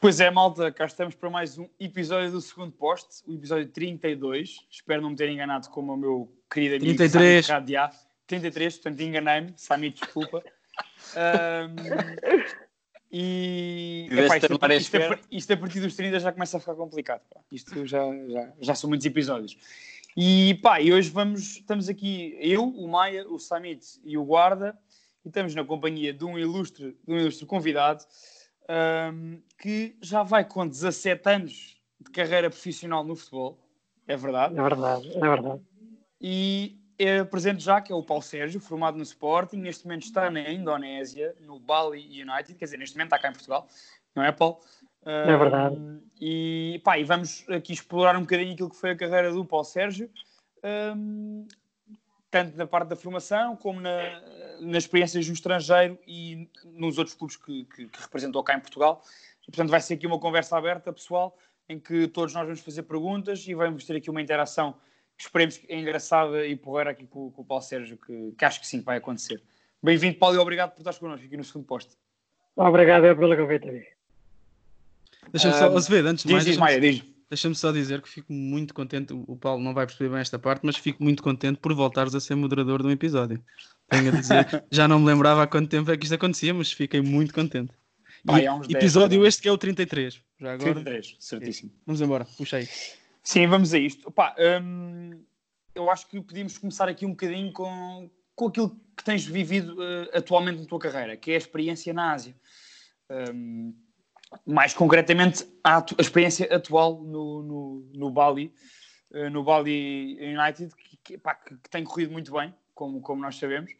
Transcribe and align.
Pois 0.00 0.18
é, 0.18 0.30
malta, 0.30 0.72
cá 0.72 0.86
estamos 0.86 1.14
para 1.14 1.28
mais 1.28 1.58
um 1.58 1.68
episódio 1.78 2.32
do 2.32 2.40
segundo 2.40 2.72
poste, 2.72 3.22
o 3.26 3.34
episódio 3.34 3.68
32. 3.68 4.66
Espero 4.70 5.02
não 5.02 5.10
me 5.10 5.16
ter 5.16 5.28
enganado 5.28 5.68
como 5.68 5.92
o 5.92 5.96
meu 5.96 6.32
querido 6.50 6.76
amigo 6.76 6.96
33. 6.96 7.44
Sami 7.44 7.58
Radiá. 7.58 7.90
33, 8.26 8.78
portanto 8.78 9.00
enganei-me, 9.02 9.52
Sami, 9.58 9.90
desculpa. 9.90 10.42
Ahm, 11.14 11.76
e 13.12 14.08
epá, 14.10 14.38
isto, 14.38 14.58
a 14.58 14.74
isto, 14.74 14.96
a, 14.96 15.18
isto 15.30 15.52
a 15.52 15.56
partir 15.58 15.80
dos 15.80 15.94
30 15.94 16.18
já 16.18 16.32
começa 16.32 16.56
a 16.56 16.60
ficar 16.60 16.76
complicado. 16.76 17.20
pá. 17.28 17.40
Isto 17.52 17.84
já, 17.84 18.00
já, 18.28 18.52
já 18.58 18.74
são 18.74 18.88
muitos 18.88 19.04
episódios. 19.04 19.54
E 20.16 20.54
pá, 20.62 20.80
e 20.80 20.94
hoje 20.94 21.10
vamos, 21.10 21.56
estamos 21.56 21.90
aqui, 21.90 22.38
eu, 22.40 22.64
o 22.64 22.88
Maia, 22.88 23.28
o 23.28 23.38
Samit 23.38 24.00
e 24.02 24.16
o 24.16 24.24
Guarda, 24.24 24.78
e 25.22 25.28
estamos 25.28 25.54
na 25.54 25.62
companhia 25.62 26.14
de 26.14 26.24
um 26.24 26.38
ilustre, 26.38 26.96
de 27.06 27.12
um 27.12 27.18
ilustre 27.18 27.44
convidado 27.44 28.02
ahm, 28.70 29.38
que 29.58 29.96
já 30.00 30.22
vai 30.22 30.44
com 30.44 30.66
17 30.66 31.28
anos 31.28 31.76
de 32.00 32.10
carreira 32.12 32.48
profissional 32.48 33.02
no 33.02 33.16
futebol, 33.16 33.58
é 34.06 34.16
verdade, 34.16 34.58
É 34.58 34.62
verdade, 34.62 35.16
é 35.16 35.20
verdade. 35.20 35.60
e 36.20 36.76
presente 37.30 37.62
já 37.64 37.80
que 37.80 37.92
é 37.92 37.94
o 37.94 38.02
Paulo 38.02 38.22
Sérgio, 38.22 38.60
formado 38.60 38.96
no 38.96 39.02
Sporting, 39.02 39.56
neste 39.56 39.84
momento 39.84 40.04
está 40.04 40.30
na 40.30 40.50
Indonésia, 40.50 41.34
no 41.40 41.58
Bali 41.58 42.22
United, 42.22 42.54
quer 42.54 42.66
dizer, 42.66 42.76
neste 42.76 42.94
momento 42.96 43.08
está 43.08 43.18
cá 43.18 43.28
em 43.28 43.32
Portugal, 43.32 43.66
não 44.14 44.22
é, 44.22 44.30
Paulo? 44.30 44.60
É 45.04 45.36
verdade. 45.36 45.76
E, 46.20 46.80
pá, 46.84 46.98
e 46.98 47.04
vamos 47.04 47.44
aqui 47.48 47.72
explorar 47.72 48.16
um 48.16 48.20
bocadinho 48.20 48.52
aquilo 48.52 48.70
que 48.70 48.76
foi 48.76 48.90
a 48.90 48.96
carreira 48.96 49.32
do 49.32 49.44
Paulo 49.44 49.64
Sérgio, 49.64 50.10
ahm, 50.62 51.46
tanto 52.30 52.56
na 52.56 52.66
parte 52.66 52.88
da 52.88 52.96
formação 52.96 53.56
como 53.56 53.80
na, 53.80 54.20
nas 54.60 54.84
experiências 54.84 55.26
no 55.26 55.34
estrangeiro 55.34 55.98
e 56.06 56.48
nos 56.64 56.96
outros 56.96 57.16
clubes 57.16 57.36
que, 57.36 57.64
que, 57.64 57.86
que 57.86 58.00
representou 58.00 58.42
cá 58.42 58.54
em 58.54 58.60
Portugal. 58.60 59.02
E, 59.42 59.46
portanto, 59.46 59.70
vai 59.70 59.80
ser 59.80 59.94
aqui 59.94 60.06
uma 60.06 60.18
conversa 60.18 60.56
aberta, 60.56 60.92
pessoal, 60.92 61.36
em 61.68 61.78
que 61.78 62.06
todos 62.08 62.32
nós 62.34 62.44
vamos 62.44 62.60
fazer 62.60 62.84
perguntas 62.84 63.46
e 63.46 63.54
vamos 63.54 63.84
ter 63.84 63.96
aqui 63.96 64.10
uma 64.10 64.22
interação 64.22 64.74
que 65.16 65.24
esperemos 65.24 65.58
que 65.58 65.70
é 65.70 65.78
engraçada 65.78 66.46
e 66.46 66.56
porreira 66.56 66.90
aqui 66.90 67.06
com, 67.06 67.30
com 67.30 67.42
o 67.42 67.44
Paulo 67.44 67.62
Sérgio, 67.62 67.98
que, 67.98 68.32
que 68.38 68.44
acho 68.44 68.60
que 68.60 68.66
sim 68.66 68.80
vai 68.80 68.98
acontecer. 68.98 69.42
Bem-vindo, 69.82 70.18
Paulo, 70.18 70.36
e 70.36 70.38
obrigado 70.38 70.70
por 70.70 70.80
estares 70.80 70.98
connosco 70.98 71.26
aqui 71.26 71.36
no 71.36 71.44
segundo 71.44 71.66
posto. 71.66 71.96
Obrigado 72.56 73.06
eu 73.06 73.16
pelo 73.16 73.36
convite. 73.36 73.66
Deixa-me 75.32 75.54
Ah, 75.54 75.58
só, 75.58 75.76
Azevedo, 75.76 76.08
antes 76.08 76.24
de 76.24 76.28
Diz, 76.28 76.34
mais, 76.34 76.44
diz, 76.44 76.56
Maia, 76.56 76.80
diz. 76.80 77.04
Deixa-me 77.30 77.54
só 77.54 77.70
dizer 77.70 78.02
que 78.02 78.08
fico 78.08 78.32
muito 78.32 78.74
contente. 78.74 79.14
O 79.14 79.36
Paulo 79.36 79.62
não 79.62 79.72
vai 79.72 79.86
perceber 79.86 80.10
bem 80.10 80.20
esta 80.20 80.38
parte, 80.38 80.62
mas 80.64 80.76
fico 80.76 81.02
muito 81.02 81.22
contente 81.22 81.58
por 81.58 81.72
voltares 81.72 82.14
a 82.14 82.20
ser 82.20 82.34
moderador 82.34 82.82
de 82.82 82.88
um 82.88 82.90
episódio. 82.90 83.42
Tenho 83.88 84.08
a 84.08 84.20
dizer, 84.20 84.64
já 84.70 84.88
não 84.88 84.98
me 84.98 85.06
lembrava 85.06 85.44
há 85.44 85.46
quanto 85.46 85.70
tempo 85.70 85.90
é 85.90 85.96
que 85.96 86.04
isto 86.04 86.14
acontecia, 86.14 86.52
mas 86.52 86.72
fiquei 86.72 87.00
muito 87.00 87.32
contente. 87.32 87.72
Pá, 88.26 88.38
E 88.38 88.42
10, 88.42 88.70
episódio 88.70 89.22
né? 89.22 89.28
este 89.28 89.42
que 89.42 89.48
é 89.48 89.52
o 89.52 89.56
33. 89.56 90.20
Já 90.40 90.52
agora, 90.52 90.74
33, 90.74 91.16
certíssimo. 91.20 91.72
vamos 91.86 92.00
embora, 92.00 92.24
puxa 92.36 92.56
aí. 92.56 92.68
Sim, 93.22 93.46
vamos 93.46 93.72
a 93.72 93.78
isto. 93.78 94.08
Opa, 94.08 94.34
hum, 94.62 95.22
eu 95.74 95.88
acho 95.90 96.08
que 96.08 96.20
podíamos 96.20 96.58
começar 96.58 96.88
aqui 96.88 97.06
um 97.06 97.10
bocadinho 97.10 97.52
com, 97.52 98.10
com 98.34 98.46
aquilo 98.48 98.70
que 98.96 99.04
tens 99.04 99.24
vivido 99.24 99.76
eh, 99.82 100.10
atualmente 100.18 100.60
na 100.60 100.66
tua 100.66 100.78
carreira, 100.78 101.16
que 101.16 101.30
é 101.30 101.34
a 101.34 101.38
experiência 101.38 101.92
na 101.92 102.12
Ásia. 102.12 102.34
Hum, 103.08 103.74
mais 104.46 104.72
concretamente, 104.74 105.44
a, 105.64 105.78
a 105.78 105.84
experiência 106.00 106.46
atual 106.54 107.02
no, 107.02 107.42
no, 107.42 107.90
no 107.94 108.10
Bali, 108.10 108.52
eh, 109.12 109.28
no 109.30 109.42
Bali 109.42 110.16
United, 110.20 110.74
que, 110.76 110.96
que, 110.98 111.18
pá, 111.18 111.34
que- 111.34 111.56
que 111.56 111.70
tem 111.70 111.82
corrido 111.84 112.12
muito 112.12 112.32
bem, 112.32 112.54
como, 112.74 113.00
como 113.00 113.20
nós 113.22 113.36
sabemos. 113.36 113.72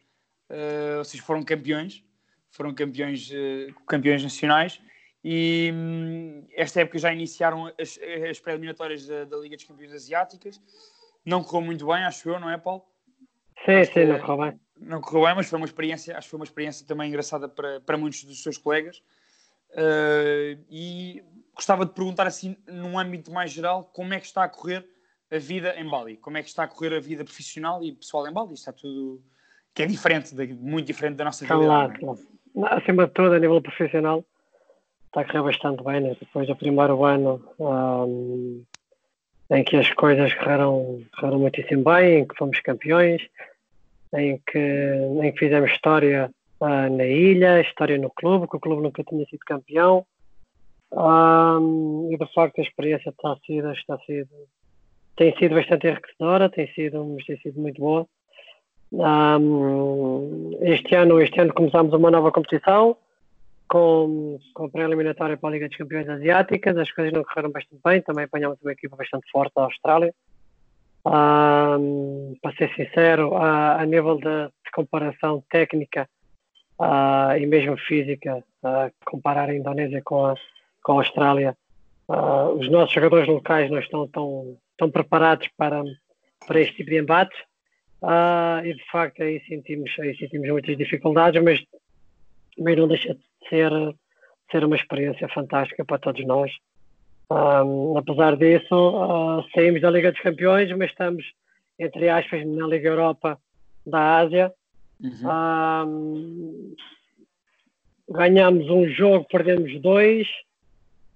Vocês 0.97 1.23
foram 1.23 1.43
campeões, 1.43 2.03
foram 2.49 2.73
campeões, 2.73 3.31
eh, 3.31 3.67
campeões 3.87 4.21
nacionais 4.21 4.81
e 5.23 5.71
hum, 5.73 6.45
esta 6.53 6.81
época 6.81 6.97
já 6.99 7.13
iniciaram 7.13 7.67
as, 7.79 7.97
as 8.29 8.39
pré-eliminatórias 8.39 9.07
da, 9.07 9.23
da 9.23 9.37
Liga 9.37 9.55
dos 9.55 9.63
Campeões 9.65 9.93
Asiáticas. 9.93 10.59
Não 11.25 11.41
correu 11.43 11.65
muito 11.65 11.85
bem, 11.87 12.03
acho 12.03 12.27
eu, 12.29 12.39
não 12.39 12.49
é, 12.49 12.57
Paulo? 12.57 12.83
Sim, 13.65 13.83
sim, 13.85 13.91
que- 13.93 14.05
não 14.05 14.19
correu 14.19 14.37
bem. 14.51 14.59
Não 14.77 14.99
correu 14.99 15.25
bem, 15.25 15.35
mas 15.35 15.47
foi 15.47 15.57
uma 15.57 15.65
experiência, 15.65 16.17
acho 16.17 16.25
que 16.27 16.31
foi 16.31 16.39
uma 16.39 16.45
experiência 16.45 16.85
também 16.85 17.07
engraçada 17.07 17.47
para, 17.47 17.79
para 17.79 17.97
muitos 17.97 18.23
dos 18.25 18.41
seus 18.43 18.57
colegas. 18.57 19.01
Uh, 19.73 20.59
e 20.69 21.23
gostava 21.55 21.85
de 21.85 21.93
perguntar 21.93 22.27
assim, 22.27 22.57
num 22.67 22.97
âmbito 22.97 23.31
mais 23.31 23.51
geral, 23.51 23.85
como 23.93 24.13
é 24.13 24.19
que 24.19 24.25
está 24.25 24.43
a 24.43 24.49
correr 24.49 24.85
a 25.31 25.37
vida 25.37 25.73
em 25.79 25.89
Bali? 25.89 26.17
Como 26.17 26.37
é 26.37 26.43
que 26.43 26.49
está 26.49 26.63
a 26.63 26.67
correr 26.67 26.93
a 26.95 26.99
vida 26.99 27.23
profissional 27.23 27.83
e 27.83 27.91
pessoal 27.93 28.27
em 28.27 28.33
Bali? 28.33 28.53
Está 28.53 28.73
tudo 28.73 29.21
que 29.73 29.83
é 29.83 29.85
diferente, 29.85 30.35
da- 30.35 30.45
muito 30.45 30.85
diferente 30.87 31.15
da 31.15 31.23
nossa 31.25 31.45
realidade. 31.45 32.03
não 32.03 32.13
é? 32.13 32.17
Não, 32.53 32.67
Acima 32.67 33.07
de 33.07 33.13
tudo, 33.13 33.33
a 33.33 33.39
nível 33.39 33.61
profissional, 33.61 34.25
está 35.07 35.21
a 35.21 35.25
correr 35.25 35.43
bastante 35.43 35.83
bem, 35.83 36.01
né? 36.01 36.17
Depois 36.19 36.47
do 36.47 36.55
primeiro 36.55 37.05
ano, 37.05 37.41
ahm, 37.61 38.63
em 39.51 39.63
que 39.63 39.77
as 39.77 39.89
coisas 39.93 40.33
correram, 40.33 41.01
correram 41.17 41.39
muitíssimo 41.39 41.83
bem, 41.85 42.19
em 42.19 42.27
que 42.27 42.35
fomos 42.35 42.59
campeões, 42.59 43.21
em 44.13 44.41
que, 44.45 44.57
em 44.59 45.31
que 45.31 45.39
fizemos 45.39 45.71
história 45.71 46.29
ah, 46.61 46.89
na 46.89 47.05
ilha, 47.05 47.61
história 47.61 47.97
no 47.97 48.09
clube, 48.11 48.47
que 48.47 48.55
o 48.55 48.59
clube 48.59 48.83
nunca 48.83 49.03
tinha 49.03 49.25
sido 49.25 49.39
campeão. 49.45 50.05
Ahm, 50.93 52.09
e 52.11 52.17
de 52.17 52.33
facto 52.33 52.59
a 52.59 52.63
experiência 52.63 53.09
está 53.09 53.35
sido, 53.45 53.71
está 53.71 53.97
sido, 53.99 54.29
tem 55.15 55.35
sido 55.37 55.55
bastante 55.55 55.87
enriquecedora, 55.87 56.49
tem 56.49 56.67
sido, 56.73 57.17
tem 57.25 57.37
sido 57.37 57.59
muito 57.59 57.79
boa. 57.79 58.05
Este 60.61 60.95
ano, 60.95 61.21
este 61.21 61.39
ano 61.39 61.53
começámos 61.53 61.93
uma 61.93 62.11
nova 62.11 62.31
competição 62.31 62.97
com, 63.69 64.37
com 64.53 64.69
pré-eliminatória 64.69 65.37
para 65.37 65.49
a 65.49 65.51
Liga 65.53 65.67
dos 65.69 65.77
Campeões 65.77 66.09
Asiáticas. 66.09 66.77
As 66.77 66.91
coisas 66.91 67.13
não 67.13 67.23
correram 67.23 67.51
bastante 67.51 67.81
bem. 67.83 68.01
Também 68.01 68.25
apanhámos 68.25 68.59
uma 68.61 68.73
equipa 68.73 68.97
bastante 68.97 69.31
forte 69.31 69.53
da 69.55 69.63
Austrália. 69.63 70.13
Ahm, 71.05 72.33
para 72.41 72.55
ser 72.57 72.69
sincero, 72.75 73.33
a, 73.35 73.81
a 73.81 73.85
nível 73.85 74.17
de, 74.17 74.47
de 74.47 74.71
comparação 74.73 75.41
técnica 75.49 76.07
ah, 76.81 77.37
e 77.37 77.45
mesmo 77.45 77.77
física, 77.77 78.43
ah, 78.63 78.89
comparar 79.05 79.49
a 79.49 79.55
Indonésia 79.55 80.01
com 80.03 80.25
a, 80.25 80.35
com 80.81 80.93
a 80.93 80.95
Austrália, 80.95 81.55
ah, 82.09 82.49
os 82.49 82.69
nossos 82.69 82.93
jogadores 82.93 83.27
locais 83.27 83.69
não 83.69 83.79
estão 83.79 84.07
tão, 84.07 84.57
tão 84.77 84.89
preparados 84.89 85.47
para, 85.55 85.83
para 86.47 86.59
este 86.59 86.77
tipo 86.77 86.89
de 86.89 86.99
embates. 86.99 87.37
Ah, 88.01 88.61
e 88.65 88.73
de 88.73 88.83
facto 88.91 89.21
aí 89.21 89.39
sentimos, 89.47 89.91
aí 89.99 90.17
sentimos 90.17 90.49
muitas 90.49 90.75
dificuldades, 90.75 91.41
mas, 91.43 91.63
mas 92.57 92.75
não 92.75 92.87
deixa 92.87 93.13
de 93.13 93.21
ser, 93.47 93.71
ser 94.51 94.65
uma 94.65 94.75
experiência 94.75 95.29
fantástica 95.29 95.85
para 95.85 95.99
todos 95.99 96.25
nós. 96.25 96.51
Ah, 97.29 97.63
apesar 97.95 98.35
disso, 98.35 98.97
ah, 98.97 99.45
saímos 99.53 99.81
da 99.81 99.91
Liga 99.91 100.11
dos 100.11 100.21
Campeões, 100.21 100.75
mas 100.75 100.89
estamos, 100.89 101.23
entre 101.77 102.09
aspas, 102.09 102.43
na 102.45 102.65
Liga 102.65 102.89
Europa 102.89 103.39
da 103.85 104.17
Ásia. 104.17 104.51
Uhum. 105.03 106.75
Ganhamos 108.09 108.69
um 108.69 108.87
jogo, 108.89 109.25
perdemos 109.29 109.79
dois 109.81 110.27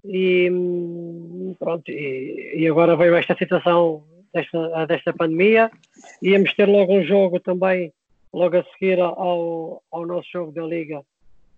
e 0.04 0.50
hum, 0.50 1.56
pronto, 1.60 1.90
e, 1.90 2.54
e 2.56 2.68
agora 2.68 2.96
veio 2.96 3.16
esta 3.16 3.36
situação 3.36 4.04
desta, 4.34 4.86
desta 4.86 5.14
pandemia. 5.14 5.72
Íamos 6.22 6.54
ter 6.54 6.68
logo 6.68 6.94
um 6.94 7.04
jogo 7.04 7.40
também, 7.40 7.92
logo 8.34 8.58
a 8.58 8.64
seguir 8.64 9.00
ao, 9.00 9.82
ao 9.92 10.06
nosso 10.06 10.28
jogo 10.32 10.52
da 10.52 10.64
Liga, 10.64 11.02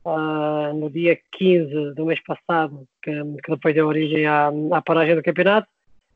ah, 0.05 0.71
no 0.73 0.89
dia 0.89 1.19
15 1.33 1.93
do 1.93 2.05
mês 2.05 2.21
passado, 2.23 2.87
que, 3.01 3.11
que 3.43 3.51
depois 3.51 3.75
deu 3.75 3.87
origem 3.87 4.25
à, 4.25 4.51
à 4.71 4.81
paragem 4.81 5.15
do 5.15 5.23
campeonato. 5.23 5.67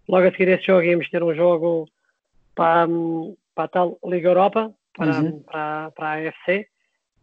Logo 0.07 0.27
a 0.27 0.31
seguir 0.31 0.47
esse 0.49 0.65
jogo 0.65 0.83
íamos 0.83 1.09
ter 1.09 1.23
um 1.23 1.33
jogo 1.35 1.87
para, 2.55 2.87
hum, 2.87 3.35
para 3.53 3.65
a 3.65 3.67
tal 3.67 3.97
Liga 4.05 4.29
Europa, 4.29 4.73
para, 4.95 5.19
Uhum. 5.19 5.39
para, 5.41 5.91
para 5.91 6.07
a 6.07 6.29
AFC, 6.29 6.67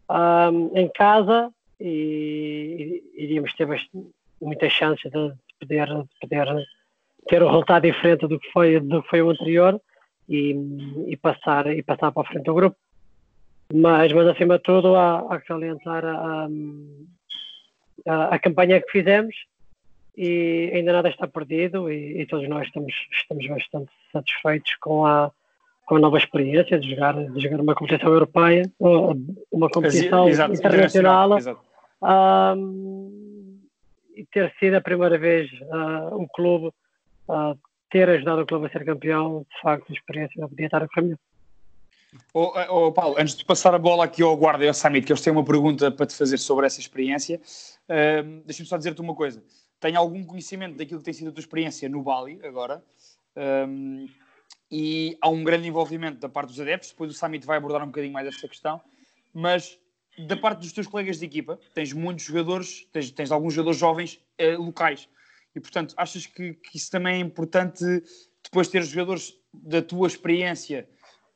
ah, 0.09 0.49
em 0.73 0.89
casa 0.89 1.51
e, 1.79 3.03
iríamos 3.15 3.53
ter 3.53 3.67
muitas 4.41 4.71
chances 4.73 5.11
de 5.11 5.33
poder, 5.59 5.87
de 5.87 6.19
poder 6.21 6.47
ter 7.27 7.43
um 7.43 7.47
resultado 7.47 7.83
diferente 7.83 8.27
do 8.27 8.39
que 8.39 8.51
foi, 8.51 8.79
do 8.79 9.03
que 9.03 9.09
foi 9.09 9.21
o 9.21 9.29
anterior 9.29 9.79
e, 10.27 10.55
e, 11.07 11.17
passar, 11.17 11.67
e 11.67 11.81
passar 11.83 12.11
para 12.11 12.23
a 12.23 12.31
frente 12.31 12.45
do 12.45 12.53
grupo. 12.53 12.77
Mas, 13.73 14.11
mas 14.13 14.27
acima 14.27 14.57
de 14.57 14.63
tudo, 14.63 14.95
há, 14.95 15.19
há 15.29 15.39
que 15.39 15.47
salientar 15.47 16.03
a, 16.03 16.47
a, 18.07 18.35
a 18.35 18.39
campanha 18.39 18.81
que 18.81 18.91
fizemos 18.91 19.35
e 20.17 20.71
ainda 20.73 20.91
nada 20.91 21.09
está 21.09 21.27
perdido 21.27 21.91
e, 21.91 22.21
e 22.21 22.25
todos 22.25 22.49
nós 22.49 22.65
estamos, 22.65 22.93
estamos 23.11 23.47
bastante 23.47 23.91
satisfeitos 24.11 24.75
com 24.77 25.05
a, 25.05 25.31
com 25.89 25.95
a 25.95 25.99
nova 25.99 26.19
experiência 26.19 26.79
de 26.79 26.91
jogar, 26.91 27.15
de 27.15 27.41
jogar 27.41 27.59
uma 27.59 27.73
competição 27.73 28.13
europeia, 28.13 28.71
uma 29.51 29.67
competição 29.71 30.29
Exato, 30.29 30.53
internacional, 30.53 31.35
exato. 31.35 31.59
Ahm, 31.99 33.57
e 34.15 34.23
ter 34.31 34.53
sido 34.59 34.75
a 34.75 34.81
primeira 34.81 35.17
vez 35.17 35.49
ah, 35.71 36.11
um 36.13 36.27
clube 36.27 36.71
ah, 37.27 37.55
ter 37.89 38.07
ajudado 38.07 38.43
o 38.43 38.45
clube 38.45 38.67
a 38.67 38.69
ser 38.69 38.85
campeão, 38.85 39.43
de 39.49 39.61
facto, 39.63 39.89
a 39.89 39.93
experiência 39.93 40.39
não 40.39 40.47
podia 40.47 40.67
estar 40.67 40.83
a 40.83 41.01
melhor. 41.01 41.17
Oh, 42.35 42.53
oh, 42.69 42.91
Paulo, 42.91 43.15
antes 43.17 43.35
de 43.35 43.43
passar 43.43 43.73
a 43.73 43.79
bola 43.79 44.05
aqui 44.05 44.21
ao 44.21 44.37
Guarda 44.37 44.63
e 44.63 44.67
ao 44.67 44.73
Samit, 44.75 45.07
que 45.07 45.11
eles 45.11 45.23
têm 45.23 45.33
uma 45.33 45.43
pergunta 45.43 45.89
para 45.89 46.05
te 46.05 46.15
fazer 46.15 46.37
sobre 46.37 46.67
essa 46.67 46.79
experiência, 46.79 47.41
uh, 47.89 48.43
deixa-me 48.45 48.69
só 48.69 48.77
dizer-te 48.77 49.01
uma 49.01 49.15
coisa. 49.15 49.43
Tenho 49.79 49.97
algum 49.97 50.23
conhecimento 50.23 50.77
daquilo 50.77 50.99
que 50.99 51.05
tem 51.05 51.13
sido 51.15 51.29
a 51.29 51.33
tua 51.33 51.41
experiência 51.41 51.89
no 51.89 52.03
Bali, 52.03 52.39
agora, 52.43 52.83
um, 53.67 54.07
e 54.71 55.17
há 55.21 55.29
um 55.29 55.43
grande 55.43 55.67
envolvimento 55.67 56.19
da 56.19 56.29
parte 56.29 56.49
dos 56.49 56.59
adeptos. 56.59 56.91
Depois 56.91 57.11
o 57.11 57.13
Samit 57.13 57.45
vai 57.45 57.57
abordar 57.57 57.83
um 57.83 57.87
bocadinho 57.87 58.13
mais 58.13 58.27
esta 58.27 58.47
questão, 58.47 58.81
mas 59.33 59.77
da 60.27 60.35
parte 60.35 60.59
dos 60.59 60.71
teus 60.71 60.87
colegas 60.87 61.19
de 61.19 61.25
equipa, 61.25 61.59
tens 61.73 61.93
muitos 61.93 62.25
jogadores, 62.25 62.87
tens, 62.91 63.11
tens 63.11 63.31
alguns 63.31 63.53
jogadores 63.53 63.79
jovens 63.79 64.19
uh, 64.39 64.61
locais, 64.61 65.07
e 65.55 65.59
portanto, 65.59 65.93
achas 65.97 66.25
que, 66.25 66.53
que 66.53 66.77
isso 66.77 66.91
também 66.91 67.15
é 67.15 67.19
importante 67.19 67.83
depois 68.43 68.67
ter 68.67 68.83
jogadores 68.83 69.35
da 69.53 69.81
tua 69.81 70.07
experiência 70.07 70.87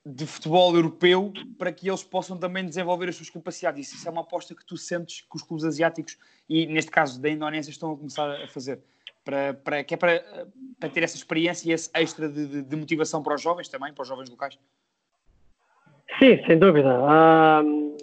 de 0.05 0.25
futebol 0.25 0.75
europeu 0.75 1.31
para 1.57 1.71
que 1.71 1.89
eles 1.89 2.03
possam 2.03 2.37
também 2.37 2.65
desenvolver 2.65 3.07
as 3.09 3.15
suas 3.15 3.29
capacidades. 3.29 3.91
Isso 3.93 4.07
é 4.07 4.11
uma 4.11 4.21
aposta 4.21 4.53
que 4.53 4.65
tu 4.65 4.75
sentes 4.75 5.21
que 5.21 5.35
os 5.35 5.41
clubes 5.41 5.63
asiáticos 5.63 6.17
e, 6.47 6.65
neste 6.65 6.91
caso, 6.91 7.21
da 7.21 7.29
Indonésia 7.29 7.71
estão 7.71 7.93
a 7.93 7.97
começar 7.97 8.29
a 8.29 8.47
fazer. 8.47 8.81
Para, 9.23 9.53
para, 9.53 9.83
que 9.83 9.93
é 9.93 9.97
para, 9.97 10.21
para 10.79 10.89
ter 10.89 11.03
essa 11.03 11.15
experiência 11.15 11.69
e 11.69 11.73
esse 11.73 11.89
extra 11.93 12.27
de, 12.27 12.45
de, 12.45 12.61
de, 12.61 12.75
motivação 12.75 13.23
para 13.23 13.35
os 13.35 13.41
jovens 13.41 13.69
também, 13.69 13.93
para 13.93 14.01
os 14.01 14.07
jovens 14.07 14.29
locais? 14.29 14.59
Sim, 16.19 16.43
sem 16.45 16.59
dúvida. 16.59 16.99
Uh, 16.99 17.97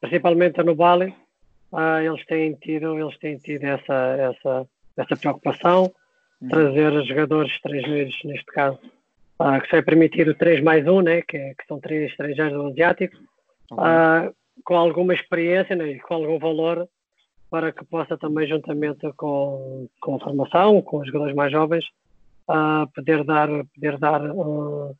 principalmente 0.00 0.62
no 0.62 0.74
Bali, 0.74 1.14
uh, 1.72 2.00
eles 2.04 2.24
têm 2.26 2.54
tido, 2.54 2.98
eles 2.98 3.18
têm 3.18 3.38
tido 3.38 3.64
essa, 3.64 3.94
essa, 3.94 4.68
essa 4.96 5.16
preocupação, 5.16 5.92
uhum. 6.42 6.48
trazer 6.48 7.04
jogadores 7.04 7.52
estrangeiros, 7.52 8.18
neste 8.24 8.46
caso, 8.46 8.78
uh, 9.40 9.60
que 9.60 9.66
se 9.66 9.72
vai 9.72 9.82
permitir 9.82 10.28
o 10.28 10.34
3 10.34 10.62
mais 10.62 10.86
1, 10.86 11.00
né, 11.00 11.22
que, 11.22 11.38
que 11.38 11.66
são 11.66 11.80
três 11.80 12.10
estrangeiros 12.10 12.72
asiáticos, 12.72 13.18
uh, 13.72 14.34
com 14.64 14.76
alguma 14.76 15.14
experiência 15.14 15.74
né, 15.74 15.88
e 15.88 16.00
com 16.00 16.14
algum 16.14 16.38
valor 16.38 16.88
para 17.50 17.72
que 17.72 17.84
possa 17.84 18.16
também, 18.16 18.46
juntamente 18.46 19.10
com, 19.16 19.88
com 20.00 20.16
a 20.16 20.20
formação, 20.20 20.82
com 20.82 20.98
os 20.98 21.06
jogadores 21.06 21.34
mais 21.34 21.52
jovens, 21.52 21.84
uh, 22.48 22.86
poder 22.94 23.24
dar, 23.24 23.48
poder 23.74 23.98
dar 23.98 24.22
um, 24.22 24.94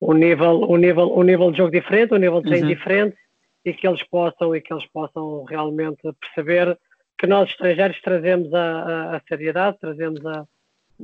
um, 0.00 0.14
nível, 0.14 0.62
um, 0.70 0.76
nível, 0.76 1.16
um 1.16 1.22
nível 1.22 1.50
de 1.50 1.58
jogo 1.58 1.70
diferente, 1.70 2.14
um 2.14 2.18
nível 2.18 2.40
de 2.40 2.48
treino 2.48 2.68
uhum. 2.68 2.74
diferente 2.74 3.16
e 3.64 3.72
que 3.72 3.86
eles 3.86 4.02
possam 4.04 4.54
e 4.54 4.60
que 4.60 4.72
eles 4.72 4.86
possam 4.86 5.44
realmente 5.44 6.00
perceber 6.20 6.78
que 7.18 7.26
nós 7.26 7.50
estrangeiros 7.50 8.00
trazemos 8.00 8.52
a, 8.54 8.60
a, 8.60 9.16
a 9.16 9.20
seriedade, 9.28 9.78
trazemos 9.80 10.24
a, 10.24 10.46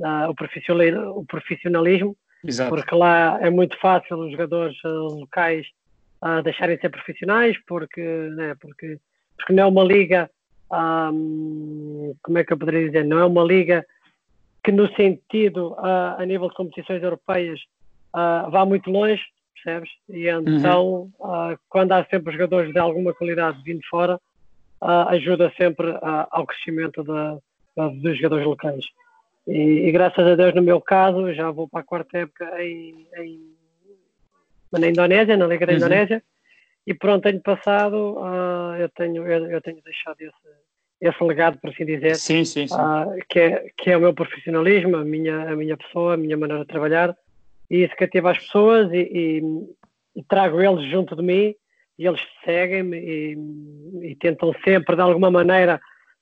a, 0.01 0.29
o 0.29 1.25
profissionalismo 1.25 2.15
Exato. 2.43 2.69
porque 2.69 2.95
lá 2.95 3.39
é 3.41 3.49
muito 3.49 3.77
fácil 3.79 4.17
os 4.17 4.31
jogadores 4.31 4.77
uh, 4.83 5.19
locais 5.19 5.67
uh, 6.23 6.41
deixarem 6.43 6.75
de 6.75 6.81
ser 6.81 6.89
profissionais, 6.89 7.57
porque, 7.67 8.01
né, 8.01 8.55
porque, 8.61 8.99
porque 9.35 9.53
não 9.53 9.63
é 9.63 9.65
uma 9.65 9.83
liga, 9.83 10.29
um, 10.71 12.15
como 12.21 12.37
é 12.37 12.43
que 12.43 12.53
eu 12.53 12.57
poderia 12.57 12.87
dizer, 12.87 13.05
não 13.05 13.19
é 13.19 13.25
uma 13.25 13.43
liga 13.43 13.85
que 14.63 14.71
no 14.71 14.87
sentido 14.95 15.73
uh, 15.73 16.15
a 16.17 16.25
nível 16.25 16.49
de 16.49 16.55
competições 16.55 17.01
europeias 17.03 17.59
vá 18.49 18.65
muito 18.65 18.89
longe, 18.89 19.21
percebes? 19.53 19.89
E 20.07 20.29
então, 20.29 21.11
uhum. 21.19 21.57
quando 21.67 21.91
há 21.91 22.05
sempre 22.05 22.31
jogadores 22.31 22.71
de 22.71 22.79
alguma 22.79 23.13
qualidade 23.13 23.61
vindo 23.61 23.81
fora, 23.89 24.17
ajuda 25.09 25.51
sempre 25.57 25.93
ao 26.01 26.45
crescimento 26.45 27.03
da, 27.03 27.37
da, 27.75 27.89
dos 27.89 28.15
jogadores 28.15 28.45
locais. 28.45 28.85
E, 29.45 29.87
e, 29.87 29.91
graças 29.91 30.25
a 30.25 30.35
Deus, 30.35 30.55
no 30.55 30.61
meu 30.61 30.79
caso, 30.79 31.33
já 31.33 31.51
vou 31.51 31.67
para 31.67 31.81
a 31.81 31.83
quarta 31.83 32.19
época 32.19 32.63
em, 32.63 33.05
em 33.17 33.55
na 34.71 34.89
Indonésia, 34.89 35.37
na 35.37 35.47
Liga 35.47 35.65
da 35.65 35.73
uhum. 35.73 35.77
Indonésia. 35.77 36.23
E 36.87 36.93
pronto, 36.93 37.27
ano 37.27 37.41
passado 37.41 38.17
uh, 38.19 38.75
eu, 38.79 38.89
tenho, 38.89 39.25
eu, 39.25 39.49
eu, 39.49 39.61
tenho 39.61 39.81
deixado 39.81 40.21
esse, 40.21 40.33
esse 41.01 41.23
legado, 41.23 41.57
por 41.59 41.71
assim 41.71 41.85
dizer, 41.85 42.15
sim, 42.15 42.45
sim, 42.45 42.67
sim. 42.67 42.75
Uh, 42.75 43.17
que, 43.27 43.39
é, 43.39 43.65
que 43.75 43.89
é 43.89 43.97
o 43.97 44.01
meu 44.01 44.13
profissionalismo, 44.13 44.97
a 44.97 45.03
minha, 45.03 45.49
a 45.49 45.55
minha 45.55 45.75
pessoa, 45.75 46.13
a 46.13 46.17
minha 46.17 46.37
maneira 46.37 46.63
de 46.63 46.67
trabalhar. 46.67 47.15
E 47.69 47.83
isso 47.83 47.95
cativa 47.95 48.31
as 48.31 48.37
pessoas 48.37 48.91
e, 48.93 48.97
e, 48.97 49.41
e 50.15 50.23
trago 50.23 50.61
eles 50.61 50.89
junto 50.91 51.15
de 51.15 51.23
mim 51.23 51.55
e 51.97 52.05
eles 52.05 52.21
seguem-me 52.43 52.97
e, 52.97 53.37
e, 54.11 54.15
tentam 54.15 54.53
sempre, 54.63 54.95
de 54.95 55.01
alguma 55.01 55.31
maneira, 55.31 55.81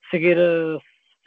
seguir, 0.09 0.37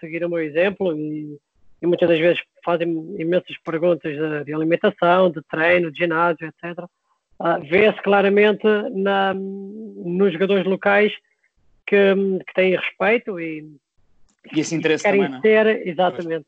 seguir 0.00 0.24
o 0.24 0.30
meu 0.30 0.38
exemplo. 0.38 0.96
E, 0.96 1.38
e 1.82 1.86
muitas 1.86 2.08
das 2.08 2.18
vezes 2.18 2.42
fazem 2.64 2.88
imensas 3.18 3.56
perguntas 3.58 4.16
de, 4.16 4.44
de 4.44 4.54
alimentação, 4.54 5.30
de 5.30 5.42
treino, 5.42 5.90
de 5.90 5.98
ginásio, 5.98 6.46
etc. 6.46 6.84
Uh, 7.38 7.60
Vê-se 7.68 8.00
claramente 8.02 8.64
na, 8.94 9.34
nos 9.34 10.32
jogadores 10.32 10.64
locais 10.66 11.12
que, 11.86 12.14
que 12.46 12.54
têm 12.54 12.76
respeito 12.76 13.38
e, 13.38 13.76
e 14.52 14.60
esse 14.60 14.74
interesse 14.74 15.04
querem 15.04 15.22
também, 15.22 15.40
ser, 15.40 15.64
não? 15.64 15.72
exatamente. 15.86 16.46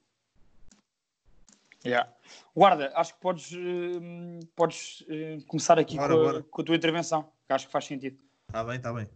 Yeah. 1.84 2.10
Guarda, 2.54 2.90
acho 2.94 3.14
que 3.14 3.20
podes, 3.20 3.52
uh, 3.52 4.46
podes 4.56 5.02
uh, 5.02 5.44
começar 5.46 5.78
aqui 5.78 5.96
bora, 5.96 6.14
com, 6.14 6.20
a, 6.20 6.24
bora. 6.24 6.42
com, 6.42 6.62
a, 6.62 6.64
tua 6.64 6.76
intervenção, 6.76 7.30
que 7.46 7.52
acho 7.52 7.66
que 7.66 7.72
faz 7.72 7.84
sentido. 7.84 8.18
Está 8.48 8.64
bem, 8.64 8.76
está 8.76 8.92
bem. 8.92 9.08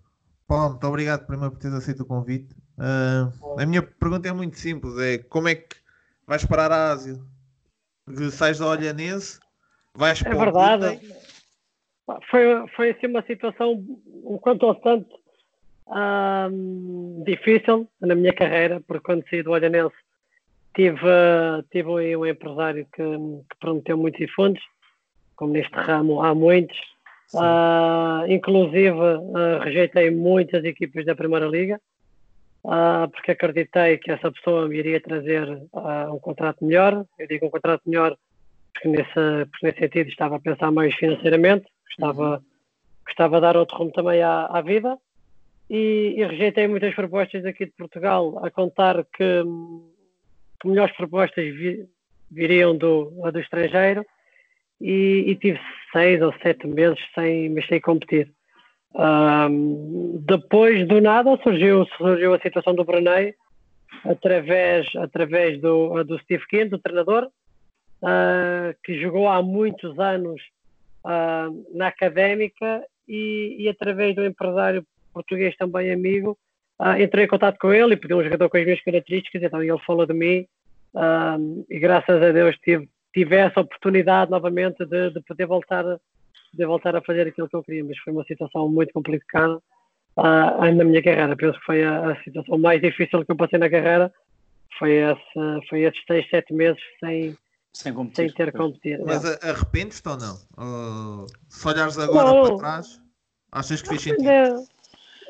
Paulo, 0.46 0.70
muito 0.70 0.86
obrigado 0.86 1.26
primeiro 1.26 1.52
por 1.52 1.58
teres 1.58 1.76
aceito 1.76 2.02
o 2.02 2.06
convite. 2.06 2.54
Uh, 2.78 3.60
a 3.60 3.66
minha 3.66 3.82
pergunta 3.82 4.28
é 4.28 4.32
muito 4.32 4.58
simples: 4.58 4.96
é 4.98 5.18
como 5.18 5.48
é 5.48 5.56
que 5.56 5.76
vais 6.26 6.44
parar 6.44 6.70
a 6.70 6.92
Ásia. 6.92 7.18
Sais 8.30 8.58
da 8.58 8.66
Olhanense, 8.66 9.40
vais 9.94 10.20
é 10.20 10.24
para 10.24 10.38
verdade. 10.38 11.00
Foi, 12.30 12.66
foi 12.74 12.90
assim 12.90 13.06
uma 13.06 13.22
situação 13.22 13.84
um 14.24 14.38
quanto 14.38 14.66
ao 14.66 14.74
tanto 14.74 15.20
difícil 17.24 17.88
na 18.00 18.14
minha 18.14 18.32
carreira, 18.32 18.80
porque 18.86 19.04
quando 19.04 19.28
saí 19.28 19.42
do 19.42 19.50
Olhanense 19.50 19.94
tive, 20.74 20.98
tive 21.70 22.16
um 22.16 22.26
empresário 22.26 22.86
que, 22.92 23.02
que 23.02 23.56
prometeu 23.60 23.96
muitos 23.96 24.30
fundos, 24.32 24.62
como 25.36 25.52
neste 25.52 25.74
ramo 25.74 26.22
há 26.22 26.34
muitos. 26.34 26.78
Uh, 27.34 28.30
inclusive 28.30 28.90
uh, 28.90 29.58
rejeitei 29.62 30.10
muitas 30.10 30.62
equipas 30.64 31.06
da 31.06 31.14
Primeira 31.14 31.46
Liga 31.46 31.80
uh, 32.62 33.10
porque 33.10 33.30
acreditei 33.30 33.96
que 33.96 34.10
essa 34.12 34.30
pessoa 34.30 34.68
me 34.68 34.76
iria 34.76 35.00
trazer 35.00 35.48
um 36.10 36.18
contrato 36.18 36.62
melhor. 36.62 37.06
Eu 37.18 37.26
digo 37.26 37.46
um 37.46 37.50
contrato 37.50 37.82
melhor 37.86 38.16
porque 38.74 38.88
nesse, 38.88 39.46
porque 39.50 39.66
nesse 39.66 39.78
sentido 39.78 40.08
estava 40.08 40.36
a 40.36 40.40
pensar 40.40 40.70
mais 40.70 40.94
financeiramente, 40.94 41.66
estava, 41.92 42.36
uhum. 42.36 42.42
gostava 43.06 43.36
de 43.36 43.42
dar 43.42 43.56
outro 43.56 43.76
rumo 43.76 43.92
também 43.92 44.22
à, 44.22 44.46
à 44.46 44.60
vida. 44.60 44.98
E, 45.70 46.14
e, 46.18 46.24
rejeitei 46.24 46.68
muitas 46.68 46.94
propostas 46.94 47.44
aqui 47.46 47.64
de 47.64 47.72
Portugal 47.72 48.44
a 48.44 48.50
contar 48.50 49.04
que, 49.04 49.42
que 50.60 50.68
melhores 50.68 50.94
propostas 50.96 51.44
vi, 51.44 51.88
viriam 52.30 52.76
do, 52.76 53.10
do 53.30 53.40
estrangeiro 53.40 54.04
e, 54.80 55.24
e, 55.28 55.36
tive 55.36 55.60
seis 55.92 56.20
ou 56.20 56.34
sete 56.42 56.66
meses 56.66 56.98
sem, 57.14 57.54
sem 57.66 57.80
competir. 57.80 58.30
Um, 58.94 60.18
depois 60.26 60.86
do 60.86 61.00
nada 61.00 61.38
surgiu, 61.42 61.86
surgiu 61.96 62.34
a 62.34 62.40
situação 62.40 62.74
do 62.74 62.84
Brunei 62.84 63.34
através, 64.04 64.86
através 64.96 65.60
do, 65.60 66.04
do 66.04 66.18
Steve 66.18 66.46
King, 66.48 66.68
do 66.68 66.78
treinador, 66.78 67.30
uh, 68.02 68.74
que 68.84 69.00
jogou 69.00 69.28
há 69.28 69.42
muitos 69.42 69.98
anos 69.98 70.42
uh, 71.04 71.76
na 71.76 71.88
académica 71.88 72.84
e, 73.08 73.56
e, 73.58 73.68
através 73.68 74.14
do 74.14 74.24
empresário 74.24 74.84
português 75.12 75.56
também 75.56 75.92
amigo, 75.92 76.38
uh, 76.80 77.00
entrei 77.00 77.24
em 77.24 77.28
contato 77.28 77.58
com 77.58 77.72
ele 77.72 77.94
e 77.94 77.96
pedi 77.96 78.14
um 78.14 78.22
jogador 78.22 78.48
com 78.48 78.56
as 78.56 78.64
minhas 78.64 78.82
características, 78.82 79.42
então 79.42 79.62
ele 79.62 79.78
falou 79.86 80.06
de 80.06 80.14
mim 80.14 80.46
e 81.70 81.78
graças 81.78 82.22
a 82.22 82.32
Deus 82.32 82.54
tive, 82.58 82.86
tive 83.14 83.36
essa 83.36 83.60
oportunidade 83.60 84.30
novamente 84.30 84.84
de, 84.84 85.10
de 85.10 85.22
poder 85.22 85.46
voltar 85.46 85.84
poder 86.52 86.66
voltar 86.66 86.94
a 86.94 87.02
fazer 87.02 87.26
aquilo 87.26 87.48
que 87.48 87.56
eu 87.56 87.62
queria, 87.62 87.84
mas 87.84 87.98
foi 87.98 88.12
uma 88.12 88.24
situação 88.24 88.68
muito 88.68 88.92
complicada 88.92 89.56
uh, 90.16 90.74
na 90.74 90.84
minha 90.84 91.02
carreira. 91.02 91.36
Penso 91.36 91.58
que 91.58 91.64
foi 91.64 91.82
a, 91.82 92.12
a, 92.12 92.22
situação 92.22 92.58
mais 92.58 92.80
difícil 92.80 93.24
que 93.24 93.32
eu 93.32 93.36
passei 93.36 93.58
na 93.58 93.70
carreira. 93.70 94.12
Foi, 94.78 94.92
esse, 94.92 95.68
foi 95.68 95.80
esses 95.82 96.00
seis, 96.06 96.28
sete 96.28 96.52
meses 96.52 96.80
sem, 97.00 97.36
sem, 97.72 97.94
sem 98.14 98.32
ter 98.32 98.52
competido. 98.52 99.04
Mas 99.06 99.24
arrependes-te 99.42 100.08
ou 100.08 100.16
não? 100.16 100.38
Ou, 100.56 101.26
se 101.48 101.68
olhares 101.68 101.98
agora 101.98 102.30
não, 102.30 102.42
para 102.42 102.56
trás, 102.58 103.00
achas 103.50 103.82
que 103.82 103.88
fez 103.88 104.02
sentido? 104.02 104.66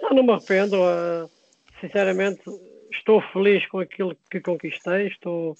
Não, 0.02 0.10
não 0.10 0.22
me 0.22 0.32
arrependo. 0.32 0.76
Uh, 0.76 1.30
sinceramente, 1.80 2.42
estou 2.90 3.22
feliz 3.32 3.66
com 3.68 3.78
aquilo 3.78 4.16
que 4.30 4.40
conquistei. 4.40 5.08
Estou, 5.08 5.56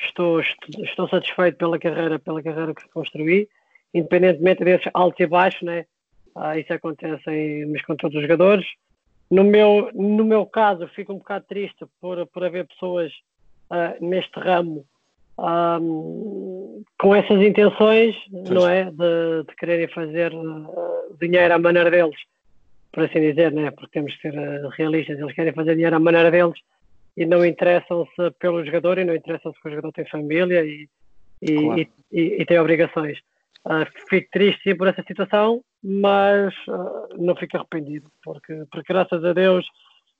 estou, 0.00 0.40
estou, 0.40 0.84
estou 0.84 1.08
satisfeito 1.08 1.58
pela 1.58 1.78
carreira, 1.78 2.18
pela 2.18 2.42
carreira 2.42 2.74
que 2.74 2.88
construí 2.90 3.48
independentemente 3.94 4.64
desses 4.64 4.90
altos 4.94 5.20
e 5.20 5.26
baixos, 5.26 5.62
né? 5.62 5.84
Ah, 6.34 6.58
isso 6.58 6.72
acontece 6.72 7.30
em, 7.30 7.66
mas 7.66 7.82
com 7.84 7.94
todos 7.94 8.16
os 8.16 8.22
jogadores. 8.22 8.66
No 9.30 9.44
meu, 9.44 9.90
no 9.94 10.24
meu 10.24 10.46
caso, 10.46 10.88
fico 10.88 11.12
um 11.12 11.18
bocado 11.18 11.44
triste 11.46 11.84
por, 12.00 12.26
por 12.28 12.44
haver 12.44 12.66
pessoas 12.66 13.12
ah, 13.70 13.94
neste 14.00 14.38
ramo 14.38 14.86
um, 15.42 16.84
com 17.00 17.14
essas 17.14 17.42
intenções, 17.42 18.14
pois. 18.30 18.50
não 18.50 18.68
é? 18.68 18.84
De, 18.84 19.44
de 19.48 19.56
quererem 19.56 19.88
fazer 19.88 20.32
uh, 20.32 21.16
dinheiro 21.20 21.52
à 21.52 21.58
maneira 21.58 21.90
deles, 21.90 22.16
por 22.92 23.04
assim 23.04 23.20
dizer, 23.20 23.52
né? 23.52 23.70
porque 23.72 23.92
temos 23.92 24.14
que 24.16 24.22
ser 24.30 24.38
uh, 24.38 24.68
realistas, 24.68 25.18
eles 25.18 25.34
querem 25.34 25.52
fazer 25.52 25.74
dinheiro 25.74 25.96
à 25.96 25.98
maneira 25.98 26.30
deles 26.30 26.58
e 27.16 27.26
não 27.26 27.44
interessam-se 27.44 28.30
pelo 28.38 28.64
jogador 28.64 28.98
e 28.98 29.04
não 29.04 29.14
interessam-se 29.14 29.60
que 29.60 29.68
o 29.68 29.70
jogador 29.70 29.92
tem 29.92 30.06
família 30.06 30.64
e, 30.64 30.88
e, 31.42 31.54
claro. 31.54 31.80
e, 31.80 31.90
e, 32.12 32.42
e 32.42 32.46
tem 32.46 32.58
obrigações. 32.58 33.18
Uh, 33.66 33.86
fico 34.08 34.28
triste 34.32 34.62
sim 34.62 34.76
por 34.76 34.88
essa 34.88 35.02
situação, 35.02 35.62
mas 35.82 36.54
uh, 36.68 37.16
não 37.18 37.36
fico 37.36 37.56
arrependido, 37.56 38.10
porque, 38.22 38.64
porque 38.70 38.92
graças 38.92 39.24
a 39.24 39.32
Deus 39.32 39.66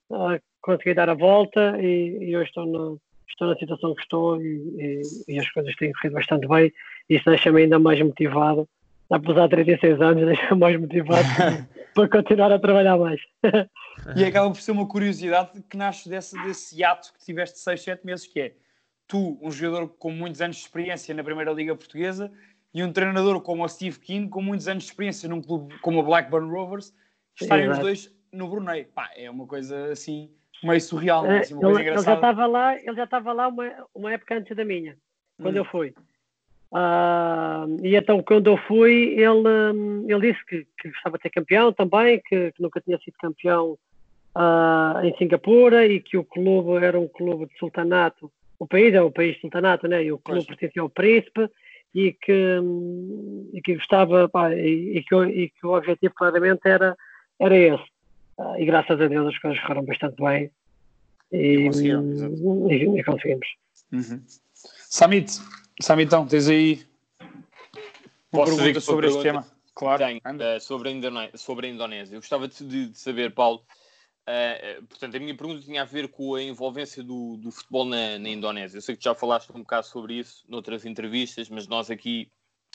uh, 0.09 0.39
consegui 0.61 0.93
dar 0.93 1.09
a 1.09 1.13
volta 1.13 1.77
e, 1.81 2.29
e 2.29 2.37
hoje 2.37 2.47
estou 2.47 2.65
na, 2.65 2.97
estou 3.33 3.47
na 3.47 3.55
situação 3.55 3.93
que 3.95 4.01
estou 4.01 4.41
e, 4.41 5.01
e, 5.27 5.33
e 5.33 5.39
as 5.39 5.49
coisas 5.51 5.75
têm 5.75 5.91
corrido 5.93 6.13
bastante 6.13 6.47
bem. 6.47 6.71
Isso 7.09 7.25
deixa-me 7.25 7.63
ainda 7.63 7.79
mais 7.79 8.01
motivado, 8.01 8.67
apesar 9.09 9.47
de 9.47 9.49
36 9.49 10.01
anos, 10.01 10.25
deixa-me 10.25 10.59
mais 10.59 10.79
motivado 10.79 11.27
para 11.93 12.09
continuar 12.09 12.51
a 12.51 12.59
trabalhar 12.59 12.97
mais. 12.97 13.21
e 14.15 14.23
acaba 14.23 14.49
por 14.49 14.61
ser 14.61 14.71
uma 14.71 14.87
curiosidade 14.87 15.61
que 15.69 15.77
nasce 15.77 16.09
desse, 16.09 16.41
desse 16.43 16.83
ato 16.83 17.13
que 17.13 17.25
tiveste 17.25 17.59
6, 17.59 17.81
7 17.81 18.05
meses, 18.05 18.27
que 18.27 18.39
é 18.39 18.53
tu, 19.07 19.37
um 19.41 19.51
jogador 19.51 19.89
com 19.89 20.11
muitos 20.11 20.41
anos 20.41 20.57
de 20.57 20.63
experiência 20.63 21.13
na 21.13 21.23
Primeira 21.23 21.51
Liga 21.51 21.75
Portuguesa, 21.75 22.31
e 22.73 22.83
um 22.83 22.91
treinador 22.91 23.39
como 23.41 23.63
o 23.63 23.69
Steve 23.69 23.99
King, 23.99 24.29
com 24.29 24.41
muitos 24.41 24.67
anos 24.67 24.83
de 24.83 24.89
experiência 24.89 25.29
num 25.29 25.41
clube 25.41 25.77
como 25.79 25.99
o 25.99 26.03
Blackburn 26.03 26.49
Rovers, 26.51 26.93
estarem 27.39 27.69
os 27.69 27.77
dois 27.77 28.11
no 28.31 28.47
Brunei. 28.47 28.85
Pá, 28.85 29.11
é 29.15 29.29
uma 29.29 29.45
coisa 29.45 29.91
assim 29.91 30.31
meio 30.65 30.81
surreal, 30.81 31.25
é, 31.25 31.39
assim, 31.39 31.53
uma 31.53 31.79
ele, 31.79 31.89
ele, 31.89 32.01
já 32.01 32.13
estava 32.13 32.45
lá, 32.45 32.75
ele 32.75 32.95
já 32.95 33.03
estava 33.03 33.33
lá 33.33 33.47
uma, 33.47 33.87
uma 33.93 34.13
época 34.13 34.35
antes 34.35 34.55
da 34.55 34.65
minha, 34.65 34.97
quando 35.41 35.55
hum. 35.55 35.59
eu 35.59 35.65
fui. 35.65 35.93
Uh, 36.71 37.77
e 37.83 37.95
então 37.95 38.21
quando 38.23 38.47
eu 38.47 38.57
fui, 38.57 39.15
ele, 39.15 40.07
ele 40.07 40.31
disse 40.31 40.43
que, 40.45 40.67
que 40.79 40.89
gostava 40.89 41.17
de 41.17 41.23
ser 41.23 41.29
campeão 41.29 41.71
também, 41.71 42.19
que, 42.27 42.51
que 42.51 42.61
nunca 42.61 42.81
tinha 42.81 42.97
sido 42.97 43.13
campeão 43.19 43.77
uh, 44.35 45.05
em 45.05 45.15
Singapura 45.17 45.85
e 45.85 45.99
que 45.99 46.17
o 46.17 46.23
clube 46.23 46.83
era 46.83 46.99
um 46.99 47.07
clube 47.07 47.45
de 47.45 47.57
sultanato. 47.57 48.31
O 48.57 48.67
país 48.67 48.93
é 48.93 49.03
um 49.03 49.11
país 49.11 49.35
de 49.35 49.41
sultanato, 49.41 49.87
né? 49.87 50.03
E 50.03 50.11
o 50.11 50.17
clube 50.17 50.45
pertencia 50.45 50.81
ao 50.81 50.89
príncipe 50.89 51.49
e 51.93 52.11
que, 52.13 52.59
e 53.53 53.61
que 53.61 53.75
gostava 53.75 54.27
pá, 54.27 54.53
e, 54.53 54.97
e, 54.97 55.03
que, 55.03 55.15
e 55.15 55.49
que 55.49 55.65
o 55.65 55.75
objetivo 55.75 56.13
claramente 56.15 56.61
era, 56.65 56.95
era 57.39 57.55
esse. 57.55 57.92
Uh, 58.37 58.59
e 58.59 58.65
graças 58.65 58.99
a 58.99 59.07
Deus 59.07 59.27
as 59.27 59.39
coisas 59.39 59.61
correram 59.61 59.85
bastante 59.85 60.15
bem 60.21 60.51
e, 61.31 61.69
e, 61.69 62.99
e 62.99 63.03
conseguimos. 63.03 63.47
Uhum. 63.91 64.23
Samit, 64.89 65.39
Samitão, 65.81 66.25
tens 66.25 66.47
aí 66.47 66.85
uma 68.31 68.45
Posso 68.45 68.57
pergunta 68.57 68.79
sobre 68.81 69.07
este 69.07 69.21
tema? 69.21 69.45
Claro, 69.75 70.03
Tenho, 70.03 70.19
uh, 70.19 70.59
sobre, 70.59 70.89
a 70.89 71.37
sobre 71.37 71.67
a 71.67 71.69
Indonésia. 71.69 72.15
Eu 72.15 72.21
gostava 72.21 72.47
de, 72.47 72.87
de 72.89 72.97
saber, 72.97 73.33
Paulo, 73.33 73.63
Uh, 74.23 74.85
portanto, 74.85 75.17
a 75.17 75.19
minha 75.19 75.35
pergunta 75.35 75.61
tinha 75.61 75.81
a 75.81 75.85
ver 75.85 76.07
com 76.07 76.35
a 76.35 76.41
envolvência 76.41 77.03
do, 77.03 77.35
do 77.35 77.51
futebol 77.51 77.83
na, 77.83 78.17
na, 78.17 78.29
Indonésia. 78.29 78.77
Eu 78.77 78.81
sei 78.81 78.95
que 78.95 79.03
já 79.03 79.13
falaste 79.13 79.49
um 79.49 79.59
bocado 79.59 79.85
sobre 79.85 80.13
isso 80.13 80.45
noutras 80.47 80.85
entrevistas, 80.85 81.49
mas 81.49 81.67
nós 81.67 81.91
aqui, 81.91 82.31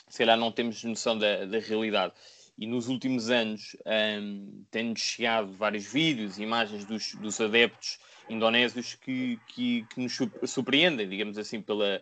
sei 0.07 0.27
lá, 0.27 0.37
não 0.37 0.51
temos 0.51 0.83
noção 0.83 1.17
da, 1.17 1.45
da 1.45 1.57
realidade. 1.57 2.13
E 2.59 2.67
nos 2.67 2.89
últimos 2.89 3.29
anos 3.29 3.77
um, 4.21 4.65
têm-nos 4.69 4.99
chegado 4.99 5.53
vários 5.53 5.85
vídeos 5.85 6.37
e 6.37 6.43
imagens 6.43 6.83
dos, 6.83 7.15
dos 7.15 7.39
adeptos 7.39 7.97
indonésios 8.29 8.95
que, 8.95 9.39
que, 9.47 9.85
que, 9.89 10.01
nos 10.01 10.19
surpreendem, 10.43 11.07
digamos 11.07 11.37
assim, 11.37 11.61
pela, 11.61 12.01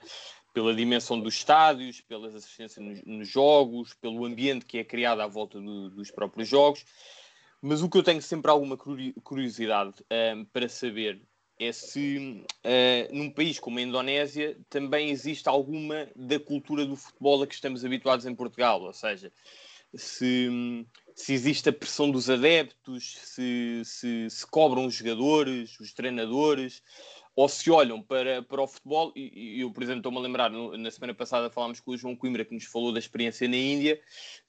pela 0.51 0.73
dimensão 0.73 1.19
dos 1.19 1.35
estádios, 1.35 2.01
pelas 2.01 2.33
assistências 2.33 2.83
nos, 2.83 3.03
nos 3.03 3.27
jogos, 3.27 3.93
pelo 3.93 4.25
ambiente 4.25 4.65
que 4.65 4.79
é 4.79 4.83
criado 4.83 5.21
à 5.21 5.27
volta 5.27 5.61
do, 5.61 5.91
dos 5.91 6.09
próprios 6.09 6.49
jogos. 6.49 6.83
Mas 7.61 7.83
o 7.83 7.89
que 7.89 7.99
eu 7.99 8.03
tenho 8.03 8.21
sempre 8.21 8.49
alguma 8.49 8.75
curiosidade 8.75 10.03
um, 10.35 10.43
para 10.45 10.67
saber 10.67 11.21
é 11.59 11.71
se 11.71 12.43
uh, 12.65 13.15
num 13.15 13.29
país 13.29 13.59
como 13.59 13.77
a 13.77 13.81
Indonésia 13.83 14.57
também 14.69 15.11
existe 15.11 15.47
alguma 15.47 16.07
da 16.15 16.39
cultura 16.39 16.83
do 16.83 16.95
futebol 16.95 17.43
a 17.43 17.47
que 17.47 17.53
estamos 17.53 17.85
habituados 17.85 18.25
em 18.25 18.33
Portugal, 18.33 18.81
ou 18.81 18.93
seja, 18.93 19.31
se, 19.95 20.85
se 21.15 21.33
existe 21.33 21.69
a 21.69 21.73
pressão 21.73 22.11
dos 22.11 22.29
adeptos, 22.29 23.17
se, 23.17 23.81
se, 23.85 24.29
se 24.29 24.47
cobram 24.47 24.85
os 24.85 24.95
jogadores, 24.95 25.79
os 25.79 25.93
treinadores, 25.93 26.81
ou 27.35 27.47
se 27.47 27.69
olham 27.69 28.01
para, 28.01 28.41
para 28.41 28.63
o 28.63 28.67
futebol, 28.67 29.13
e, 29.15 29.61
eu, 29.61 29.71
por 29.71 29.83
exemplo, 29.83 29.99
estou-me 29.99 30.17
a 30.17 30.21
lembrar, 30.21 30.49
na 30.49 30.89
semana 30.89 31.13
passada 31.13 31.51
falámos 31.51 31.79
com 31.79 31.91
o 31.91 31.97
João 31.97 32.15
Coimbra, 32.15 32.43
que 32.43 32.53
nos 32.53 32.65
falou 32.65 32.91
da 32.91 32.97
experiência 32.97 33.47
na 33.47 33.55
Índia, 33.55 34.01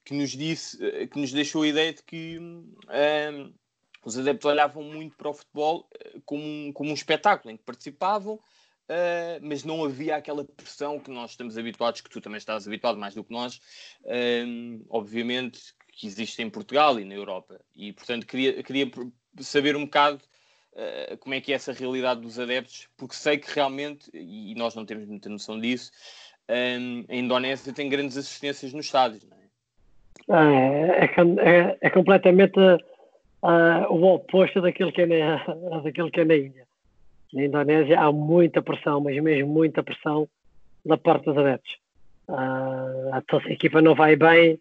que 0.03 0.15
nos 0.15 0.31
disse, 0.31 0.83
eh, 0.83 1.05
que 1.05 1.19
nos 1.19 1.31
deixou 1.31 1.61
a 1.61 1.67
ideia 1.67 1.93
de 1.93 2.01
que 2.01 2.39
um, 2.39 2.75
ehm, 2.89 3.53
os 4.03 4.17
adeptos 4.17 4.45
olhavam 4.49 4.81
muito 4.83 5.15
para 5.15 5.29
o 5.29 5.33
futebol 5.35 5.87
eh, 5.99 6.19
como 6.25 6.43
um, 6.43 6.73
como 6.73 6.89
um 6.89 6.95
espetáculo 6.95 7.53
em 7.53 7.57
que 7.57 7.63
participavam, 7.63 8.39
uh, 8.89 9.39
mas 9.41 9.63
não 9.63 9.83
havia 9.83 10.15
aquela 10.15 10.43
pressão 10.43 10.99
que 10.99 11.11
nós 11.11 11.31
estamos 11.31 11.57
habituados, 11.57 12.01
que 12.01 12.09
tu 12.09 12.19
também 12.19 12.37
estás 12.37 12.67
habituado 12.67 12.97
mais 12.97 13.13
do 13.13 13.23
que 13.23 13.31
nós, 13.31 13.61
uh, 14.03 14.85
obviamente, 14.89 15.73
que 15.93 16.07
existe 16.07 16.41
em 16.41 16.49
Portugal 16.49 16.99
e 16.99 17.05
na 17.05 17.15
Europa. 17.15 17.59
E, 17.75 17.93
portanto, 17.93 18.25
queria, 18.25 18.63
queria 18.63 18.89
saber 19.41 19.75
um 19.75 19.85
bocado 19.85 20.21
eh, 20.75 21.17
como 21.19 21.35
é 21.35 21.41
que 21.41 21.51
é 21.51 21.55
essa 21.55 21.73
realidade 21.73 22.21
dos 22.21 22.39
adeptos, 22.39 22.87
porque 22.95 23.13
sei 23.13 23.37
que 23.37 23.53
realmente, 23.53 24.09
e 24.13 24.55
nós 24.55 24.75
não 24.75 24.85
temos 24.85 25.05
muita 25.05 25.27
noção 25.27 25.59
disso, 25.59 25.91
a 26.47 27.13
Indonésia 27.13 27.73
tem 27.73 27.89
grandes 27.89 28.15
assistências 28.15 28.71
nos 28.71 28.85
estádios, 28.85 29.27
não 29.27 29.37
é? 29.37 29.39
É, 30.31 31.05
é, 31.05 31.69
é, 31.69 31.77
é 31.81 31.89
completamente 31.89 32.57
uh, 32.59 33.91
o 33.93 34.13
oposto 34.13 34.61
daquilo 34.61 34.91
que 34.91 35.01
é, 35.01 35.05
na, 35.05 35.43
daquilo 35.83 36.09
que 36.09 36.21
é 36.21 36.25
na 36.25 36.35
Índia. 36.35 36.68
Na 37.33 37.43
Indonésia 37.45 37.99
há 37.99 38.11
muita 38.11 38.61
pressão, 38.61 38.99
mas 39.01 39.21
mesmo 39.21 39.51
muita 39.51 39.83
pressão 39.83 40.27
da 40.85 40.97
parte 40.97 41.25
dos 41.25 41.37
adeptos. 41.37 41.77
Uh, 42.27 43.13
a 43.13 43.51
equipa 43.51 43.81
não 43.81 43.95
vai 43.95 44.15
bem, 44.15 44.59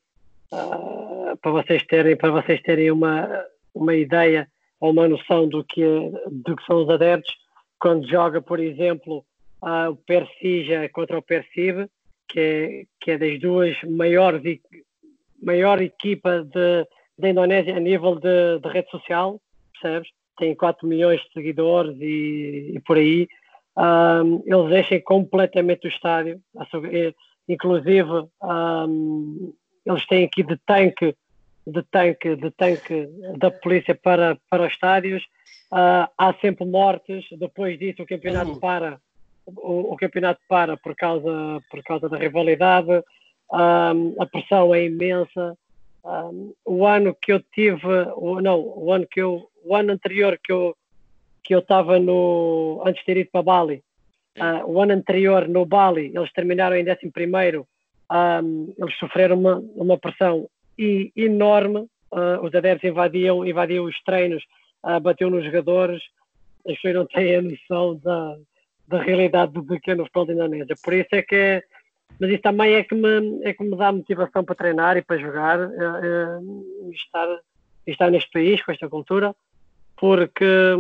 uh, 0.53 1.37
para 1.41 1.51
vocês 1.51 1.85
terem, 1.87 2.17
para 2.17 2.31
vocês 2.31 2.61
terem 2.63 2.91
uma, 2.91 3.45
uma 3.75 3.95
ideia, 3.95 4.49
ou 4.81 4.93
uma 4.93 5.09
noção 5.09 5.49
do 5.49 5.65
que, 5.65 5.83
do 6.31 6.57
que 6.57 6.65
são 6.65 6.83
os 6.83 6.91
adeptos 6.91 7.35
quando 7.79 8.09
joga, 8.09 8.41
por 8.43 8.59
exemplo, 8.59 9.25
uh, 9.63 9.91
o 9.91 9.97
Persija 9.97 10.89
contra 10.91 11.19
o 11.19 11.23
Persibe, 11.23 11.89
que 12.29 12.41
é, 12.41 12.85
que 13.01 13.11
é 13.13 13.19
das 13.19 13.41
duas 13.41 13.77
maiores 13.85 14.43
maior 15.41 15.81
equipa 15.81 16.45
da 17.17 17.29
Indonésia 17.29 17.77
a 17.77 17.81
nível 17.81 18.17
de, 18.17 18.59
de, 18.59 18.69
rede 18.69 18.91
social, 18.91 19.41
percebes? 19.73 20.11
Tem 20.39 20.55
4 20.55 20.87
milhões 20.87 21.21
de 21.21 21.33
seguidores 21.33 21.97
e, 22.01 22.73
e 22.75 22.81
por 22.81 22.97
aí. 22.97 23.29
Um, 23.77 24.43
eles 24.47 24.71
deixam 24.71 25.01
completamente 25.03 25.87
o 25.87 25.89
estádio, 25.89 26.41
inclusive 27.49 28.27
um, 28.43 29.53
eles 29.87 30.07
têm 30.07 30.25
aqui 30.25 30.43
de 30.43 30.57
tanque 30.67 31.15
de 31.69 31.83
tanque, 31.83 32.37
de 32.37 32.51
tanque 32.51 33.09
da 33.37 33.51
polícia 33.51 33.95
para, 33.95 34.39
para 34.51 34.67
os 34.67 34.73
estádios. 34.73 35.23
Uh, 35.71 36.09
há 36.17 36.35
sempre 36.41 36.65
mortes. 36.65 37.27
Depois 37.39 37.79
disso, 37.79 38.03
o 38.03 38.07
campeonato 38.07 38.53
uhum. 38.53 38.61
para. 38.61 39.01
O, 39.47 39.93
o, 39.93 39.97
campeonato 39.97 40.41
para 40.49 40.77
por 40.77 40.95
causa, 40.95 41.61
por 41.71 41.83
causa 41.83 42.09
da 42.09 42.17
rivalidade. 42.17 43.03
Um, 43.53 44.15
a 44.21 44.27
pressão 44.27 44.75
é 44.75 44.85
imensa. 44.85 45.57
Um, 46.09 46.55
o 46.65 46.87
ano 46.87 47.15
que 47.21 47.31
eu 47.31 47.41
tive, 47.53 47.87
o, 48.17 48.41
não, 48.41 48.59
o 48.59 48.91
ano 48.91 49.07
que 49.07 49.21
eu, 49.21 49.47
o 49.63 49.77
ano 49.77 49.93
anterior 49.93 50.39
que 50.43 50.51
eu 50.51 50.75
que 51.45 51.55
eu 51.55 51.59
estava 51.59 51.99
no 51.99 52.83
antes 52.87 53.01
de 53.01 53.07
ter 53.07 53.17
ido 53.19 53.31
para 53.31 53.43
Bali, 53.43 53.83
uh, 54.39 54.67
o 54.67 54.81
ano 54.81 54.93
anterior 54.93 55.47
no 55.47 55.67
Bali 55.67 56.11
eles 56.15 56.33
terminaram 56.33 56.77
em 56.77 56.91
11 56.91 57.11
primeiro. 57.13 57.67
Um, 58.11 58.73
eles 58.79 58.97
sofreram 58.99 59.39
uma, 59.39 59.63
uma 59.77 59.99
pressão 59.99 60.49
e 60.79 61.13
enorme. 61.15 61.81
Uh, 62.11 62.41
os 62.43 62.55
adeptos 62.55 62.89
invadiam, 62.89 63.45
invadiam 63.45 63.85
os 63.85 64.03
treinos, 64.03 64.43
uh, 64.85 64.99
bateu 65.01 65.29
nos 65.29 65.45
jogadores. 65.45 66.03
As 66.67 66.75
pessoas 66.77 66.95
não 66.95 67.07
têm 67.07 67.37
a 67.37 67.43
noção 67.43 67.97
da, 67.97 68.37
da 68.89 69.03
realidade 69.03 69.53
do 69.53 69.63
pequeno 69.63 70.05
futebol 70.05 70.27
da 70.27 70.33
Indonésia. 70.33 70.75
Por 70.83 70.95
isso 70.95 71.09
é 71.13 71.23
que 71.23 71.35
é, 71.35 71.63
mas 72.21 72.31
isso 72.31 72.43
também 72.43 72.75
é 72.75 72.85
que 72.85 72.95
me, 72.95 73.41
é 73.45 73.53
que 73.53 73.63
me 73.63 73.77
dá 73.77 73.93
motivação 73.93 74.45
para 74.45 74.55
treinar 74.55 74.97
e 74.97 75.03
para 75.03 75.19
jogar 75.19 75.61
é, 75.61 75.65
é, 75.65 76.93
estar, 76.93 77.41
estar 77.87 78.11
neste 78.11 78.31
país, 78.31 78.63
com 78.63 78.73
esta 78.73 78.89
cultura, 78.89 79.35
porque, 79.97 80.75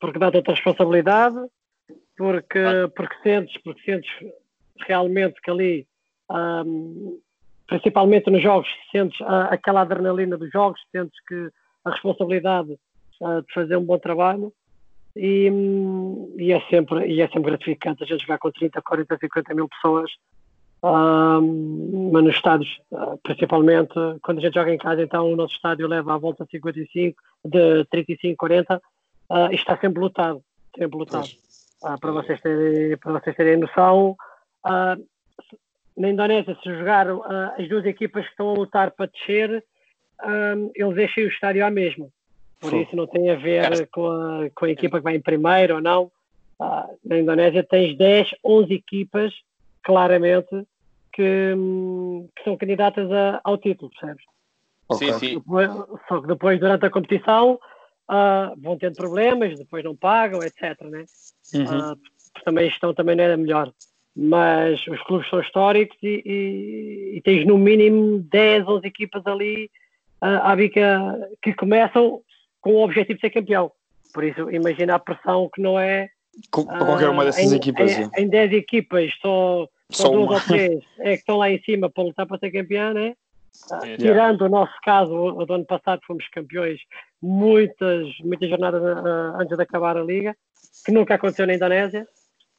porque 0.00 0.18
dá 0.18 0.26
outra 0.26 0.54
responsabilidade, 0.54 1.36
porque, 2.16 2.60
porque, 2.96 3.16
sentes, 3.22 3.56
porque 3.62 3.82
sentes 3.82 4.10
realmente 4.86 5.40
que 5.40 5.50
ali 5.50 5.86
um, 6.30 7.18
principalmente 7.66 8.30
nos 8.30 8.42
jogos, 8.42 8.68
sentes 8.92 9.18
aquela 9.50 9.82
adrenalina 9.82 10.36
dos 10.36 10.50
jogos, 10.50 10.80
sentes 10.92 11.18
que 11.26 11.50
a 11.84 11.90
responsabilidade 11.90 12.72
uh, 13.20 13.42
de 13.42 13.52
fazer 13.52 13.76
um 13.76 13.84
bom 13.84 13.98
trabalho 13.98 14.52
e, 15.16 15.50
e, 16.36 16.52
é 16.52 16.60
sempre, 16.68 17.06
e 17.06 17.20
é 17.20 17.28
sempre 17.28 17.50
gratificante 17.50 18.02
a 18.02 18.06
gente 18.06 18.22
jogar 18.22 18.38
com 18.38 18.50
30, 18.50 18.82
40, 18.82 19.18
50 19.18 19.54
mil 19.54 19.68
pessoas, 19.68 20.10
um, 20.86 22.10
mas 22.12 22.24
nos 22.24 22.34
estádios, 22.36 22.78
ah, 22.92 23.16
principalmente 23.22 23.94
quando 24.20 24.36
a 24.36 24.40
gente 24.42 24.52
joga 24.52 24.70
em 24.70 24.76
casa, 24.76 25.02
então 25.02 25.32
o 25.32 25.36
nosso 25.36 25.54
estádio 25.54 25.88
leva 25.88 26.14
à 26.14 26.18
volta 26.18 26.44
de 26.44 26.50
55, 26.50 27.22
de 27.42 27.84
35, 27.86 28.36
40, 28.36 28.76
uh, 28.76 29.50
e 29.50 29.54
está 29.54 29.78
sempre 29.78 29.98
lotado, 29.98 30.42
sempre 30.76 30.98
lotado. 30.98 31.26
Uh, 31.82 31.98
para, 31.98 32.12
vocês 32.12 32.38
terem, 32.42 32.98
para 32.98 33.12
vocês 33.12 33.34
terem 33.34 33.56
noção, 33.56 34.14
uh, 34.66 35.04
na 35.96 36.10
Indonésia, 36.10 36.54
se 36.62 36.78
jogar 36.78 37.06
as 37.56 37.66
duas 37.66 37.86
equipas 37.86 38.24
que 38.24 38.30
estão 38.32 38.50
a 38.50 38.54
lutar 38.54 38.90
para 38.90 39.06
descer, 39.06 39.64
um, 40.22 40.70
eles 40.74 40.94
deixem 40.96 41.24
o 41.24 41.28
estádio 41.28 41.64
à 41.64 41.70
mesma. 41.70 42.08
Por 42.60 42.70
Sim. 42.70 42.82
isso 42.82 42.94
não 42.94 43.06
tem 43.06 43.30
a 43.30 43.36
ver 43.36 43.88
com 43.88 44.06
a, 44.06 44.50
com 44.54 44.66
a 44.66 44.70
equipa 44.70 44.98
que 44.98 45.04
vai 45.04 45.16
em 45.16 45.22
primeiro 45.22 45.76
ou 45.76 45.80
não. 45.80 46.10
Na 47.04 47.18
Indonésia 47.18 47.62
tens 47.62 47.96
10, 47.96 48.30
11 48.44 48.74
equipas, 48.74 49.32
claramente, 49.82 50.66
que, 51.14 51.54
um, 51.56 52.28
que 52.36 52.44
são 52.44 52.56
candidatas 52.56 53.10
a, 53.10 53.40
ao 53.44 53.56
título, 53.56 53.90
percebes? 53.90 54.24
Okay. 54.88 55.12
Sim, 55.12 55.18
sim. 55.18 55.34
Depois, 55.38 55.70
só 56.08 56.20
que 56.20 56.26
depois, 56.26 56.60
durante 56.60 56.84
a 56.84 56.90
competição, 56.90 57.58
uh, 58.10 58.60
vão 58.60 58.76
tendo 58.76 58.96
problemas, 58.96 59.58
depois 59.58 59.84
não 59.84 59.96
pagam, 59.96 60.42
etc. 60.42 60.80
Né? 60.82 61.04
Uhum. 61.54 61.92
Uh, 61.92 61.98
também 62.44 62.66
a 62.66 62.70
gestão 62.70 62.92
também 62.92 63.16
não 63.16 63.24
era 63.24 63.36
melhor. 63.36 63.72
Mas 64.16 64.86
os 64.86 65.02
clubes 65.02 65.28
são 65.28 65.40
históricos 65.40 65.96
e, 66.02 66.22
e, 66.24 67.16
e 67.16 67.22
tens 67.22 67.46
no 67.46 67.58
mínimo 67.58 68.20
10, 68.30 68.68
11 68.68 68.86
equipas 68.86 69.26
ali 69.26 69.70
uh, 70.22 70.42
à 70.42 70.54
bica 70.54 71.30
que 71.42 71.52
começam 71.54 72.20
com 72.60 72.74
o 72.74 72.84
objetivo 72.84 73.16
de 73.16 73.20
ser 73.20 73.30
campeão. 73.30 73.72
Por 74.12 74.22
isso, 74.22 74.48
imagina 74.50 74.94
a 74.94 74.98
pressão 74.98 75.50
que 75.52 75.60
não 75.60 75.78
é. 75.78 76.08
Com, 76.50 76.64
qualquer 76.64 77.08
uma 77.08 77.24
dessas 77.24 77.52
em, 77.52 77.56
equipas. 77.56 77.98
Em, 78.16 78.22
em 78.24 78.28
10 78.28 78.52
equipas, 78.52 79.12
só, 79.20 79.68
só, 79.96 80.08
duas 80.08 80.30
ou 80.30 80.40
três 80.46 80.84
é 80.98 81.12
que 81.12 81.20
estão 81.20 81.36
lá 81.36 81.50
em 81.50 81.60
cima 81.62 81.90
para 81.90 82.04
lutar 82.04 82.26
para 82.26 82.38
ser 82.38 82.50
campeão, 82.50 82.92
né? 82.94 83.14
Uh, 83.70 83.96
tirando 83.98 84.42
o 84.42 84.48
nosso 84.48 84.74
caso, 84.82 85.14
o, 85.14 85.46
do 85.46 85.54
ano 85.54 85.64
passado 85.64 86.00
fomos 86.06 86.26
campeões 86.28 86.80
muitas, 87.22 88.08
muitas 88.20 88.48
jornadas 88.48 88.82
uh, 88.82 89.40
antes 89.40 89.56
de 89.56 89.62
acabar 89.62 89.96
a 89.96 90.02
liga, 90.02 90.36
que 90.84 90.92
nunca 90.92 91.14
aconteceu 91.14 91.46
na 91.46 91.54
Indonésia. 91.54 92.06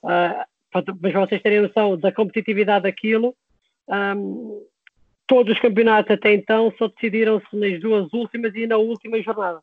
Uh, 0.03 0.45
mas 0.73 0.83
para 1.13 1.25
vocês 1.25 1.41
terem 1.41 1.61
noção 1.61 1.97
da 1.97 2.11
competitividade 2.11 2.83
daquilo, 2.83 3.35
um, 3.87 4.61
todos 5.27 5.53
os 5.53 5.59
campeonatos 5.59 6.11
até 6.11 6.33
então 6.33 6.73
só 6.77 6.87
decidiram-se 6.87 7.55
nas 7.55 7.79
duas 7.79 8.11
últimas 8.13 8.53
e 8.55 8.67
na 8.67 8.77
última 8.77 9.21
jornada 9.21 9.61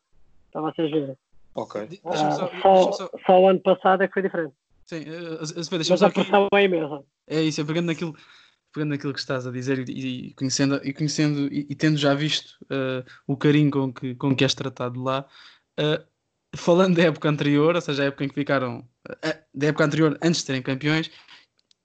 para 0.51 0.61
vocês 0.61 0.89
verem. 0.89 1.15
Ok. 1.55 1.81
Uh, 2.03 2.17
só, 2.61 2.91
só... 2.91 3.09
só, 3.25 3.41
o 3.41 3.47
ano 3.47 3.59
passado 3.59 4.01
é 4.03 4.07
que 4.07 4.13
foi 4.13 4.23
diferente. 4.23 4.53
Sim, 4.85 5.01
uh, 5.01 5.89
Mas 5.89 6.03
a 6.03 6.09
pressão 6.09 6.47
é 6.53 6.63
imensa. 6.63 7.03
É 7.27 7.41
isso, 7.41 7.61
é 7.61 7.63
pegando 7.63 7.87
naquilo, 7.87 8.15
pegando 8.73 8.89
naquilo 8.89 9.13
que 9.13 9.19
estás 9.19 9.47
a 9.47 9.51
dizer 9.51 9.87
e, 9.87 10.27
e 10.27 10.33
conhecendo, 10.33 10.79
e, 10.83 10.93
conhecendo 10.93 11.47
e, 11.53 11.67
e, 11.69 11.75
tendo 11.75 11.97
já 11.97 12.13
visto 12.13 12.57
uh, 12.63 13.03
o 13.27 13.37
carinho 13.37 13.71
com 13.71 13.93
que, 13.93 14.15
com 14.15 14.35
que 14.35 14.43
és 14.43 14.53
tratado 14.53 15.01
lá, 15.01 15.25
uh, 15.79 16.03
falando 16.55 16.95
da 16.95 17.03
época 17.03 17.29
anterior, 17.29 17.75
ou 17.75 17.81
seja, 17.81 18.03
a 18.03 18.05
época 18.07 18.25
em 18.25 18.27
que 18.27 18.35
ficaram, 18.35 18.79
uh, 19.09 19.43
da 19.53 19.67
época 19.67 19.85
anterior 19.85 20.17
antes 20.21 20.41
de 20.41 20.47
serem 20.47 20.61
campeões, 20.61 21.09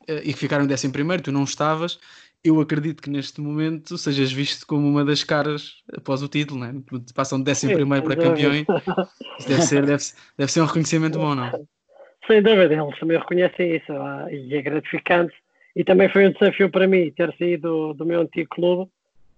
e 0.08 0.32
que 0.32 0.38
ficaram 0.38 0.64
em 0.64 0.66
décimo 0.66 0.90
primeiro, 0.90 1.22
tu 1.22 1.30
não 1.30 1.44
estavas, 1.44 1.98
eu 2.42 2.58
acredito 2.60 3.02
que 3.02 3.10
neste 3.10 3.42
momento 3.42 3.98
sejas 3.98 4.32
visto 4.32 4.66
como 4.66 4.88
uma 4.88 5.04
das 5.04 5.22
caras 5.22 5.82
após 5.94 6.22
o 6.22 6.28
título, 6.28 6.60
né? 6.60 6.72
passam 7.14 7.38
de 7.38 7.44
décimo 7.44 7.74
primeiro 7.74 8.04
para 8.06 8.16
campeões. 8.16 8.64
Deve 9.46 9.62
ser, 9.62 9.84
deve, 9.84 10.02
deve 10.36 10.50
ser 10.50 10.62
um 10.62 10.64
reconhecimento 10.64 11.18
bom, 11.18 11.34
não? 11.34 11.68
Sem 12.28 12.42
dúvida, 12.42 12.74
eles 12.74 12.98
também 13.00 13.16
reconhecem 13.16 13.76
isso 13.76 13.90
ah, 13.90 14.26
e 14.30 14.54
é 14.54 14.60
gratificante. 14.60 15.34
E 15.74 15.82
também 15.82 16.10
foi 16.10 16.28
um 16.28 16.32
desafio 16.32 16.70
para 16.70 16.86
mim 16.86 17.10
ter 17.10 17.34
saído 17.38 17.94
do, 17.94 18.04
meu 18.04 18.20
antigo 18.20 18.50
clube, 18.50 18.90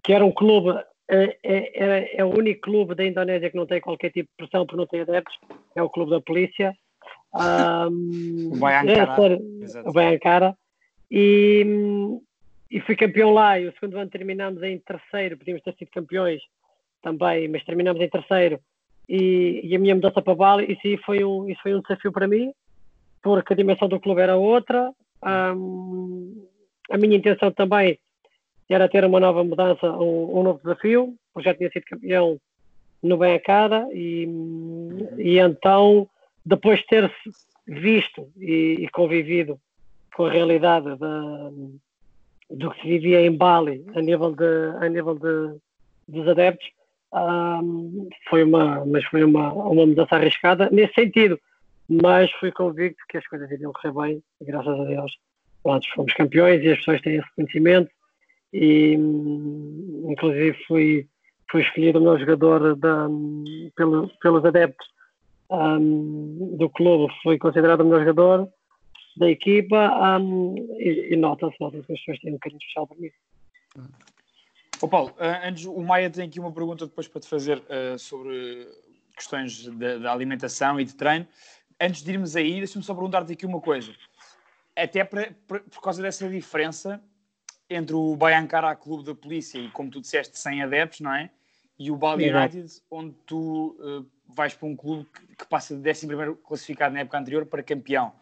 que 0.03 0.12
era 0.12 0.24
um 0.24 0.33
clube, 0.33 0.76
é, 1.09 1.38
é, 1.44 2.20
é, 2.20 2.24
o 2.24 2.37
único 2.37 2.62
clube 2.62 2.96
da 2.96 3.05
Indonésia 3.05 3.48
que 3.48 3.57
não 3.57 3.66
tem 3.66 3.81
qualquer 3.81 4.11
tipo 4.11 4.29
de 4.29 4.37
pressão 4.37 4.66
porque 4.66 4.76
não 4.76 4.87
tem 4.87 5.03
adeptos, 5.03 5.38
é 5.76 5.83
o 5.83 5.88
clube 5.88 6.11
da 6.11 6.20
polícia. 6.20 6.74
Um, 7.33 8.50
o 8.55 8.59
Baiankara. 8.59 9.35
É, 9.35 9.88
o 9.88 9.92
Baiankara. 9.92 10.57
E, 11.09 11.64
e 12.70 12.81
fui 12.81 12.96
campeão 12.96 13.31
lá. 13.31 13.61
E 13.61 13.68
o 13.68 13.72
segundo 13.74 13.98
ano 13.98 14.11
terminamos 14.11 14.62
em 14.64 14.79
terceiro, 14.79 15.38
podíamos 15.38 15.62
ter 15.62 15.76
sido 15.76 15.90
campeões 15.92 16.42
também, 17.03 17.46
mas 17.46 17.64
terminamos 17.64 18.03
em 18.03 18.09
terceiro. 18.09 18.59
E, 19.09 19.61
e 19.62 19.76
a 19.76 19.79
minha 19.79 19.94
mudança 19.94 20.20
para 20.20 20.35
Bali, 20.35 20.72
isso, 20.72 21.03
foi 21.05 21.24
um, 21.24 21.48
isso 21.48 21.61
foi 21.62 21.74
um 21.74 21.81
desafio 21.81 22.12
para 22.12 22.26
mim, 22.29 22.53
porque 23.22 23.52
a 23.52 23.56
dimensão 23.56 23.88
do 23.88 24.00
clube 24.00 24.20
era 24.20 24.37
outra. 24.37 24.92
Um, 25.24 26.46
a 26.90 26.96
minha 26.96 27.16
intenção 27.16 27.50
também 27.52 27.98
era 28.68 28.88
ter 28.88 29.04
uma 29.04 29.20
nova 29.20 29.42
mudança, 29.42 29.90
um, 29.90 30.38
um 30.38 30.42
novo 30.42 30.61
desafio, 30.62 31.14
porque 31.33 31.48
já 31.48 31.54
tinha 31.54 31.70
sido 31.70 31.85
campeão 31.85 32.40
no 33.02 33.16
Benacada 33.16 33.88
e, 33.92 34.28
e 35.18 35.38
então, 35.38 36.09
depois 36.44 36.80
de 36.80 36.87
ter 36.87 37.12
visto 37.66 38.28
e, 38.38 38.76
e 38.80 38.88
convivido 38.90 39.59
com 40.14 40.26
a 40.26 40.30
realidade 40.30 40.96
da, 40.96 41.50
do 42.50 42.70
que 42.70 42.83
se 42.83 42.88
vivia 42.88 43.24
em 43.24 43.37
Bali 43.37 43.85
a 43.94 44.00
nível 44.00 44.33
de, 44.33 44.76
a 44.80 44.88
nível 44.88 45.14
de, 45.14 45.59
dos 46.09 46.28
adeptos, 46.28 46.68
um, 47.12 48.09
foi 48.28 48.44
uma, 48.44 48.85
mas 48.87 49.04
foi 49.06 49.24
uma, 49.24 49.52
uma 49.52 49.87
mudança 49.87 50.16
arriscada 50.16 50.68
nesse 50.70 50.94
sentido. 50.94 51.38
Mas 51.90 52.31
fui 52.33 52.53
convicto 52.53 53.03
que 53.09 53.18
as 53.18 53.26
coisas 53.26 53.50
iriam 53.50 53.72
correr 53.72 53.92
bem 53.92 54.22
e 54.40 54.44
graças 54.44 54.79
a 54.79 54.85
Deus 54.85 55.12
pronto, 55.62 55.87
fomos 55.94 56.14
campeões 56.14 56.62
e 56.62 56.68
as 56.68 56.79
pessoas 56.79 57.00
têm 57.03 57.16
esse 57.16 57.26
reconhecimento 57.31 57.90
e 58.53 58.94
inclusive 58.94 60.57
fui, 60.66 61.09
fui 61.50 61.62
escolhido 61.62 61.98
o 61.98 62.03
meu 62.03 62.18
jogador 62.18 62.76
da, 62.76 63.09
pelo, 63.76 64.09
pelos 64.20 64.44
adeptos 64.44 64.87
um, 65.50 66.57
do 66.57 66.68
clube, 66.70 67.12
fui 67.22 67.38
considerado 67.38 67.81
o 67.81 67.85
meu 67.85 67.98
jogador 67.98 68.48
da 69.16 69.29
equipa 69.29 70.18
um, 70.18 70.55
e, 70.79 71.12
e 71.12 71.16
nota-se 71.16 71.57
nota 71.61 71.83
que 71.83 71.92
as 71.92 71.98
pessoas 71.98 72.20
têm 72.20 72.35
um 72.35 72.38
carinho 72.38 72.59
especial 72.59 72.87
para 72.87 72.96
mim. 72.98 73.11
Ô 74.81 74.88
Paulo, 74.88 75.11
uh, 75.11 75.46
antes, 75.46 75.64
o 75.66 75.81
Maia 75.83 76.09
tem 76.09 76.26
aqui 76.26 76.40
uma 76.40 76.53
pergunta 76.53 76.87
depois 76.87 77.07
para 77.07 77.20
te 77.20 77.29
fazer 77.29 77.59
uh, 77.59 77.98
sobre 77.98 78.66
questões 79.14 79.66
da 80.00 80.11
alimentação 80.11 80.81
e 80.81 80.85
de 80.85 80.94
treino. 80.94 81.26
Antes 81.80 82.02
de 82.02 82.12
irmos 82.12 82.36
aí, 82.36 82.58
deixa-me 82.58 82.84
só 82.84 82.92
perguntar-te 82.94 83.32
aqui 83.32 83.46
uma 83.46 83.60
coisa. 83.60 83.94
Até 84.76 85.02
pra, 85.02 85.32
pra, 85.46 85.60
por 85.60 85.80
causa 85.80 86.02
dessa 86.02 86.28
diferença 86.28 87.02
entre 87.68 87.94
o 87.94 88.16
Bayankara 88.16 88.74
Clube 88.76 89.04
da 89.04 89.14
Polícia 89.14 89.58
e, 89.58 89.70
como 89.70 89.90
tu 89.90 90.00
disseste, 90.00 90.38
sem 90.38 90.62
adeptos, 90.62 91.00
não 91.00 91.14
é? 91.14 91.30
E 91.78 91.90
o 91.90 91.96
Bali 91.96 92.30
United, 92.30 92.82
onde 92.90 93.14
tu 93.24 93.76
uh, 93.80 94.06
vais 94.28 94.52
para 94.52 94.68
um 94.68 94.76
clube 94.76 95.06
que, 95.06 95.36
que 95.36 95.46
passa 95.46 95.74
de 95.74 95.90
11 95.90 96.06
classificado 96.46 96.92
na 96.92 97.00
época 97.00 97.18
anterior 97.18 97.46
para 97.46 97.62
campeão 97.62 98.12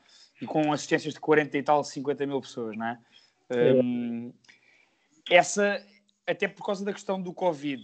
e 0.40 0.46
com 0.46 0.72
assistências 0.72 1.14
de 1.14 1.20
40 1.20 1.58
e 1.58 1.62
tal, 1.62 1.82
50 1.82 2.26
mil 2.26 2.40
pessoas, 2.40 2.76
não 2.76 2.86
é? 2.86 2.98
Um, 3.50 4.32
essa, 5.28 5.84
até 6.26 6.46
por 6.46 6.64
causa 6.64 6.84
da 6.84 6.92
questão 6.92 7.20
do 7.20 7.32
Covid, 7.32 7.82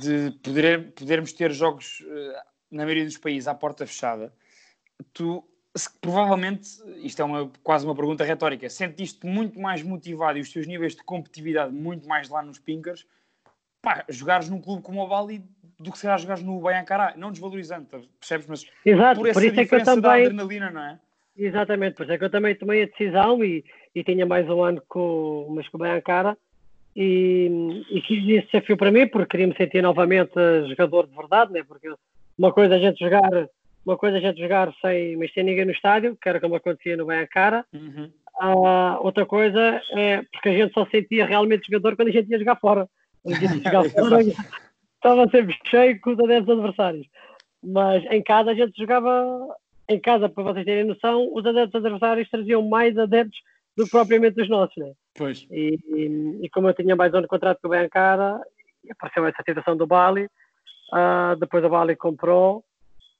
de 0.00 0.30
poder, 0.42 0.92
podermos 0.92 1.32
ter 1.32 1.50
jogos 1.52 2.00
uh, 2.00 2.40
na 2.70 2.84
maioria 2.84 3.04
dos 3.04 3.18
países 3.18 3.48
à 3.48 3.54
porta 3.54 3.86
fechada, 3.86 4.32
tu 5.12 5.44
provavelmente, 6.00 6.68
isto 7.02 7.20
é 7.20 7.24
uma, 7.24 7.50
quase 7.62 7.84
uma 7.84 7.94
pergunta 7.94 8.24
retórica, 8.24 8.68
sentiste 8.68 9.26
muito 9.26 9.60
mais 9.60 9.82
motivado 9.82 10.38
e 10.38 10.40
os 10.40 10.50
teus 10.50 10.66
níveis 10.66 10.94
de 10.94 11.02
competitividade 11.02 11.72
muito 11.72 12.08
mais 12.08 12.28
lá 12.28 12.42
nos 12.42 12.58
Pinkers, 12.58 13.06
pá, 13.82 14.04
jogares 14.08 14.48
num 14.48 14.60
clube 14.60 14.82
como 14.82 15.02
o 15.02 15.08
Bali 15.08 15.44
do 15.78 15.92
que 15.92 15.98
será 15.98 16.16
jogares 16.16 16.42
no 16.42 16.58
Bayancará, 16.60 17.14
não 17.16 17.30
desvalorizando, 17.30 17.86
percebes? 18.18 18.46
Mas 18.46 18.66
Exato, 18.84 19.20
por, 19.20 19.28
essa 19.28 19.38
por 19.38 19.46
isso 19.46 19.60
é 19.60 19.66
que 19.66 19.74
eu 19.74 19.84
também... 19.84 20.02
da 20.02 20.12
adrenalina, 20.14 20.70
não 20.70 20.82
é? 20.82 20.98
Exatamente, 21.36 21.94
por 21.94 22.04
isso 22.04 22.12
é 22.12 22.18
que 22.18 22.24
eu 22.24 22.30
também 22.30 22.54
tomei 22.54 22.84
a 22.84 22.86
decisão 22.86 23.44
e, 23.44 23.62
e 23.94 24.02
tinha 24.02 24.24
mais 24.24 24.48
um 24.48 24.62
ano 24.62 24.82
com, 24.88 25.46
mas 25.50 25.68
com 25.68 25.76
bem 25.76 25.92
a 25.92 26.00
cara 26.00 26.36
e, 26.94 27.84
e 27.90 28.00
quis 28.00 28.26
esse 28.26 28.46
desafio 28.46 28.78
para 28.78 28.90
mim 28.90 29.06
porque 29.06 29.32
queria 29.32 29.46
me 29.46 29.56
sentir 29.56 29.82
novamente 29.82 30.32
jogador 30.70 31.06
de 31.06 31.14
verdade, 31.14 31.52
né? 31.52 31.62
porque 31.62 31.92
uma 32.38 32.50
coisa 32.50 32.74
é 32.74 32.78
a 32.78 32.80
gente 32.80 32.98
jogar 32.98 33.50
uma 33.86 33.96
coisa 33.96 34.16
é 34.16 34.18
a 34.18 34.22
gente 34.22 34.40
jogar 34.40 34.74
sem, 34.80 35.16
mas 35.16 35.32
sem 35.32 35.44
ninguém 35.44 35.64
no 35.64 35.72
estádio, 35.72 36.16
que 36.20 36.28
era 36.28 36.40
como 36.40 36.56
acontecia 36.56 36.96
no 36.96 37.06
bem 37.06 37.20
a 37.20 37.26
cara 37.26 37.64
uhum. 37.72 38.10
uh, 38.40 38.98
outra 39.00 39.24
coisa 39.24 39.80
é 39.92 40.22
porque 40.32 40.48
a 40.48 40.52
gente 40.52 40.74
só 40.74 40.84
sentia 40.86 41.24
realmente 41.24 41.70
jogador 41.70 41.96
quando 41.96 42.08
a 42.08 42.12
gente 42.12 42.28
ia 42.30 42.38
jogar 42.38 42.56
fora 42.56 42.88
quando 43.22 43.36
a 43.36 43.40
gente 43.40 43.56
ia 43.56 43.62
jogar 43.62 43.88
fora 43.90 44.20
estava 44.20 45.28
sempre 45.30 45.56
cheio 45.64 46.00
com 46.00 46.10
os 46.10 46.18
adeptos 46.18 46.50
adversários 46.50 47.06
mas 47.62 48.04
em 48.10 48.22
casa 48.22 48.50
a 48.50 48.54
gente 48.54 48.76
jogava 48.76 49.56
em 49.88 50.00
casa, 50.00 50.28
para 50.28 50.42
vocês 50.42 50.64
terem 50.64 50.84
noção, 50.84 51.30
os 51.32 51.46
adeptos 51.46 51.74
adversários 51.74 52.28
traziam 52.28 52.62
mais 52.62 52.98
adeptos 52.98 53.38
do 53.76 53.84
que 53.84 53.90
propriamente 53.90 54.40
os 54.40 54.48
nossos, 54.48 54.76
né? 54.76 54.92
Pois. 55.14 55.46
E, 55.50 55.78
e, 55.88 56.38
e, 56.42 56.50
como 56.50 56.68
eu 56.68 56.74
tinha 56.74 56.96
mais 56.96 57.14
um 57.14 57.20
de 57.20 57.28
contrato 57.28 57.60
com 57.60 57.68
o 57.68 57.70
Bencara, 57.70 58.40
apareceu 58.90 59.26
essa 59.26 59.42
situação 59.46 59.76
do 59.76 59.86
Bali, 59.86 60.24
uh, 60.92 61.36
depois 61.38 61.64
o 61.64 61.68
Bali 61.68 61.94
comprou 61.94 62.64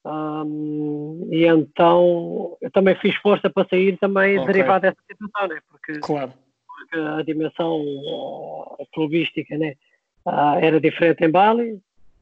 Um, 0.07 1.29
e 1.33 1.47
então 1.47 2.57
eu 2.61 2.71
também 2.71 2.95
fiz 2.95 3.17
força 3.17 3.51
para 3.51 3.67
sair 3.69 3.99
também 3.99 4.39
okay. 4.39 4.53
derivado 4.53 4.83
dessa 4.83 4.99
situação, 5.11 5.49
né? 5.49 5.61
porque, 5.69 5.99
claro. 5.99 6.33
porque 6.65 6.97
a 6.97 7.23
dimensão 7.23 7.81
uh, 7.81 8.87
clubística 8.95 9.59
né? 9.59 9.75
Uh, 10.25 10.59
era 10.61 10.81
diferente 10.81 11.25
em 11.25 11.31
Bali. 11.31 11.81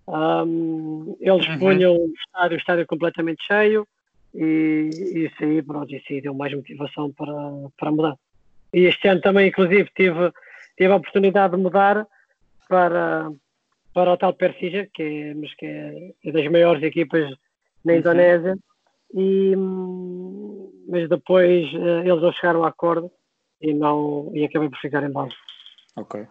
Um, 0.09 1.15
eles 1.21 1.47
uhum. 1.47 1.59
punham 1.59 1.95
o 1.95 2.13
estádio, 2.15 2.57
o 2.57 2.61
estádio 2.61 2.87
completamente 2.87 3.45
cheio 3.47 3.87
e, 4.35 4.89
e 4.93 5.27
isso 5.27 5.45
aí 5.45 5.63
pronto, 5.63 5.95
isso 5.95 6.07
aí 6.11 6.23
deu 6.23 6.33
mais 6.33 6.55
motivação 6.55 7.13
para, 7.13 7.35
para 7.77 7.91
mudar. 7.91 8.17
E 8.73 8.87
este 8.87 9.09
ano 9.09 9.21
também, 9.21 9.49
inclusive, 9.49 9.91
tive, 9.95 10.33
tive 10.77 10.93
a 10.93 10.97
oportunidade 10.97 11.55
de 11.55 11.63
mudar 11.63 12.07
para, 12.67 13.31
para 13.93 14.13
o 14.13 14.17
tal 14.17 14.33
Persija, 14.33 14.89
que 14.93 15.03
é, 15.03 15.35
mas 15.35 15.55
que 15.55 15.67
é, 15.67 16.13
é 16.25 16.33
das 16.33 16.51
maiores 16.51 16.83
equipas 16.83 17.31
na. 17.93 17.99
Indonésia, 17.99 18.57
e, 19.15 19.55
mas 20.89 21.09
depois 21.09 21.73
uh, 21.75 22.01
eles 22.01 22.23
não 22.23 22.33
chegaram 22.33 22.65
a 22.65 22.69
acordo 22.69 23.11
e, 23.61 23.73
não, 23.73 24.31
e 24.35 24.45
acabei 24.45 24.69
por 24.69 24.79
ficar 24.79 25.03
em 25.03 25.11
baixo. 25.11 25.37
Ok. 25.97 26.27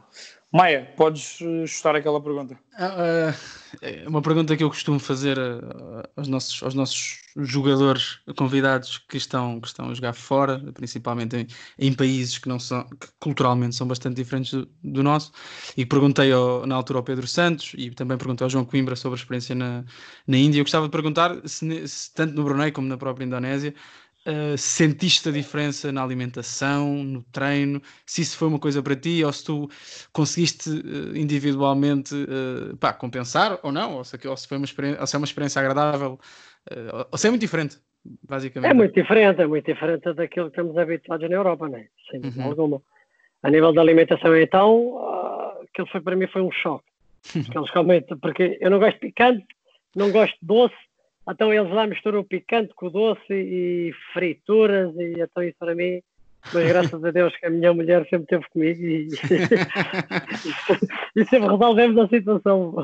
Maia, 0.54 0.88
podes 0.96 1.40
chutar 1.66 1.96
aquela 1.96 2.22
pergunta? 2.22 2.54
Uh, 2.76 3.34
é 3.82 4.08
uma 4.08 4.22
pergunta 4.22 4.56
que 4.56 4.64
eu 4.64 4.70
costumo 4.70 5.00
fazer 5.00 5.36
uh, 5.36 6.04
aos, 6.16 6.28
nossos, 6.28 6.62
aos 6.62 6.76
nossos 6.76 7.24
jogadores 7.38 8.20
convidados 8.38 9.00
que 9.10 9.18
estão, 9.18 9.60
que 9.60 9.66
estão 9.66 9.90
a 9.90 9.94
jogar 9.96 10.14
fora, 10.14 10.60
principalmente 10.76 11.38
em, 11.38 11.48
em 11.80 11.92
países 11.92 12.38
que, 12.38 12.48
não 12.48 12.60
são, 12.60 12.84
que 12.84 13.08
culturalmente 13.20 13.76
são 13.76 13.88
bastante 13.88 14.16
diferentes 14.16 14.54
do, 14.54 14.70
do 14.84 15.02
nosso. 15.02 15.32
E 15.76 15.88
perguntei 15.88 16.32
ao, 16.32 16.68
na 16.68 16.76
altura 16.76 17.00
ao 17.00 17.04
Pedro 17.04 17.26
Santos 17.26 17.72
e 17.76 17.90
também 17.90 18.16
perguntei 18.16 18.46
ao 18.46 18.50
João 18.50 18.64
Coimbra 18.64 18.96
sobre 18.96 19.18
a 19.18 19.22
experiência 19.22 19.56
na, 19.56 19.84
na 20.28 20.38
Índia. 20.38 20.60
Eu 20.60 20.66
gostava 20.66 20.86
de 20.86 20.92
perguntar 20.92 21.36
se, 21.46 21.88
se 21.88 22.14
tanto 22.14 22.36
no 22.36 22.44
Brunei 22.44 22.72
como 22.72 22.88
na 22.88 22.98
própria 22.98 23.26
Indonésia 23.26 23.74
Uh, 24.26 24.58
sentiste 24.58 25.28
a 25.28 25.34
diferença 25.34 25.92
na 25.92 26.02
alimentação, 26.02 27.04
no 27.04 27.22
treino, 27.24 27.82
se 28.06 28.22
isso 28.22 28.38
foi 28.38 28.48
uma 28.48 28.58
coisa 28.58 28.82
para 28.82 28.96
ti 28.96 29.22
ou 29.22 29.34
se 29.34 29.44
tu 29.44 29.70
conseguiste 30.14 30.70
uh, 30.70 31.18
individualmente 31.18 32.16
uh, 32.16 32.78
pá, 32.78 32.94
compensar 32.94 33.60
ou 33.62 33.70
não, 33.70 33.96
ou 33.98 34.04
se, 34.06 34.16
ou 34.26 34.38
se, 34.38 34.48
foi 34.48 34.56
uma 34.56 34.64
experiência, 34.64 35.02
ou 35.02 35.08
se 35.08 35.16
é 35.18 35.20
uma 35.20 35.26
experiência 35.26 35.60
agradável, 35.60 36.18
ou 37.12 37.18
se 37.18 37.28
é 37.28 37.30
muito 37.32 37.42
diferente, 37.42 37.78
basicamente. 38.26 38.72
É 38.72 38.74
muito 38.74 38.94
diferente, 38.94 39.42
é 39.42 39.46
muito 39.46 39.66
diferente 39.66 40.14
daquilo 40.14 40.50
que 40.50 40.58
estamos 40.62 40.78
habituados 40.78 41.30
na 41.30 41.36
Europa, 41.36 41.68
né? 41.68 41.88
sem 42.10 42.22
dúvida 42.22 42.44
uhum. 42.44 42.50
alguma. 42.50 42.82
A 43.42 43.50
nível 43.52 43.74
da 43.74 43.82
alimentação, 43.82 44.38
então, 44.38 45.60
aquilo 45.70 45.88
foi 45.90 46.00
para 46.00 46.16
mim 46.16 46.28
foi 46.28 46.42
um 46.42 46.52
choque. 46.52 46.86
Porque, 47.54 48.16
porque 48.22 48.58
eu 48.62 48.72
não 48.72 48.80
gosto 48.80 48.94
de 48.94 49.00
picante, 49.00 49.46
não 49.94 50.12
gosto 50.12 50.34
de 50.34 50.48
doce, 50.48 50.76
então 51.30 51.54
eles 51.54 51.72
lá 51.72 51.88
misturam 51.88 52.20
o 52.20 52.26
picante 52.26 52.74
com 52.76 52.88
o 52.88 52.90
doce 52.90 53.32
e 53.32 53.94
frituras 54.12 54.94
e 54.98 55.14
então 55.18 55.44
isso 55.44 55.56
para 55.58 55.74
mim, 55.74 56.02
mas 56.54 56.68
graças 56.68 57.04
a 57.04 57.12
Deus 57.12 57.36
que 57.38 57.46
a 57.46 57.50
minha 57.50 57.74
mulher 57.74 58.06
sempre 58.10 58.24
esteve 58.24 58.50
comigo 58.50 58.82
e, 58.82 59.08
e 61.16 61.26
sempre 61.26 61.50
resolvemos 61.50 61.98
a 61.98 62.08
situação 62.08 62.76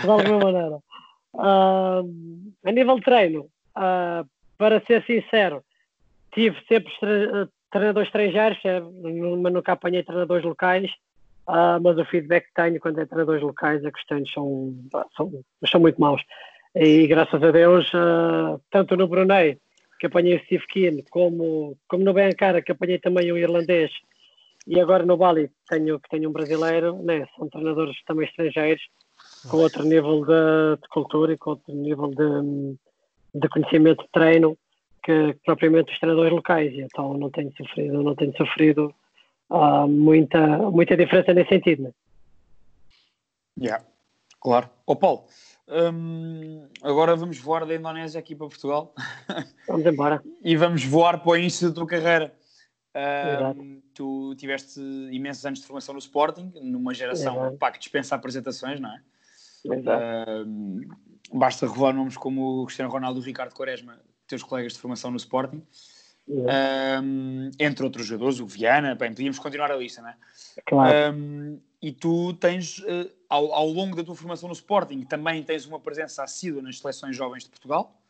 de 0.00 0.08
alguma 0.08 0.52
maneira. 0.52 0.78
Uh, 1.34 2.52
a 2.64 2.72
nível 2.72 2.96
de 2.96 3.02
treino, 3.02 3.42
uh, 3.76 4.28
para 4.58 4.80
ser 4.86 5.04
sincero, 5.04 5.62
tive 6.32 6.56
sempre 6.66 6.92
treinadores 7.70 8.08
estrangeiros, 8.08 8.58
mas 9.40 9.52
nunca 9.52 9.72
apanhei 9.72 10.02
treinadores 10.02 10.44
locais. 10.44 10.90
Uh, 11.48 11.80
mas 11.82 11.98
o 11.98 12.04
feedback 12.04 12.46
que 12.46 12.54
tenho 12.54 12.78
quando 12.78 13.00
é 13.00 13.06
treinadores 13.06 13.42
locais 13.42 13.84
é 13.84 13.90
que 13.90 13.98
os 13.98 14.04
treinos 14.04 14.32
são, 14.32 14.74
são, 15.16 15.32
são 15.66 15.80
muito 15.80 16.00
maus. 16.00 16.22
E 16.74 17.06
graças 17.06 17.42
a 17.42 17.50
Deus, 17.50 17.86
uh, 17.92 18.60
tanto 18.70 18.96
no 18.96 19.06
Brunei, 19.06 19.58
que 20.00 20.06
apanhei 20.06 20.36
o 20.36 20.44
Steve 20.44 20.66
Keane, 20.66 21.04
como, 21.10 21.76
como 21.86 22.02
no 22.02 22.14
Bencara, 22.14 22.62
que 22.62 22.72
apanhei 22.72 22.98
também 22.98 23.32
um 23.32 23.36
irlandês, 23.36 23.90
e 24.66 24.80
agora 24.80 25.04
no 25.04 25.16
Bali, 25.16 25.50
tenho, 25.68 26.00
que 26.00 26.08
tenho 26.08 26.30
um 26.30 26.32
brasileiro, 26.32 27.02
né? 27.02 27.26
são 27.36 27.48
treinadores 27.48 27.96
também 28.06 28.26
estrangeiros, 28.26 28.82
com 29.48 29.58
outro 29.58 29.84
nível 29.84 30.24
de, 30.24 30.80
de 30.80 30.88
cultura 30.88 31.32
e 31.32 31.38
com 31.38 31.50
outro 31.50 31.74
nível 31.74 32.08
de, 32.08 32.76
de 33.34 33.48
conhecimento 33.48 34.04
de 34.04 34.10
treino 34.10 34.56
que, 35.04 35.34
que 35.34 35.40
propriamente 35.44 35.92
os 35.92 35.98
treinadores 35.98 36.32
locais. 36.32 36.72
Então 36.74 37.14
não 37.14 37.30
tenho 37.30 37.52
sofrido, 37.56 38.02
não 38.02 38.14
tenho 38.14 38.36
sofrido 38.36 38.94
uh, 39.50 39.86
muita, 39.88 40.58
muita 40.70 40.96
diferença 40.96 41.34
nesse 41.34 41.50
sentido. 41.50 41.82
Né? 41.84 41.92
Yeah, 43.60 43.84
claro. 44.40 44.70
Ô 44.86 44.94
Paulo, 44.94 45.24
Hum, 45.68 46.68
agora 46.82 47.14
vamos 47.14 47.38
voar 47.38 47.64
da 47.64 47.74
Indonésia 47.74 48.18
aqui 48.18 48.34
para 48.34 48.48
Portugal. 48.48 48.94
Vamos 49.68 49.86
embora. 49.86 50.22
e 50.42 50.56
vamos 50.56 50.84
voar 50.84 51.22
para 51.22 51.30
o 51.30 51.36
início 51.36 51.68
da 51.68 51.74
tua 51.74 51.86
carreira. 51.86 52.34
Tu 53.94 54.34
tiveste 54.36 54.80
imensos 55.10 55.46
anos 55.46 55.60
de 55.60 55.66
formação 55.66 55.94
no 55.94 55.98
Sporting, 55.98 56.52
numa 56.60 56.92
geração 56.92 57.56
pá, 57.56 57.70
que 57.70 57.78
dispensa 57.78 58.14
apresentações, 58.14 58.80
não 58.80 58.90
é? 58.90 59.02
Basta 61.32 61.66
revelar 61.66 61.94
nomes 61.94 62.16
como 62.16 62.62
o 62.62 62.66
Cristiano 62.66 62.90
Ronaldo 62.90 63.20
e 63.20 63.22
o 63.22 63.24
Ricardo 63.24 63.54
Quaresma, 63.54 63.98
teus 64.26 64.42
colegas 64.42 64.74
de 64.74 64.78
formação 64.78 65.10
no 65.10 65.16
Sporting. 65.16 65.62
Um, 66.28 67.50
entre 67.58 67.84
outros 67.84 68.06
jogadores, 68.06 68.40
o 68.40 68.46
Viana, 68.46 68.94
bem, 68.94 69.10
podíamos 69.10 69.38
continuar 69.38 69.70
a 69.70 69.76
lista, 69.76 70.02
não 70.02 70.08
é? 70.08 70.16
Claro. 70.66 71.16
Um, 71.16 71.60
e 71.82 71.90
tu 71.90 72.32
tens, 72.34 72.78
uh, 72.78 73.10
ao, 73.28 73.52
ao, 73.52 73.68
longo 73.68 73.96
da 73.96 74.04
tua 74.04 74.14
formação 74.14 74.48
no 74.48 74.54
Sporting, 74.54 75.02
também 75.02 75.42
tens 75.42 75.66
uma 75.66 75.80
presença 75.80 76.22
assídua 76.22 76.62
nas 76.62 76.78
seleções 76.78 77.16
jovens 77.16 77.42
de 77.42 77.50
Portugal. 77.50 78.00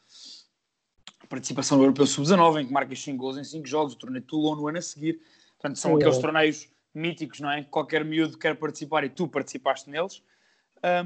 Participação 1.26 1.78
no 1.78 1.85
Europeu 1.85 2.06
Sub-19, 2.06 2.61
em 2.61 2.66
que 2.66 2.72
marcas 2.72 3.02
5 3.02 3.16
gols 3.16 3.38
em 3.38 3.44
5 3.44 3.66
jogos, 3.66 3.94
o 3.94 3.96
torneio 3.96 4.20
de 4.20 4.26
Toulon 4.26 4.56
no 4.56 4.68
ano 4.68 4.76
a 4.76 4.82
seguir. 4.82 5.22
Portanto, 5.58 5.78
são 5.78 5.96
aqueles 5.96 6.18
é. 6.18 6.20
torneios 6.20 6.68
míticos, 6.94 7.40
não 7.40 7.50
é? 7.50 7.62
Qualquer 7.62 8.04
miúdo 8.04 8.37
quer 8.37 8.54
participar 8.56 9.04
e 9.04 9.08
tu 9.08 9.26
participaste 9.26 9.88
neles. 9.88 10.22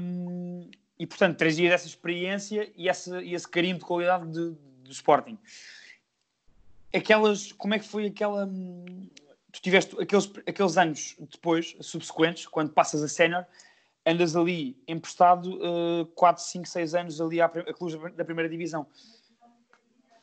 Um, 0.01 0.69
e, 0.99 1.07
portanto, 1.07 1.37
trazias 1.37 1.71
essa 1.71 1.87
experiência 1.87 2.69
e 2.75 2.89
esse, 2.89 3.15
esse 3.31 3.47
carinho 3.47 3.77
de 3.77 3.85
qualidade 3.85 4.29
de, 4.29 4.49
do 4.83 4.91
Sporting. 4.91 5.37
Aquelas, 6.93 7.53
como 7.53 7.75
é 7.75 7.79
que 7.79 7.87
foi 7.87 8.07
aquela 8.07 8.45
hum, 8.45 9.09
tu 9.57 9.61
tiveste 9.61 9.99
aqueles, 9.99 10.31
aqueles 10.47 10.77
anos 10.77 11.15
depois, 11.19 11.75
subsequentes, 11.81 12.45
quando 12.45 12.71
passas 12.71 13.01
a 13.01 13.07
sénior, 13.07 13.43
andas 14.05 14.35
ali 14.35 14.77
emprestado 14.87 15.59
uh, 16.01 16.05
4, 16.15 16.43
5, 16.43 16.67
6 16.67 16.95
anos 16.95 17.21
ali 17.21 17.41
à, 17.41 17.49
clube 17.49 18.11
da 18.11 18.23
primeira 18.23 18.49
divisão. 18.49 18.85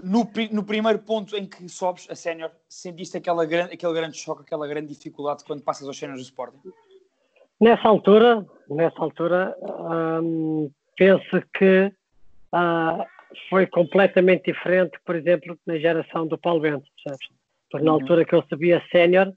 No, 0.03 0.29
no 0.51 0.65
primeiro 0.65 0.99
ponto 1.01 1.37
em 1.37 1.47
que 1.47 1.69
sobes 1.69 2.07
a 2.11 2.15
sénior, 2.15 2.51
sentiste 2.69 3.17
aquela, 3.17 3.45
aquele 3.45 3.93
grande 3.93 4.17
choque, 4.17 4.43
aquela 4.43 4.67
grande 4.67 4.89
dificuldade 4.89 5.45
quando 5.45 5.63
passas 5.63 5.87
aos 5.87 5.99
séniores 5.99 6.23
do 6.23 6.27
Sporting? 6.27 6.59
Nessa 7.61 7.89
altura, 7.89 8.47
nessa 8.69 9.01
altura, 9.01 9.57
hum, 10.23 10.71
penso 10.97 11.43
que 11.57 11.93
uh, 12.53 13.05
foi 13.49 13.67
completamente 13.67 14.53
diferente, 14.53 14.99
por 15.05 15.17
exemplo, 15.17 15.59
na 15.67 15.79
geração 15.79 16.27
do 16.27 16.39
Paulo 16.39 16.61
Bento, 16.61 16.87
percebes? 17.03 17.44
Porque 17.71 17.85
na 17.85 17.93
uhum. 17.93 18.01
altura 18.01 18.25
que 18.25 18.35
eu 18.35 18.45
sabia 18.49 18.83
sénior, 18.91 19.33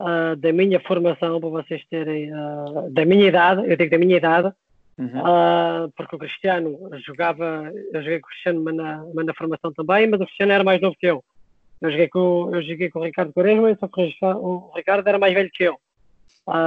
uh, 0.00 0.36
da 0.36 0.52
minha 0.52 0.80
formação, 0.80 1.40
para 1.40 1.48
vocês 1.48 1.82
terem, 1.90 2.32
uh, 2.32 2.90
da 2.90 3.04
minha 3.04 3.26
idade, 3.26 3.62
eu 3.68 3.76
digo 3.76 3.90
da 3.90 3.98
minha 3.98 4.16
idade, 4.16 4.52
uhum. 4.98 5.06
uh, 5.06 5.92
porque 5.96 6.16
o 6.16 6.18
Cristiano 6.18 6.90
jogava, 7.06 7.70
eu 7.92 8.02
joguei 8.02 8.20
com 8.20 8.26
o 8.26 8.30
Cristiano 8.30 8.62
mas 8.62 8.74
na, 8.74 9.04
mas 9.14 9.26
na 9.26 9.34
formação 9.34 9.72
também, 9.72 10.06
mas 10.06 10.20
o 10.20 10.24
Cristiano 10.24 10.52
era 10.52 10.64
mais 10.64 10.80
novo 10.80 10.96
que 10.98 11.06
eu. 11.06 11.22
Eu 11.80 11.90
joguei 11.90 12.08
com, 12.08 12.50
eu 12.52 12.62
joguei 12.62 12.90
com 12.90 12.98
o 12.98 13.04
Ricardo 13.04 13.32
Quaresma, 13.32 13.74
só 13.78 13.88
que 13.88 14.14
o 14.22 14.70
Ricardo 14.76 15.06
era 15.06 15.18
mais 15.18 15.32
velho 15.32 15.50
que 15.50 15.64
eu. 15.64 15.78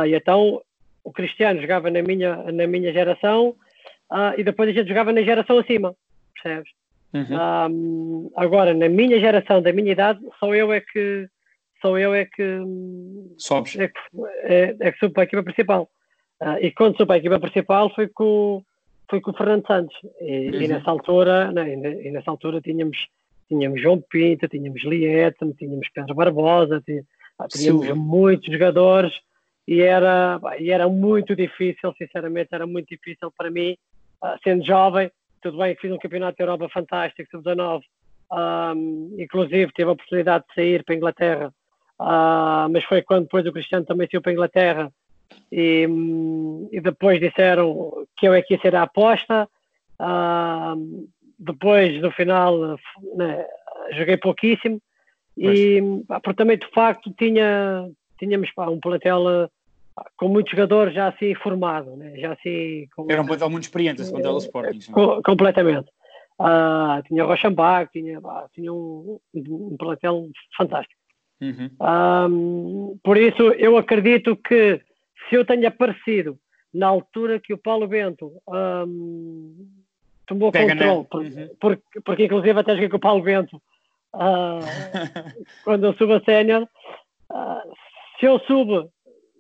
e 0.08 0.16
então 0.16 0.60
o 1.04 1.12
Cristiano 1.12 1.62
jogava 1.62 1.92
na 1.92 2.02
minha, 2.02 2.36
na 2.52 2.66
minha 2.66 2.92
geração 2.92 3.56
e 4.36 4.44
depois 4.44 4.70
a 4.70 4.72
gente 4.72 4.88
jogava 4.88 5.12
na 5.12 5.22
geração 5.22 5.60
acima, 5.60 5.94
percebes? 6.34 6.72
Uhum. 7.14 7.70
Um, 7.70 8.32
agora, 8.36 8.74
na 8.74 8.90
minha 8.90 9.20
geração, 9.20 9.62
da 9.62 9.72
minha 9.72 9.92
idade, 9.92 10.20
só 10.40 10.54
eu 10.54 10.74
é 10.74 10.82
que 10.82 11.28
só 11.82 11.98
eu 11.98 12.14
é 12.14 12.26
que 12.26 12.60
Sobes. 13.38 13.78
É 13.78 13.88
que, 13.88 14.00
é, 14.44 14.76
é 14.80 14.92
que 14.92 15.00
subo 15.00 15.14
para 15.14 15.24
a 15.24 15.26
equipa 15.26 15.44
principal. 15.44 15.90
Uh, 16.42 16.58
e 16.62 16.72
quando 16.72 16.96
subo 16.96 17.08
para 17.08 17.16
a 17.18 17.20
equipa 17.20 17.40
principal 17.40 17.94
foi 17.94 18.08
com, 18.08 18.64
foi 19.10 19.22
com 19.22 19.32
o 19.32 19.34
Fernando 19.34 19.68
Santos. 19.68 19.96
E, 20.22 20.50
e 20.50 20.68
nessa 20.68 20.90
altura, 20.90 21.52
né, 21.52 21.74
e 21.74 22.12
nessa 22.12 22.32
altura 22.32 22.62
tínhamos, 22.62 22.98
tínhamos 23.48 23.82
João 23.82 24.02
Pinto, 24.10 24.48
tínhamos 24.48 24.84
Liette, 24.84 25.54
tínhamos 25.58 25.88
Pedro 25.94 26.16
Barbosa, 26.16 26.82
tínhamos, 26.86 27.08
tínhamos 27.52 27.90
muitos 27.96 28.52
jogadores 28.52 29.14
e 29.68 29.82
era, 29.82 30.40
e 30.60 30.72
era 30.72 30.90
muito 30.90 31.36
difícil, 31.36 31.94
sinceramente, 31.98 32.50
era 32.52 32.66
muito 32.66 32.88
difícil 32.88 33.32
para 33.38 33.52
mim, 33.52 33.78
uh, 34.24 34.38
sendo 34.44 34.66
jovem, 34.66 35.12
tudo 35.44 35.58
bem 35.58 35.76
que 35.76 35.82
fiz 35.82 35.92
um 35.92 35.98
campeonato 35.98 36.38
da 36.38 36.44
Europa 36.46 36.70
fantástico, 36.70 37.30
sub-19, 37.30 37.82
um, 38.32 39.16
inclusive 39.20 39.72
tive 39.74 39.90
a 39.90 39.94
oportunidade 39.94 40.46
de 40.48 40.56
sair 40.56 40.84
para 40.84 40.96
a 40.96 40.98
Inglaterra, 40.98 41.54
uh, 42.00 42.72
mas 42.72 42.84
foi 42.86 43.02
quando 43.02 43.24
depois 43.24 43.46
o 43.46 43.52
Cristiano 43.52 43.86
também 43.86 44.08
saiu 44.10 44.22
para 44.22 44.32
a 44.32 44.34
Inglaterra 44.34 44.92
e, 45.52 45.88
e, 46.72 46.82
depois 46.82 47.20
disseram 47.20 48.06
que 48.18 48.28
eu 48.28 48.34
é 48.34 48.42
que 48.42 48.54
ia 48.54 48.60
ser 48.62 48.76
a 48.76 48.84
aposta. 48.84 49.48
Uh, 50.00 51.08
depois, 51.38 52.02
no 52.02 52.12
final, 52.12 52.78
né, 53.16 53.46
joguei 53.92 54.18
pouquíssimo. 54.18 54.82
E, 55.38 55.82
pá, 56.08 56.20
porque 56.20 56.38
também, 56.38 56.58
de 56.58 56.68
facto, 56.68 57.12
tinha, 57.18 57.90
tínhamos 58.18 58.52
pá, 58.52 58.70
um 58.70 58.80
plantel 58.80 59.50
com 60.18 60.28
muitos 60.28 60.52
jogadores 60.52 60.94
já 60.94 61.08
assim 61.10 61.36
formado, 61.36 61.96
né? 61.96 62.16
já 62.18 62.34
assim... 62.34 62.88
Com, 62.96 63.06
Era 63.12 63.22
um 63.22 63.26
plantel 63.26 63.50
muito 63.50 63.64
experiente, 63.64 64.02
esse 64.02 64.12
plantel 64.12 64.34
do 64.34 64.40
Sporting. 64.40 64.92
co- 64.92 65.22
completamente. 65.24 65.90
Ah, 66.40 67.02
tinha 67.08 67.24
Rochambac, 67.24 67.92
tinha, 67.92 68.20
tinha 68.54 68.74
um, 68.74 69.20
um 69.36 69.78
plantel 69.78 70.28
fantástico. 70.58 71.00
Uhum. 71.42 71.70
Ahm, 71.80 72.98
por 73.04 73.18
isso, 73.18 73.42
eu 73.54 73.78
acredito 73.78 74.36
que 74.38 74.82
se 75.30 75.36
eu 75.36 75.46
tenho 75.46 75.68
aparecido 75.68 76.38
na 76.74 76.88
altura 76.88 77.40
que 77.40 77.54
o 77.54 77.58
Paulo 77.58 77.88
Bento 77.88 78.32
ahm, 78.50 79.54
tomou 80.26 80.52
Pega 80.52 80.74
na- 80.74 80.82
controle, 80.88 81.08
por- 81.10 81.22
Uhum. 81.22 81.50
porque, 81.60 82.02
porque 82.04 82.26
inclusive 82.26 82.60
até 82.60 82.74
joguei 82.74 82.90
com 82.90 82.98
o 82.98 83.00
Paulo 83.00 83.22
Bento 83.24 83.62
ah, 84.14 84.60
quando 85.64 85.86
eu 85.86 85.94
subo 85.94 86.14
a 86.14 86.22
sénior, 86.24 86.68
ah, 87.32 87.64
se 88.20 88.26
eu 88.26 88.40
subo 88.40 88.90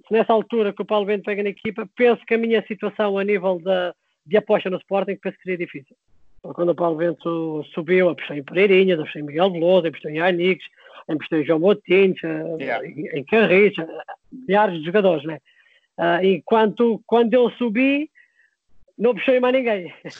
se 0.07 0.13
nessa 0.13 0.33
altura 0.33 0.73
que 0.73 0.81
o 0.81 0.85
Paulo 0.85 1.05
Bento 1.05 1.23
pega 1.23 1.43
na 1.43 1.49
equipa, 1.49 1.87
penso 1.95 2.25
que 2.25 2.33
a 2.33 2.37
minha 2.37 2.61
situação 2.67 3.17
a 3.17 3.23
nível 3.23 3.59
da, 3.59 3.93
de 4.25 4.37
aposta 4.37 4.69
no 4.69 4.77
Sporting 4.77 5.15
penso 5.15 5.37
que 5.37 5.43
seria 5.43 5.57
difícil. 5.57 5.95
Porque 6.41 6.55
quando 6.55 6.69
o 6.69 6.75
Paulo 6.75 6.97
Bento 6.97 7.63
subiu, 7.73 8.09
apostei 8.09 8.39
em 8.39 8.43
Pereirinhas, 8.43 8.99
apostei 8.99 9.21
em 9.21 9.25
Miguel 9.25 9.51
Veloso, 9.51 9.87
apostei 9.87 10.13
em 10.13 10.19
Anix, 10.19 10.63
apostei 11.07 11.41
em 11.41 11.45
João 11.45 11.59
Moutinho, 11.59 12.15
eh, 12.23 12.55
Yeah. 12.59 12.85
em, 12.85 13.19
em 13.19 13.23
Carris, 13.23 13.77
eh, 13.77 13.87
milhares 14.31 14.79
de 14.79 14.85
jogadores, 14.85 15.23
né? 15.23 15.39
Ah, 15.97 16.23
enquanto 16.23 17.01
quando 17.07 17.33
eu 17.33 17.49
subi, 17.51 18.09
não 18.97 19.15
em 19.17 19.39
mais 19.39 19.55
ninguém. 19.55 19.93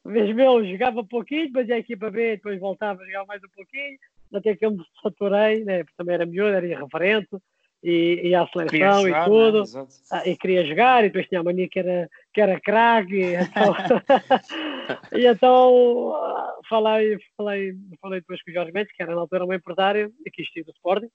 Vez 0.04 0.34
meu, 0.34 0.64
jogava 0.64 1.04
pouquinho, 1.04 1.46
depois 1.46 1.68
ia 1.68 1.76
a 1.76 1.78
equipa 1.78 2.10
B, 2.10 2.36
depois 2.36 2.58
voltava 2.58 3.02
a 3.02 3.06
jogar 3.06 3.26
mais 3.26 3.42
um 3.44 3.48
pouquinho, 3.54 3.98
até 4.34 4.56
que 4.56 4.64
eu 4.64 4.72
me 4.72 4.84
saturei, 5.02 5.64
né? 5.64 5.84
porque 5.84 5.96
também 5.96 6.14
era 6.14 6.26
miúdo, 6.26 6.54
era 6.54 6.66
irreverente, 6.66 7.36
e, 7.82 8.20
e 8.24 8.34
à 8.34 8.46
seleção 8.48 9.02
jogar, 9.02 9.22
e 9.22 9.30
tudo. 9.30 9.62
né? 9.74 9.86
Ah, 10.10 10.28
e 10.28 10.36
queria 10.36 10.66
jogar, 10.66 11.02
e 11.02 11.08
depois 11.08 11.26
tinha 11.28 11.40
a 11.40 11.44
mania 11.44 11.68
que 11.68 11.78
era, 11.78 12.08
que 12.32 12.40
era 12.40 12.60
craque, 12.60 13.14
e 13.14 13.34
então, 13.34 13.74
e 15.18 15.26
então 15.26 16.14
ah, 16.14 16.54
falei, 16.68 17.18
falei, 17.36 17.74
falei 18.00 18.20
depois 18.20 18.42
com 18.42 18.50
o 18.50 18.54
Jorge 18.54 18.72
Mendes, 18.72 18.92
que 18.94 19.02
era 19.02 19.14
na 19.14 19.20
altura 19.20 19.46
um 19.46 19.52
empresário, 19.54 20.12
e 20.24 20.30
quis 20.30 20.46
ir 20.54 20.64
do 20.64 20.72
Sporting, 20.72 21.08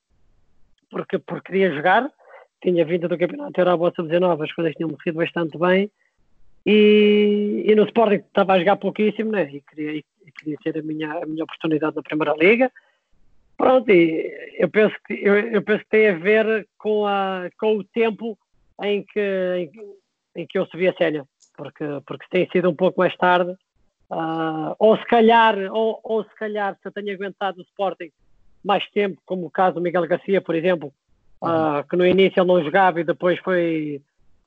porque, 0.90 1.20
porque 1.20 1.52
queria 1.52 1.74
jogar, 1.74 2.10
tinha 2.62 2.84
vindo 2.84 3.08
do 3.08 3.18
Campeonato 3.18 3.60
Europa 3.60 3.94
Sub-19, 3.96 4.44
as 4.44 4.54
coisas 4.54 4.74
tinham 4.74 4.90
corrido 4.90 5.18
bastante 5.18 5.58
bem, 5.58 5.92
e, 6.66 7.64
e 7.68 7.76
no 7.76 7.86
Sporting 7.86 8.26
estava 8.26 8.54
a 8.54 8.60
jogar 8.60 8.78
pouquíssimo, 8.78 9.32
né? 9.32 9.48
e, 9.54 9.62
queria, 9.62 9.92
e, 9.98 10.06
e 10.26 10.32
queria 10.32 10.58
ter 10.64 10.80
a 10.80 10.82
minha, 10.82 11.12
a 11.14 11.26
minha 11.28 11.44
oportunidade 11.44 11.96
na 11.96 12.02
Primeira 12.02 12.34
Liga, 12.36 12.72
Pronto, 13.58 13.90
eu 13.90 14.70
penso 14.70 14.96
que 15.06 15.14
eu, 15.14 15.36
eu 15.36 15.62
penso 15.62 15.84
que 15.84 15.90
tem 15.90 16.10
a 16.10 16.18
ver 16.18 16.68
com, 16.78 17.06
a, 17.06 17.50
com 17.58 17.78
o 17.78 17.84
tempo 17.84 18.38
em 18.84 19.04
que, 19.04 19.20
em, 19.20 20.42
em 20.42 20.46
que 20.46 20.58
eu 20.58 20.66
subi 20.66 20.88
a 20.88 20.94
sénior, 20.94 21.26
porque, 21.56 21.86
porque 22.06 22.26
tem 22.30 22.50
sido 22.52 22.70
um 22.70 22.76
pouco 22.76 23.00
mais 23.00 23.16
tarde, 23.16 23.56
ah, 24.12 24.76
ou 24.78 24.98
se 24.98 25.06
calhar, 25.06 25.58
ou, 25.72 26.00
ou 26.04 26.24
se 26.24 26.36
calhar 26.36 26.76
se 26.82 26.88
eu 26.88 26.92
tenho 26.92 27.14
aguentado 27.14 27.60
o 27.60 27.64
Sporting 27.64 28.12
mais 28.64 28.86
tempo, 28.92 29.22
como 29.26 29.46
o 29.46 29.52
caso 29.52 29.76
do 29.76 29.82
Miguel 29.82 30.08
Garcia, 30.08 30.42
por 30.42 30.54
exemplo, 30.54 30.94
ah, 31.42 31.86
que 31.90 31.96
no 31.96 32.06
início 32.06 32.40
ele 32.42 32.48
não 32.48 32.64
jogava 32.64 33.00
e 33.00 33.04
depois 33.06 33.40
foi, 33.40 34.02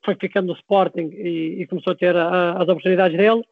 foi 0.05 0.15
ficando 0.17 0.49
no 0.49 0.55
Sporting 0.55 1.11
e, 1.15 1.63
e 1.63 1.67
começou 1.67 1.93
a 1.93 1.97
ter 1.97 2.15
a- 2.15 2.53
as 2.53 2.69
oportunidades 2.69 3.17
dele. 3.17 3.43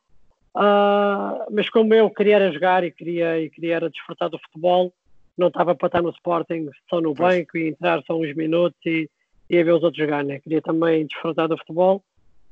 Ah, 0.54 1.46
mas 1.50 1.68
como 1.70 1.94
eu 1.94 2.10
queria 2.10 2.36
era 2.36 2.52
jogar 2.52 2.84
e 2.84 2.90
queria, 2.90 3.40
e 3.40 3.48
queria 3.48 3.76
era 3.76 3.90
desfrutar 3.90 4.28
do 4.28 4.38
futebol, 4.38 4.92
não 5.36 5.48
estava 5.48 5.74
para 5.74 5.86
estar 5.88 6.02
no 6.02 6.10
Sporting 6.10 6.68
só 6.88 7.00
no 7.00 7.12
banco 7.14 7.56
e 7.58 7.68
entrar 7.68 8.02
só 8.04 8.16
uns 8.18 8.34
minutos 8.34 8.78
e, 8.86 9.08
e 9.50 9.58
a 9.58 9.64
ver 9.64 9.72
os 9.72 9.82
outros 9.82 10.02
jogar, 10.02 10.24
né? 10.24 10.40
Queria 10.40 10.62
também 10.62 11.06
desfrutar 11.06 11.48
do 11.48 11.58
futebol 11.58 12.02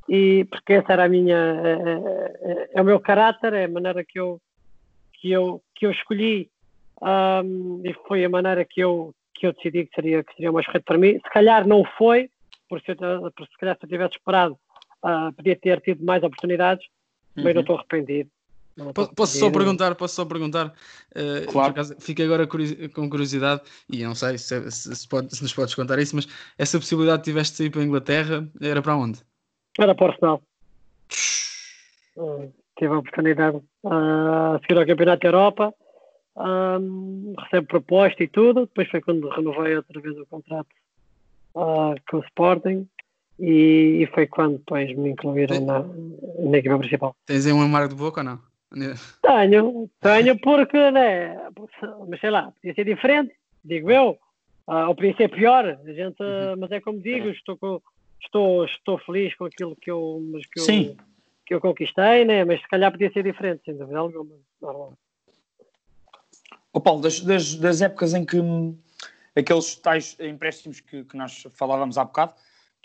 e 0.09 0.45
porque 0.51 0.75
essa 0.75 0.93
era 0.93 1.05
a 1.05 1.09
minha 1.09 1.37
é, 1.37 2.51
é- 2.53 2.71
é- 2.75 2.81
o 2.81 2.85
meu 2.85 3.01
caráter, 3.01 3.53
é 3.55 3.65
a 3.65 3.69
maneira 3.69 4.05
que 4.05 4.21
eu 4.21 4.39
que 5.15 5.31
eu 5.31 5.63
que 5.75 5.87
eu 5.87 5.91
escolhi 5.91 6.51
ahm, 7.01 7.81
e 7.85 7.95
foi 8.07 8.25
a 8.25 8.29
maneira 8.29 8.65
que 8.65 8.81
eu 8.81 9.15
que 9.35 9.47
eu 9.47 9.53
decidi 9.53 9.87
que 9.87 9.95
seria 9.95 10.23
que 10.23 10.33
seria 10.35 10.53
mais 10.53 10.67
correto 10.67 10.85
para 10.85 10.99
mim. 10.99 11.15
Se 11.15 11.31
calhar 11.31 11.67
não 11.67 11.85
foi, 11.99 12.29
por 12.69 12.81
se, 12.83 12.91
eu- 12.93 13.33
por 13.33 13.47
se 13.47 13.57
calhar 13.59 13.77
se 13.79 13.85
eu 13.85 13.89
tivesse 13.89 14.17
esperado 14.17 14.57
ah, 15.03 15.31
podia 15.37 15.57
ter 15.57 15.81
tido 15.81 16.05
mais 16.05 16.23
oportunidades, 16.23 16.87
mas 17.37 17.47
Uhum. 17.47 17.55
não 17.55 17.61
estou 17.63 17.77
arrependido. 17.77 18.31
Não 18.77 18.89
estou 18.91 19.07
Po- 19.09 19.15
Posso 19.15 19.39
só 19.39 19.51
perguntar, 19.51 19.95
posso 19.95 20.15
só 20.17 20.25
perguntar, 20.25 20.73
eh, 21.15 21.47
Claro. 21.47 21.73
por 21.73 21.81
acaso, 21.81 21.95
fiquei 22.01 22.25
agora 22.25 22.47
curiosi- 22.47 22.89
com 22.89 23.09
curiosidade, 23.09 23.63
e 23.89 24.03
eu 24.03 24.09
não 24.09 24.15
sei 24.17 24.37
se, 24.37 24.71
se- 24.71 24.97
se 24.97 25.09
pode- 25.09 25.35
se 25.35 25.43
nos 25.43 25.55
podes 25.55 25.75
contar 25.75 25.99
isso, 26.01 26.17
mas 26.17 26.27
essa 26.59 26.79
possibilidade 26.79 27.19
de 27.19 27.25
tiveste 27.31 27.57
de 27.59 27.65
ir 27.65 27.71
para 27.71 27.81
a 27.83 27.85
Inglaterra, 27.85 28.49
era 28.61 28.83
para 28.83 28.97
onde? 28.97 29.21
Era 29.79 29.95
para 29.95 30.07
o 30.07 30.11
Arsenal. 30.11 30.43
Uh, 32.17 32.53
tive 32.79 32.93
a 32.95 32.99
oportunidade 32.99 33.57
uh, 33.85 34.55
a 34.55 34.61
seguir 34.63 34.79
ao 34.79 34.87
Campeonato 34.87 35.23
da 35.23 35.29
Europa, 35.29 35.75
um, 36.37 37.35
recebo 37.39 37.67
proposta 37.67 38.23
e 38.23 38.29
tudo. 38.29 38.67
Depois 38.67 38.89
foi 38.89 39.01
quando 39.01 39.29
renovei 39.29 39.77
outra 39.77 40.01
vez 40.01 40.17
o 40.19 40.27
contrato 40.27 40.69
uh, 41.55 41.95
com 42.09 42.19
o 42.19 42.25
Sporting 42.25 42.89
e, 43.39 44.03
e 44.03 44.07
foi 44.15 44.27
quando 44.27 44.59
depois 44.59 44.97
me 44.97 45.11
incluíram 45.11 45.65
na, 45.65 45.81
na 46.51 46.59
equipa 46.59 46.79
principal. 46.79 47.17
Tens 47.27 47.47
aí 47.47 47.53
um 47.53 47.63
amargo 47.63 47.89
de 47.89 47.95
boca 47.97 48.21
ou 48.21 48.25
não? 48.25 48.54
Tenho, 49.23 49.91
tenho 50.01 50.39
porque, 50.41 50.91
né? 50.91 51.37
Mas 52.09 52.21
sei 52.21 52.31
lá, 52.31 52.53
podia 52.53 52.75
ser 52.75 52.85
diferente, 52.85 53.35
digo 53.65 53.91
eu. 53.91 54.19
Ah, 54.67 54.89
ou 54.89 54.95
podia 54.95 55.15
ser 55.17 55.29
pior, 55.29 55.65
a 55.67 55.93
gente, 55.93 56.17
mas 56.59 56.71
é 56.71 56.81
como 56.81 57.01
digo, 57.01 57.29
estou, 57.29 57.57
com- 57.59 57.83
estou, 58.23 58.65
estou 58.65 58.99
feliz 58.99 59.35
com 59.37 59.45
aquilo 59.45 59.77
que 59.77 59.91
eu, 59.91 60.21
mas 60.33 60.47
que 60.47 60.59
eu, 60.61 60.65
Sim. 60.65 60.97
que 61.47 61.55
eu 61.55 61.61
conquistei, 61.61 62.25
né? 62.25 62.45
mas 62.45 62.61
se 62.61 62.69
calhar 62.69 62.91
podia 62.91 63.13
ser 63.13 63.23
diferente, 63.23 63.63
sem 63.65 63.77
dúvida 63.77 63.99
alguma. 63.99 64.37
Normal. 64.61 64.95
Ó 66.73 66.81
Paulo, 66.81 67.03
das, 67.03 67.21
das, 67.21 67.55
das 67.57 67.83
épocas 67.83 68.15
em 68.15 68.25
que 68.25 68.41
hum, 68.41 68.77
aqueles 69.37 69.77
tais 69.77 70.17
empréstimos 70.19 70.81
que, 70.81 71.05
que 71.05 71.17
nós 71.17 71.47
falávamos 71.53 71.99
há 71.99 72.05
bocado, 72.05 72.35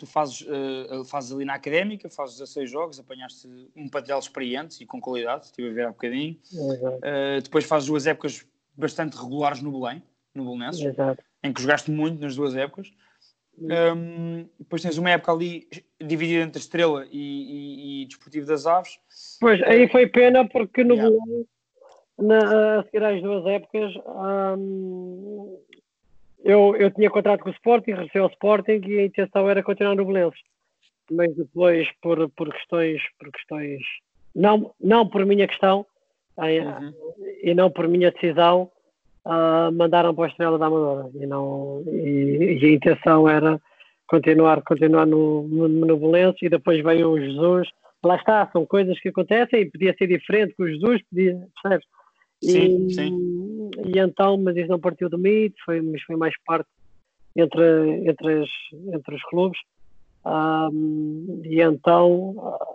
tu 0.00 0.06
fazes, 0.06 0.46
eh, 0.48 1.04
fazes 1.04 1.30
ali 1.30 1.44
na 1.44 1.54
académica, 1.54 2.08
fazes 2.08 2.38
16 2.38 2.70
jogos, 2.70 2.98
apanhaste 2.98 3.46
um 3.76 3.86
plantel 3.86 4.18
experiente 4.18 4.82
e 4.82 4.86
com 4.86 4.98
qualidade, 4.98 5.44
estive 5.44 5.68
a 5.68 5.72
ver 5.72 5.86
há 5.86 5.88
bocadinho. 5.90 6.38
Eh, 7.02 7.40
depois 7.42 7.66
fazes 7.66 7.86
duas 7.86 8.06
épocas 8.06 8.46
bastante 8.74 9.14
regulares 9.18 9.60
no 9.60 9.70
Belém, 9.70 10.02
no 10.34 10.44
Belenenses, 10.44 10.82
em 11.44 11.52
que 11.52 11.60
jogaste 11.60 11.90
muito 11.90 12.18
nas 12.18 12.34
duas 12.34 12.56
épocas. 12.56 12.90
Hum, 13.58 14.48
depois 14.58 14.80
tens 14.80 14.96
uma 14.96 15.10
época 15.10 15.32
ali 15.32 15.68
dividida 16.00 16.44
entre 16.44 16.58
Estrela 16.58 17.06
e, 17.10 18.00
e, 18.00 18.02
e 18.02 18.06
Desportivo 18.06 18.46
das 18.46 18.66
Aves. 18.66 18.98
Pois, 19.38 19.62
aí 19.64 19.86
foi 19.90 20.06
pena 20.06 20.48
porque 20.48 20.82
no 20.82 20.94
Yeah. 20.94 21.10
Belém, 21.10 21.46
na, 22.18 22.78
a 22.78 22.84
seguir 22.84 23.04
às 23.04 23.22
duas 23.22 23.44
épocas, 23.46 23.92
hum, 24.56 25.58
eu, 26.44 26.76
eu 26.76 26.90
tinha 26.90 27.10
contrato 27.10 27.42
com 27.42 27.50
o 27.50 27.52
Sporting, 27.52 27.92
regressei 27.92 28.20
ao 28.20 28.28
Sporting 28.30 28.80
e 28.86 28.98
a 29.00 29.04
intenção 29.06 29.48
era 29.48 29.62
continuar 29.62 29.94
no 29.94 30.04
Belenenses. 30.04 30.40
Mas 31.10 31.34
depois, 31.34 31.88
por, 32.00 32.28
por 32.30 32.52
questões, 32.52 33.02
por 33.18 33.30
questões 33.32 33.80
não, 34.34 34.72
não 34.80 35.08
por 35.08 35.26
minha 35.26 35.46
questão 35.48 35.84
em- 36.42 36.60
Uhum. 36.60 36.92
e 37.42 37.54
não 37.54 37.70
por 37.70 37.88
minha 37.88 38.10
decisão, 38.10 38.70
ah, 39.24 39.70
mandaram 39.72 40.14
para 40.14 40.26
a 40.26 40.28
Estrela 40.28 40.58
da 40.58 40.66
Amadora. 40.66 41.10
E, 41.14 41.26
não, 41.26 41.82
e, 41.86 42.58
e 42.60 42.66
a 42.66 42.70
intenção 42.72 43.28
era 43.28 43.60
continuar, 44.06 44.62
continuar 44.62 45.06
no, 45.06 45.46
no, 45.48 45.68
no 45.68 45.96
Belenenses 45.96 46.42
e 46.42 46.48
depois 46.48 46.82
veio 46.82 47.10
o 47.10 47.20
Jesus. 47.20 47.68
Lá 48.02 48.16
está, 48.16 48.48
são 48.52 48.64
coisas 48.64 48.98
que 49.00 49.10
acontecem 49.10 49.60
e 49.60 49.70
podia 49.70 49.94
ser 49.98 50.06
diferente 50.06 50.54
com 50.56 50.62
o 50.62 50.68
Jesus, 50.68 51.02
podia, 51.10 51.46
percebes? 51.62 51.86
Sim, 52.42 52.86
e, 52.86 52.94
sim. 52.94 53.49
E 53.84 53.98
então, 53.98 54.36
mas 54.36 54.56
isso 54.56 54.68
não 54.68 54.80
partiu 54.80 55.08
de 55.08 55.16
mim, 55.16 55.52
foi, 55.64 55.80
mas 55.80 56.02
foi 56.02 56.16
mais 56.16 56.34
parte 56.44 56.68
entre, 57.36 58.08
entre, 58.08 58.42
as, 58.42 58.48
entre 58.94 59.14
os 59.14 59.22
clubes. 59.24 59.58
Ah, 60.24 60.68
e 61.44 61.60
então, 61.60 62.34
ah, 62.38 62.66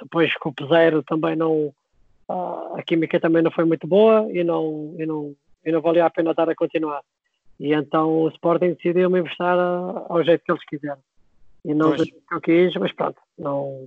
depois 0.00 0.34
com 0.36 0.50
o 0.50 0.54
Peseiro 0.54 1.02
também 1.02 1.34
não. 1.36 1.72
ah, 2.28 2.74
a 2.76 2.82
química 2.82 3.18
também 3.20 3.42
não 3.42 3.50
foi 3.50 3.64
muito 3.64 3.86
boa 3.86 4.28
e 4.32 4.44
não, 4.44 4.94
e 4.98 5.06
não, 5.06 5.34
e 5.64 5.72
não 5.72 5.80
valia 5.80 6.06
a 6.06 6.10
pena 6.10 6.34
dar 6.34 6.48
a 6.48 6.54
continuar. 6.54 7.02
E 7.58 7.72
então 7.72 8.22
o 8.22 8.28
Sporting 8.28 8.74
decidiu 8.74 9.10
me 9.10 9.20
emprestar 9.20 9.58
a- 9.58 10.06
ao 10.08 10.22
jeito 10.24 10.42
que 10.44 10.52
eles 10.52 10.64
quiseram. 10.64 11.00
E 11.64 11.74
não 11.74 11.90
do 11.90 11.96
jeito 11.96 12.20
que 12.28 12.34
eu 12.34 12.40
quis, 12.40 12.74
mas 12.74 12.92
pronto, 12.92 13.20
não, 13.38 13.86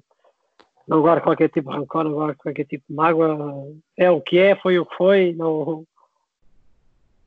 não 0.87 1.01
guardo 1.01 1.23
qualquer 1.23 1.49
tipo 1.49 1.69
de 1.71 1.77
rancor, 1.77 2.03
não 2.05 2.13
guardo 2.13 2.37
qualquer 2.37 2.65
tipo 2.65 2.85
de 2.89 2.95
mágoa. 2.95 3.67
É 3.97 4.09
o 4.09 4.21
que 4.21 4.37
é, 4.37 4.55
foi 4.55 4.79
o 4.79 4.85
que 4.85 4.95
foi. 4.95 5.33
Não, 5.33 5.83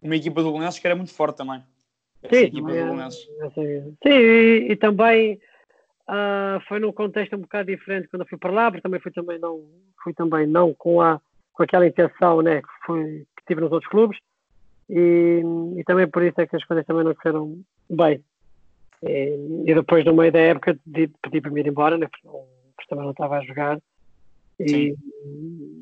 Uma 0.00 0.16
equipa 0.16 0.42
do 0.42 0.50
Belenenses 0.52 0.80
que 0.80 0.86
era 0.86 0.96
muito 0.96 1.12
forte 1.12 1.36
também. 1.36 1.62
Essa 2.22 2.34
Sim, 2.34 2.44
equipa 2.46 2.68
do 2.68 2.74
é- 2.74 2.84
Belenenses. 2.84 3.28
Sim, 3.54 3.96
e, 4.06 4.66
e 4.70 4.76
também 4.76 5.40
uh, 6.08 6.60
foi 6.68 6.78
num 6.78 6.92
contexto 6.92 7.36
um 7.36 7.40
bocado 7.40 7.70
diferente 7.70 8.08
quando 8.08 8.22
eu 8.22 8.28
fui 8.28 8.38
para 8.38 8.52
lá, 8.52 8.70
porque 8.70 8.82
também 8.82 9.00
fui 9.00 9.12
também 9.12 9.38
não, 9.38 9.64
fui 10.02 10.14
também 10.14 10.46
não 10.46 10.74
com, 10.74 11.00
a, 11.00 11.20
com 11.52 11.62
aquela 11.62 11.86
intenção 11.86 12.42
né, 12.42 12.62
que, 12.62 12.68
fui, 12.86 13.26
que 13.36 13.44
tive 13.46 13.60
nos 13.60 13.72
outros 13.72 13.90
clubes, 13.90 14.18
e, 14.88 15.42
e 15.76 15.84
também 15.84 16.08
por 16.08 16.22
isso 16.22 16.40
é 16.40 16.46
que 16.46 16.56
as 16.56 16.64
coisas 16.64 16.86
também 16.86 17.04
não 17.04 17.14
correram 17.14 17.60
bem. 17.90 18.22
E, 19.02 19.64
e 19.66 19.74
depois, 19.74 20.04
no 20.04 20.14
meio 20.14 20.32
da 20.32 20.40
época, 20.40 20.78
pedi, 20.84 21.12
pedi 21.22 21.40
para 21.40 21.50
me 21.50 21.60
ir 21.60 21.68
embora, 21.68 21.96
né, 21.98 22.08
porque, 22.08 22.26
porque 22.76 22.88
também 22.88 23.04
não 23.04 23.12
estava 23.12 23.38
a 23.38 23.44
jogar. 23.44 23.78
E, 24.60 24.94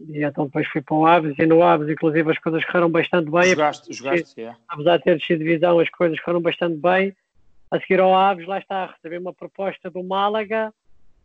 e, 0.09 0.23
então 0.23 0.47
depois 0.47 0.67
fui 0.69 0.83
para 0.83 0.95
o 0.95 1.07
Aves 1.07 1.35
e 1.39 1.47
no 1.47 1.63
Aves 1.63 1.89
inclusive 1.89 2.31
as 2.31 2.39
coisas 2.39 2.65
correram 2.67 2.91
bastante 2.91 3.31
bem 3.31 3.45
jogaste, 3.45 3.93
jogaste, 3.93 4.39
yeah. 4.39 4.59
apesar 4.69 4.99
de 4.99 5.05
ter 5.05 5.19
descido 5.19 5.45
divisão 5.45 5.79
as 5.79 5.89
coisas 5.89 6.19
foram 6.21 6.41
bastante 6.43 6.77
bem 6.77 7.17
a 7.71 7.81
seguir 7.81 8.01
ao 8.01 8.15
Aves 8.15 8.47
lá 8.47 8.59
está 8.59 8.87
recebi 8.87 9.17
uma 9.19 9.33
proposta 9.33 9.91
do 9.91 10.05
Málaga 10.05 10.75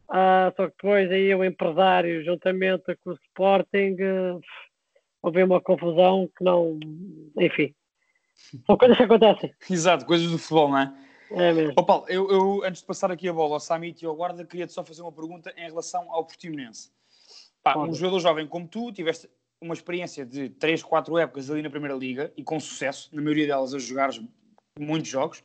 uh, 0.10 0.56
só 0.56 0.68
que 0.68 0.76
depois 0.78 1.12
aí 1.12 1.36
o 1.36 1.44
empresário 1.44 2.24
juntamente 2.24 2.96
com 3.04 3.12
o 3.12 3.14
Sporting 3.14 3.98
uh, 4.02 4.42
houve 5.22 5.44
uma 5.44 5.60
confusão 5.60 6.30
que 6.38 6.44
não 6.44 6.80
enfim 7.38 7.74
são 8.66 8.78
coisas 8.78 8.96
que 8.96 9.04
acontecem 9.04 9.54
exato, 9.70 10.06
coisas 10.06 10.32
do 10.32 10.38
futebol, 10.38 10.70
não 10.70 10.78
é? 10.80 10.94
É 11.34 11.54
mesmo. 11.54 11.74
Oh, 11.78 11.84
Paulo, 11.84 12.06
eu, 12.10 12.30
eu, 12.30 12.64
antes 12.66 12.82
de 12.82 12.88
passar 12.88 13.10
aqui 13.10 13.30
a 13.30 13.34
bola 13.34 13.54
ao 13.54 13.60
Samit 13.60 14.04
e 14.04 14.06
ao 14.06 14.16
Guarda, 14.16 14.44
queria-te 14.46 14.74
só 14.74 14.84
fazer 14.84 15.02
uma 15.02 15.14
pergunta 15.14 15.54
em 15.56 15.64
relação 15.64 16.12
ao 16.12 16.26
Portimonense. 16.26 16.92
Pá, 17.64 17.78
um 17.78 17.94
jogador 17.94 18.20
jovem 18.20 18.48
como 18.48 18.68
tu, 18.68 18.92
tiveste 18.92 19.30
uma 19.62 19.74
experiência 19.74 20.26
de 20.26 20.50
3, 20.50 20.82
4 20.82 21.18
épocas 21.20 21.50
ali 21.50 21.62
na 21.62 21.70
Primeira 21.70 21.96
Liga 21.96 22.34
e 22.36 22.44
com 22.44 22.60
sucesso, 22.60 23.10
na 23.14 23.22
maioria 23.22 23.48
delas 23.48 23.74
a 23.74 23.80
jogar 23.80 24.10
muitos 24.80 25.10
jogos. 25.10 25.44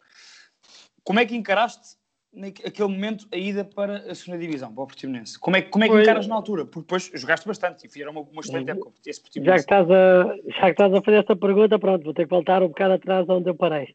Como 1.05 1.21
é 1.21 1.27
que 1.27 1.37
encaraste 1.37 1.97
naquele 2.33 2.89
momento 2.89 3.27
a 3.33 3.37
ida 3.37 3.65
para 3.65 3.99
a 4.11 4.15
segunda 4.15 4.39
divisão, 4.39 4.73
para 4.73 4.85
o 4.85 4.87
Portimonense? 4.87 5.39
Como 5.39 5.57
é, 5.57 5.63
como 5.63 5.85
é 5.85 5.89
que 5.89 6.01
encaras 6.01 6.27
na 6.27 6.35
altura? 6.35 6.65
Porque 6.65 6.81
depois 6.81 7.11
jogaste 7.15 7.47
bastante 7.47 7.87
e 7.87 7.89
fizeram 7.89 8.13
uma, 8.13 8.23
uma 8.23 8.41
excelente 8.41 8.71
época. 8.71 8.93
Esse 9.05 9.23
já, 9.37 9.55
que 9.55 9.61
estás 9.61 9.91
a, 9.91 10.37
já 10.47 10.61
que 10.61 10.71
estás 10.71 10.95
a 10.95 11.03
fazer 11.03 11.19
esta 11.19 11.37
pergunta, 11.37 11.79
pronto, 11.79 12.05
vou 12.05 12.15
ter 12.15 12.25
que 12.25 12.31
voltar 12.31 12.63
um 12.63 12.69
bocado 12.69 12.95
atrás 12.95 13.29
onde 13.29 13.51
eu 13.51 13.55
parei. 13.55 13.95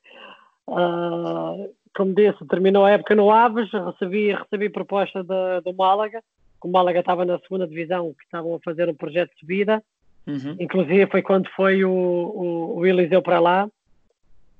Uh, 0.67 1.73
como 1.95 2.13
disse, 2.13 2.45
terminou 2.47 2.85
a 2.85 2.91
época 2.91 3.15
no 3.15 3.31
Aves, 3.31 3.69
recebi, 3.71 4.33
recebi 4.33 4.69
proposta 4.69 5.23
do 5.23 5.73
Málaga, 5.73 6.23
o 6.67 6.71
Málaga 6.71 6.99
estava 6.99 7.25
na 7.25 7.39
segunda 7.39 7.67
divisão, 7.67 8.13
que 8.13 8.23
estavam 8.23 8.55
a 8.55 8.59
fazer 8.59 8.89
um 8.89 8.95
projeto 8.95 9.31
de 9.33 9.39
subida. 9.39 9.83
Uhum. 10.27 10.55
Inclusive 10.59 11.07
foi 11.07 11.21
quando 11.21 11.49
foi 11.55 11.83
o, 11.83 11.91
o, 11.91 12.77
o 12.77 12.85
Eliseu 12.85 13.21
para 13.21 13.39
lá. 13.39 13.69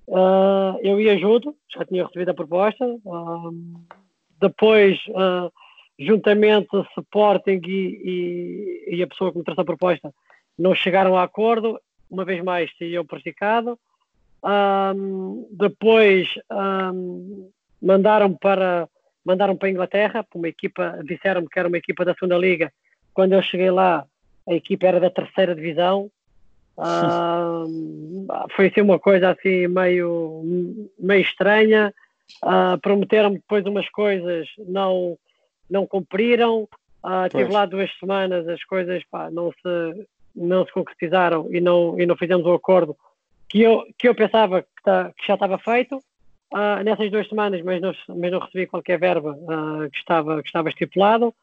Uh, 0.08 0.78
eu 0.82 1.00
ia 1.00 1.18
junto, 1.18 1.56
já 1.74 1.86
tinha 1.86 2.06
recebido 2.06 2.30
a 2.30 2.34
proposta. 2.34 2.86
Uh, 2.86 3.82
depois, 4.40 5.00
uh, 5.10 5.52
juntamente 5.98 6.70
Sporting 6.98 7.62
e, 7.66 8.88
e, 8.90 8.96
e, 8.96 9.04
a 9.04 9.08
pessoa 9.08 9.32
que 9.32 9.38
me 9.38 9.44
trouxe 9.44 9.62
a 9.62 9.66
proposta, 9.66 10.14
não 10.58 10.74
chegaram 10.74 11.16
a 11.16 11.24
acordo. 11.24 11.80
Uma 12.10 12.26
vez 12.26 12.44
mais, 12.44 12.70
eu 12.80 13.06
prejudicado. 13.06 13.80
Um, 14.44 15.48
depois 15.52 16.28
um, 16.52 17.50
mandaram 17.82 18.34
para 18.34 18.90
mandaram 19.26 19.56
para 19.56 19.68
a 19.68 19.72
Inglaterra, 19.72 20.24
para 20.24 20.38
uma 20.38 20.48
equipa, 20.48 21.00
disseram-me 21.04 21.48
que 21.48 21.60
era 21.60 21.68
uma 21.68 21.78
equipa 21.78 22.04
da 22.04 22.14
segunda 22.14 22.38
liga. 22.38 22.72
Quando 23.14 23.34
eu 23.34 23.42
cheguei 23.42 23.72
lá, 23.72 24.06
a 24.48 24.54
equipa 24.54 24.88
era 24.88 25.00
da 25.00 25.10
terceira 25.10 25.56
divisão. 25.56 26.10
Uh, 26.78 28.26
foi 28.56 28.68
assim 28.68 28.82
uma 28.82 29.00
coisa 29.00 29.32
assim 29.32 29.68
meio, 29.68 30.44
meio 31.00 31.22
estranha. 31.22 31.94
Uh, 32.44 32.80
Prometeram-me 32.82 33.38
depois 33.38 33.66
umas 33.66 33.90
coisas, 33.90 34.48
não, 34.58 35.18
não 35.70 35.86
cumpriram. 35.86 36.68
Uh, 37.04 37.30
tive 37.30 37.52
lá 37.52 37.66
duas 37.66 37.92
semanas, 38.00 38.48
as 38.48 38.64
coisas 38.64 39.04
pá, 39.10 39.30
não, 39.32 39.52
se, 39.52 40.08
não 40.36 40.66
se 40.66 40.72
concretizaram 40.72 41.48
e 41.52 41.60
não, 41.60 42.00
e 42.00 42.06
não 42.06 42.16
fizemos 42.16 42.46
o 42.46 42.54
acordo 42.54 42.96
que 43.50 43.62
eu, 43.62 43.84
que 43.98 44.08
eu 44.08 44.16
pensava 44.16 44.62
que, 44.62 44.84
tá, 44.84 45.12
que 45.18 45.28
já 45.28 45.34
estava 45.34 45.58
feito 45.58 46.02
uh, 46.52 46.84
nessas 46.84 47.10
duas 47.10 47.28
semanas, 47.28 47.62
mas 47.62 47.82
não, 47.82 47.94
mas 48.16 48.32
não 48.32 48.40
recebi 48.40 48.68
qualquer 48.68 49.00
verba 49.00 49.32
uh, 49.32 49.90
que, 49.90 49.98
estava, 49.98 50.42
que 50.42 50.48
estava 50.48 50.70
estipulado. 50.70 51.34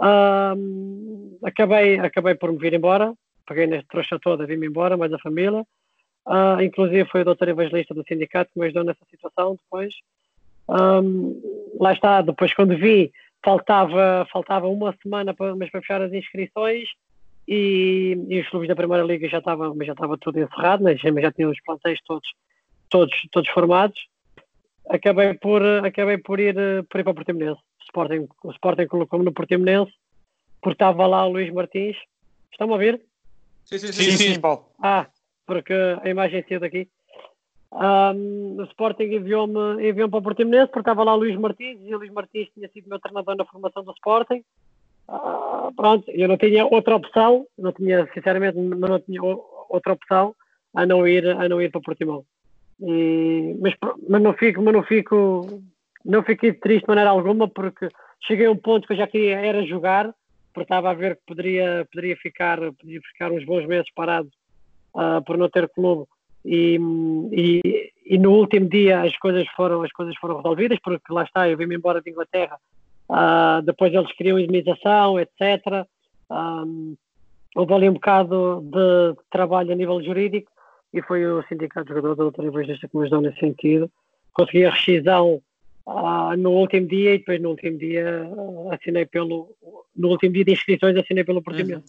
Uh, 0.00 1.38
acabei, 1.44 1.98
acabei 1.98 2.34
por 2.34 2.52
me 2.52 2.58
vir 2.58 2.74
embora, 2.74 3.12
paguei 3.46 3.66
nesta 3.66 3.88
trouxa 3.88 4.18
toda, 4.18 4.46
vim-me 4.46 4.66
embora, 4.66 4.96
mais 4.96 5.12
a 5.12 5.18
família. 5.18 5.64
Inclusive 6.64 7.04
foi 7.10 7.22
o 7.22 7.24
doutor 7.24 7.48
evangelista 7.48 7.92
do 7.92 8.04
sindicato 8.06 8.52
que 8.52 8.60
me 8.60 8.66
ajudou 8.66 8.84
nessa 8.84 9.04
situação 9.10 9.56
depois. 9.56 9.92
Lá 11.80 11.92
está, 11.92 12.22
depois 12.22 12.54
quando 12.54 12.76
vi, 12.76 13.12
faltava, 13.44 14.24
faltava 14.32 14.68
uma 14.68 14.94
semana 15.02 15.34
para, 15.34 15.56
mas 15.56 15.68
para 15.68 15.80
fechar 15.80 16.00
as 16.00 16.12
inscrições 16.12 16.88
e, 17.48 18.16
e 18.28 18.40
os 18.40 18.48
clubes 18.48 18.68
da 18.68 18.76
Primeira 18.76 19.02
Liga 19.02 19.28
já 19.28 19.38
estavam 19.38 19.76
já 19.82 19.92
estava 19.94 20.16
tudo 20.16 20.38
encerrado, 20.38 20.84
né? 20.84 20.96
já, 20.96 21.10
já 21.20 21.32
tinham 21.32 21.50
os 21.50 21.60
plantéis 21.62 22.00
todos, 22.06 22.28
todos, 22.88 23.12
todos 23.32 23.50
formados 23.50 24.00
acabei 24.88 25.34
por, 25.34 25.62
acabei 25.62 26.18
por, 26.18 26.40
ir, 26.40 26.54
por 26.88 27.00
ir 27.00 27.04
para 27.04 27.10
o 27.10 27.14
Portimonense. 27.14 27.60
O 27.60 27.84
Sporting, 27.84 28.28
o 28.44 28.50
Sporting 28.52 28.86
colocou-me 28.86 29.24
no 29.24 29.32
Portimonense, 29.32 29.92
porque 30.60 30.74
estava 30.74 31.06
lá 31.06 31.26
o 31.26 31.32
Luís 31.32 31.52
Martins. 31.52 31.96
Estão-me 32.50 32.72
a 32.72 32.76
ouvir? 32.76 33.02
Sim, 33.64 33.78
sim, 33.78 33.92
sim, 33.92 34.10
sim, 34.10 34.34
sim 34.34 34.40
Paulo. 34.40 34.66
Ah, 34.82 35.06
porque 35.46 35.72
a 35.72 36.08
imagem 36.08 36.44
saiu 36.48 36.60
daqui. 36.60 36.88
Um, 37.72 38.60
o 38.60 38.64
Sporting 38.64 39.04
enviou-me 39.04 39.88
enviou 39.88 40.08
para 40.08 40.18
o 40.18 40.22
Portimonense 40.22 40.66
porque 40.66 40.80
estava 40.80 41.04
lá 41.04 41.14
o 41.14 41.18
Luís 41.18 41.38
Martins 41.38 41.78
e 41.82 41.94
o 41.94 41.98
Luís 41.98 42.12
Martins 42.12 42.48
tinha 42.52 42.68
sido 42.68 42.88
meu 42.88 43.00
treinador 43.00 43.34
na 43.34 43.46
formação 43.46 43.82
do 43.82 43.92
Sporting. 43.92 44.44
Uh, 45.08 45.72
pronto, 45.74 46.10
eu 46.10 46.28
não 46.28 46.36
tinha 46.36 46.66
outra 46.66 46.96
opção, 46.96 47.46
não 47.58 47.72
tinha, 47.72 48.06
sinceramente, 48.12 48.58
não 48.58 49.00
tinha 49.00 49.22
outra 49.22 49.94
opção 49.94 50.34
a 50.74 50.86
não 50.86 51.06
ir, 51.06 51.26
a 51.26 51.48
não 51.48 51.60
ir 51.60 51.70
para 51.70 51.78
o 51.78 51.82
Portimão. 51.82 52.24
E, 52.82 53.56
mas, 53.60 53.74
mas 54.08 54.22
não 54.22 54.32
fico, 54.34 54.60
mas 54.60 54.74
não 54.74 54.82
fico, 54.82 55.62
não 56.04 56.22
fiquei 56.22 56.52
triste 56.52 56.82
de 56.82 56.88
maneira 56.88 57.10
alguma 57.10 57.46
porque 57.46 57.88
cheguei 58.26 58.46
a 58.46 58.50
um 58.50 58.56
ponto 58.56 58.86
que 58.86 58.94
eu 58.94 58.96
já 58.96 59.06
queria 59.06 59.38
era 59.38 59.64
jogar, 59.64 60.12
porque 60.52 60.64
estava 60.64 60.90
a 60.90 60.94
ver 60.94 61.16
que 61.16 61.22
poderia, 61.26 61.86
poderia 61.92 62.16
ficar, 62.16 62.58
poderia 62.58 63.00
ficar 63.12 63.30
uns 63.30 63.44
bons 63.44 63.66
meses 63.66 63.90
parado 63.94 64.28
uh, 64.94 65.22
por 65.24 65.38
não 65.38 65.48
ter 65.48 65.68
clube. 65.68 66.06
E, 66.44 66.76
e, 67.30 67.92
e, 68.04 68.18
no 68.18 68.32
último 68.32 68.68
dia 68.68 69.02
as 69.02 69.16
coisas 69.18 69.46
foram 69.50 69.82
as 69.82 69.92
coisas 69.92 70.16
foram 70.16 70.38
resolvidas 70.38 70.76
porque 70.82 71.12
lá 71.12 71.22
está 71.22 71.48
eu 71.48 71.56
vim-me 71.56 71.76
embora 71.76 72.02
de 72.02 72.10
Inglaterra 72.10 72.58
uh, 73.08 73.62
depois 73.62 73.94
eles 73.94 74.12
queriam 74.16 74.40
indemnização 74.40 75.20
etc 75.20 75.86
um, 76.28 76.96
houve 77.54 77.74
ali 77.74 77.88
um 77.88 77.92
bocado 77.92 78.60
de 78.60 79.22
trabalho 79.30 79.70
a 79.70 79.76
nível 79.76 80.02
jurídico 80.02 80.50
e 80.92 81.02
foi 81.02 81.26
o 81.26 81.42
Sindicato 81.44 81.86
de 81.86 81.90
Jogadores 81.90 82.18
da 82.18 82.24
Doutora 82.24 82.48
Evangelista 82.48 82.88
que 82.88 82.96
me 82.96 83.02
ajudou 83.04 83.22
nesse 83.22 83.40
sentido. 83.40 83.90
Consegui 84.32 84.66
a 84.66 84.70
rescisão 84.70 85.42
ah, 85.86 86.34
no 86.36 86.50
último 86.52 86.86
dia 86.86 87.14
e 87.14 87.18
depois 87.18 87.40
no 87.40 87.50
último 87.50 87.78
dia 87.78 88.28
ah, 88.70 88.74
assinei 88.74 89.06
pelo 89.06 89.56
no 89.96 90.08
último 90.08 90.32
dia 90.32 90.44
de 90.44 90.52
inscrições 90.52 90.96
assinei 90.96 91.24
pelo 91.24 91.42
Portimão. 91.42 91.78
Uhum. 91.78 91.84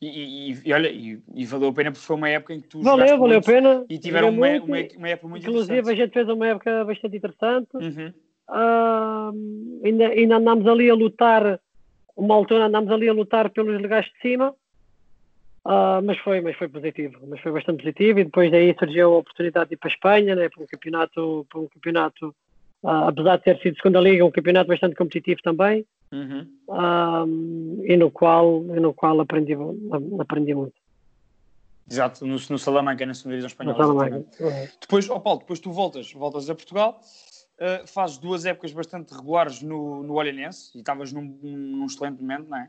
E, 0.00 0.50
e, 0.50 0.58
e, 0.64 0.72
olha, 0.72 0.88
e, 0.88 1.18
e, 1.34 1.46
valeu 1.46 1.68
a 1.68 1.72
pena 1.72 1.90
porque 1.90 2.06
foi 2.06 2.16
uma 2.16 2.28
época 2.28 2.52
em 2.52 2.60
que 2.60 2.68
tu 2.68 2.82
valeu, 2.82 3.18
valeu 3.18 3.38
a 3.38 3.42
pena 3.42 3.86
e 3.88 3.98
tiveram 3.98 4.28
uma, 4.28 4.48
muito, 4.48 4.66
uma, 4.66 4.76
uma, 4.98 5.08
época 5.08 5.28
muito 5.28 5.42
inclusive 5.42 5.90
a 5.90 5.94
gente 5.94 6.12
fez 6.12 6.28
uma 6.28 6.46
época 6.48 6.84
bastante 6.84 7.16
interessante 7.16 7.68
uhum. 7.74 8.12
uh, 8.50 9.84
ainda, 9.84 10.08
ainda 10.08 10.36
andámos 10.36 10.66
ali 10.66 10.90
a 10.90 10.94
lutar 10.94 11.58
uma 12.16 12.34
altura 12.34 12.66
andámos 12.66 12.90
ali 12.90 13.08
a 13.08 13.12
lutar 13.14 13.48
pelos 13.50 13.80
legais 13.80 14.04
de 14.06 14.20
cima 14.20 14.54
Uh, 15.64 16.02
mas 16.04 16.18
foi, 16.18 16.42
mas 16.42 16.54
foi 16.56 16.68
positivo, 16.68 17.18
mas 17.26 17.40
foi 17.40 17.50
bastante 17.50 17.78
positivo 17.78 18.18
e 18.18 18.24
depois 18.24 18.50
daí 18.50 18.76
surgiu 18.78 19.14
a 19.14 19.18
oportunidade 19.18 19.70
de 19.70 19.74
ir 19.74 19.78
para 19.78 19.88
a 19.88 19.94
Espanha, 19.94 20.36
né, 20.36 20.48
para 20.50 20.62
um 20.62 20.66
campeonato, 20.66 21.46
para 21.48 21.58
um 21.58 21.68
campeonato, 21.68 22.28
uh, 22.82 23.08
apesar 23.08 23.38
de 23.38 23.44
ter 23.44 23.58
sido 23.60 23.76
segunda 23.76 23.98
liga, 23.98 24.26
um 24.26 24.30
campeonato 24.30 24.68
bastante 24.68 24.94
competitivo 24.94 25.40
também, 25.42 25.86
uhum. 26.12 26.46
uh, 26.68 27.82
e 27.82 27.96
no 27.96 28.10
qual, 28.10 28.62
e 28.76 28.78
no 28.78 28.92
qual 28.92 29.18
aprendi, 29.20 29.56
aprendi 30.20 30.54
muito. 30.54 30.74
Exato, 31.90 32.26
no, 32.26 32.36
no 32.50 32.58
Salamanca, 32.58 33.06
na 33.06 33.14
segunda 33.14 33.36
divisão 33.36 33.48
espanhola. 33.48 34.16
Uhum. 34.16 34.68
Depois, 34.78 35.08
oh 35.08 35.20
Paulo, 35.20 35.40
depois 35.40 35.60
tu 35.60 35.72
voltas, 35.72 36.12
voltas 36.12 36.50
a 36.50 36.54
Portugal, 36.54 37.00
fazes 37.86 38.18
duas 38.18 38.44
épocas 38.44 38.72
bastante 38.72 39.14
regulares 39.14 39.62
no, 39.62 40.02
no 40.02 40.14
Olhanense 40.14 40.72
e 40.74 40.80
estavas 40.80 41.10
num, 41.10 41.38
num 41.42 41.86
excelente 41.86 42.20
momento, 42.20 42.50
não 42.50 42.58
é? 42.58 42.68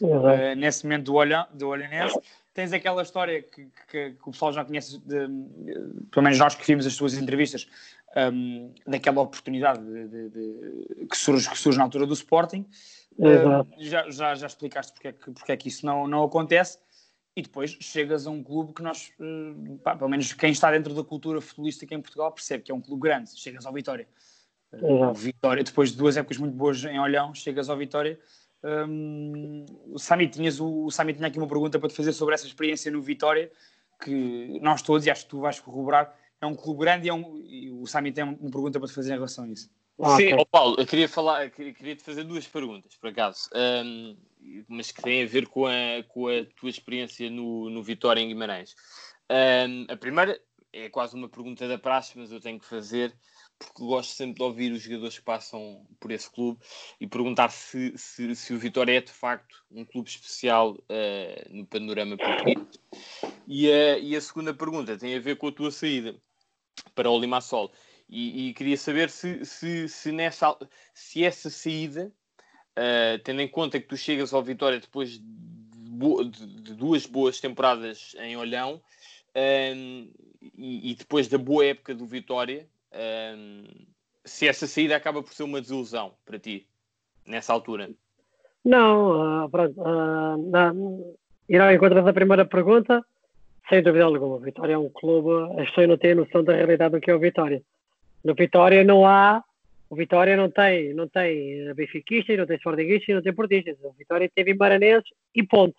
Uh, 0.00 0.54
nesse 0.56 0.84
momento 0.84 1.06
do, 1.06 1.14
olha, 1.14 1.46
do 1.52 1.68
Olhanense. 1.68 2.18
Tens 2.54 2.72
aquela 2.72 3.02
história 3.02 3.40
que, 3.42 3.68
que, 3.88 4.10
que, 4.10 4.28
o 4.28 4.32
pessoal 4.32 4.52
já 4.52 4.64
conhece, 4.64 4.98
de, 4.98 5.28
pelo 6.10 6.24
menos 6.24 6.38
nós 6.38 6.54
que 6.56 6.66
vimos 6.66 6.86
as 6.86 6.96
tuas 6.96 7.14
entrevistas, 7.14 7.68
um, 8.32 8.72
daquela 8.86 9.20
oportunidade 9.20 9.80
de, 9.80 10.28
de, 10.28 11.06
que, 11.06 11.16
surge, 11.16 11.48
que 11.48 11.58
surge 11.58 11.78
na 11.78 11.84
altura 11.84 12.06
do 12.06 12.14
Sporting. 12.14 12.66
Uh, 13.18 13.66
já, 13.78 14.08
já, 14.10 14.34
já 14.34 14.46
explicaste 14.46 14.92
porque 14.92 15.08
é 15.08 15.12
que, 15.12 15.30
porque 15.30 15.52
é 15.52 15.56
que 15.56 15.68
isso 15.68 15.84
não, 15.84 16.06
não 16.06 16.24
acontece. 16.24 16.78
E 17.36 17.42
depois 17.42 17.76
chegas 17.80 18.26
a 18.26 18.30
um 18.30 18.42
clube 18.42 18.72
que 18.72 18.82
nós, 18.82 19.12
uh, 19.20 19.78
pá, 19.78 19.94
pelo 19.94 20.10
menos 20.10 20.32
quem 20.32 20.50
está 20.50 20.70
dentro 20.70 20.94
da 20.94 21.04
cultura 21.04 21.40
futebolística 21.40 21.94
em 21.94 22.00
Portugal, 22.00 22.32
percebe 22.32 22.64
que 22.64 22.72
é 22.72 22.74
um 22.74 22.80
clube 22.80 23.02
grande. 23.02 23.30
Chegas 23.38 23.66
ao 23.66 23.72
Vitória. 23.72 24.08
Uh, 24.72 25.12
Vitória, 25.14 25.62
depois 25.62 25.92
de 25.92 25.96
duas 25.96 26.16
épocas 26.16 26.38
muito 26.38 26.54
boas 26.54 26.82
em 26.84 26.98
Olhão, 26.98 27.34
chegas 27.34 27.68
ao 27.70 27.76
Vitória. 27.76 28.18
Um, 28.62 29.64
o 29.86 29.98
Sami 29.98 30.28
tinhas 30.28 30.58
o, 30.58 30.86
o 30.86 30.90
Sami 30.90 31.14
tinha 31.14 31.28
aqui 31.28 31.38
uma 31.38 31.46
pergunta 31.46 31.78
para 31.78 31.88
te 31.88 31.94
fazer 31.94 32.12
sobre 32.12 32.34
essa 32.34 32.46
experiência 32.46 32.90
no 32.90 33.00
Vitória, 33.00 33.50
que 34.02 34.58
nós 34.60 34.82
todos, 34.82 35.06
e 35.06 35.10
acho 35.10 35.24
que 35.24 35.30
tu 35.30 35.40
vais 35.40 35.60
corroborar, 35.60 36.16
é 36.40 36.46
um 36.46 36.54
clube 36.54 36.80
grande 36.80 37.06
e, 37.06 37.10
é 37.10 37.14
um, 37.14 37.38
e 37.44 37.70
o 37.70 37.86
Sami 37.86 38.12
tem 38.12 38.24
uma 38.24 38.50
pergunta 38.50 38.78
para 38.78 38.88
te 38.88 38.94
fazer 38.94 39.12
em 39.12 39.16
relação 39.16 39.44
a 39.44 39.48
isso. 39.48 39.70
Ah, 40.00 40.16
Sim, 40.16 40.26
okay. 40.26 40.34
oh 40.38 40.46
Paulo, 40.46 40.76
eu 40.78 40.86
queria 40.86 41.08
falar, 41.08 41.50
queria 41.50 41.96
te 41.96 42.02
fazer 42.04 42.22
duas 42.22 42.46
perguntas, 42.46 42.94
por 42.96 43.10
acaso, 43.10 43.50
um, 43.84 44.16
mas 44.68 44.92
que 44.92 45.02
têm 45.02 45.24
a 45.24 45.26
ver 45.26 45.48
com 45.48 45.66
a, 45.66 46.04
com 46.06 46.28
a 46.28 46.44
tua 46.56 46.70
experiência 46.70 47.28
no, 47.28 47.68
no 47.68 47.82
Vitória 47.82 48.20
em 48.20 48.28
Guimarães. 48.28 48.76
Um, 49.28 49.86
a 49.92 49.96
primeira 49.96 50.40
é 50.72 50.88
quase 50.88 51.16
uma 51.16 51.28
pergunta 51.28 51.66
da 51.66 51.76
praxe, 51.78 52.16
mas 52.16 52.30
eu 52.30 52.40
tenho 52.40 52.60
que 52.60 52.66
fazer 52.66 53.12
porque 53.58 53.82
gosto 53.82 54.14
sempre 54.14 54.36
de 54.36 54.42
ouvir 54.42 54.72
os 54.72 54.82
jogadores 54.82 55.18
que 55.18 55.24
passam 55.24 55.84
por 55.98 56.10
esse 56.12 56.30
clube 56.30 56.60
e 57.00 57.06
perguntar 57.06 57.50
se, 57.50 57.92
se, 57.96 58.34
se 58.36 58.54
o 58.54 58.58
Vitória 58.58 58.98
é 58.98 59.00
de 59.00 59.10
facto 59.10 59.64
um 59.70 59.84
clube 59.84 60.08
especial 60.08 60.72
uh, 60.72 61.56
no 61.56 61.66
panorama 61.66 62.16
português. 62.16 62.58
E 63.46 63.70
a, 63.70 63.98
e 63.98 64.14
a 64.14 64.20
segunda 64.20 64.54
pergunta 64.54 64.96
tem 64.96 65.16
a 65.16 65.20
ver 65.20 65.36
com 65.36 65.48
a 65.48 65.52
tua 65.52 65.70
saída 65.70 66.14
para 66.94 67.10
o 67.10 67.18
Limassol. 67.18 67.72
E, 68.08 68.48
e 68.48 68.54
queria 68.54 68.76
saber 68.76 69.10
se, 69.10 69.44
se, 69.44 69.88
se, 69.88 70.12
nessa, 70.12 70.56
se 70.94 71.24
essa 71.24 71.50
saída, 71.50 72.12
uh, 72.78 73.18
tendo 73.24 73.42
em 73.42 73.48
conta 73.48 73.80
que 73.80 73.88
tu 73.88 73.96
chegas 73.96 74.32
ao 74.32 74.42
Vitória 74.42 74.80
depois 74.80 75.10
de, 75.10 75.20
de, 75.20 76.62
de 76.62 76.74
duas 76.74 77.06
boas 77.06 77.40
temporadas 77.40 78.14
em 78.20 78.36
Olhão 78.36 78.80
um, 79.36 80.10
e, 80.56 80.90
e, 80.90 80.94
depois 80.94 81.28
da 81.28 81.38
boa 81.38 81.64
época 81.64 81.94
do 81.94 82.06
Vitória, 82.06 82.68
um, 82.92 83.64
se 84.24 84.46
essa 84.46 84.66
saída 84.66 84.96
acaba 84.96 85.22
por 85.22 85.32
ser 85.32 85.42
uma 85.42 85.60
desilusão 85.60 86.12
para 86.24 86.38
ti, 86.38 86.66
nessa 87.26 87.52
altura. 87.52 87.90
Não, 88.64 89.44
uh, 89.44 89.48
pronto. 89.48 89.80
Uh, 89.80 90.36
não, 90.50 91.14
ir 91.48 91.60
ao 91.60 91.72
encontro 91.72 92.02
da 92.02 92.12
primeira 92.12 92.44
pergunta, 92.44 93.04
sem 93.68 93.82
dúvida 93.82 94.04
alguma. 94.04 94.36
O 94.36 94.40
Vitória 94.40 94.74
é 94.74 94.78
um 94.78 94.90
clube, 94.90 95.60
as 95.60 95.68
pessoas 95.68 95.88
não 95.88 95.96
têm 95.96 96.14
noção 96.14 96.44
da 96.44 96.54
realidade 96.54 96.92
do 96.92 97.00
que 97.00 97.10
é 97.10 97.14
o 97.14 97.18
Vitória. 97.18 97.62
No 98.24 98.34
Vitória 98.34 98.84
não 98.84 99.06
há, 99.06 99.42
o 99.88 99.96
Vitória 99.96 100.36
não 100.36 100.50
tem, 100.50 100.92
não 100.92 101.08
tem 101.08 101.72
benfiquistas, 101.74 102.36
não 102.36 102.46
tem 102.46 102.56
sportinguistas, 102.56 103.14
não 103.14 103.22
tem 103.22 103.32
portistas. 103.32 103.76
O 103.82 103.92
Vitória 103.92 104.30
teve 104.34 104.54
maranenses 104.54 105.10
e 105.34 105.42
ponto. 105.42 105.76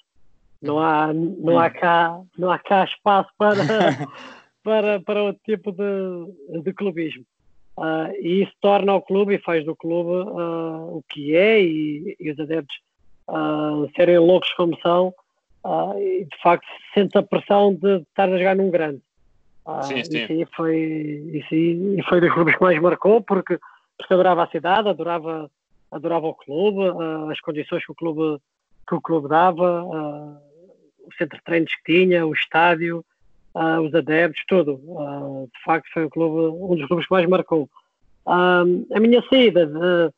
Não 0.62 0.80
há, 0.80 1.14
não 1.14 1.58
há 1.58 1.70
cá, 1.70 2.20
não 2.38 2.52
há 2.52 2.60
cá 2.60 2.84
espaço 2.84 3.30
para, 3.38 3.56
para, 4.70 5.00
para 5.00 5.24
outro 5.24 5.42
tipo 5.44 5.72
de, 5.72 6.62
de 6.62 6.72
clubismo. 6.74 7.26
Uh, 7.76 8.14
e 8.22 8.44
isso 8.44 8.52
torna 8.62 8.94
o 8.94 9.02
clube 9.02 9.34
e 9.34 9.42
faz 9.42 9.66
do 9.66 9.76
clube 9.76 10.30
uh, 10.30 10.98
o 10.98 11.04
que 11.10 11.36
é 11.36 11.60
e, 11.60 12.16
e 12.20 12.30
os 12.30 12.40
adeptos 12.40 12.76
uh, 13.28 13.90
serem 13.96 14.20
loucos 14.20 14.54
como 14.54 14.80
são 14.82 15.12
e 15.98 16.26
de 16.26 16.42
facto 16.42 16.68
sente 16.94 17.18
a 17.18 17.24
pressão 17.24 17.74
de 17.74 17.98
estar 17.98 18.30
a 18.30 18.38
jogar 18.38 18.56
num 18.56 18.70
grande. 18.70 19.02
sim, 19.84 20.04
sim. 20.04 20.24
Isso, 20.24 20.32
aí 20.32 20.48
foi, 20.56 20.78
isso 21.34 21.48
aí 21.54 22.04
foi 22.08 22.22
dos 22.22 22.34
clubes 22.34 22.56
que 22.56 22.62
mais 22.62 22.80
marcou 22.80 23.22
porque, 23.22 23.60
porque 23.98 24.14
adorava 24.14 24.44
a 24.44 24.50
cidade, 24.50 24.88
adorava, 24.88 25.52
adorava 25.92 26.28
o 26.28 26.34
clube, 26.34 26.80
as 27.30 27.42
condições 27.42 27.86
que 27.86 27.92
o 27.92 27.96
clube, 27.96 28.42
que 28.88 28.96
o 28.96 29.02
clube 29.02 29.28
dava, 29.28 29.84
o 29.84 31.14
centro 31.18 31.38
de 31.38 31.44
treinos 31.44 31.76
que 31.76 31.94
tinha, 31.94 32.26
o 32.26 32.34
estádio, 32.34 33.04
uh, 33.60 33.82
os 33.82 33.94
adeptos, 33.94 34.44
tudo. 34.48 34.76
Uh, 34.86 35.50
de 35.54 35.64
facto, 35.64 35.88
foi 35.94 36.06
um, 36.06 36.10
clube, 36.10 36.58
um 36.64 36.76
dos 36.76 36.88
clubes 36.88 37.06
que 37.08 37.14
mais 37.14 37.28
marcou. 37.28 37.70
Uh, 38.26 38.88
a 38.94 39.00
minha 39.00 39.22
saída 39.30 39.66
de, 39.66 40.14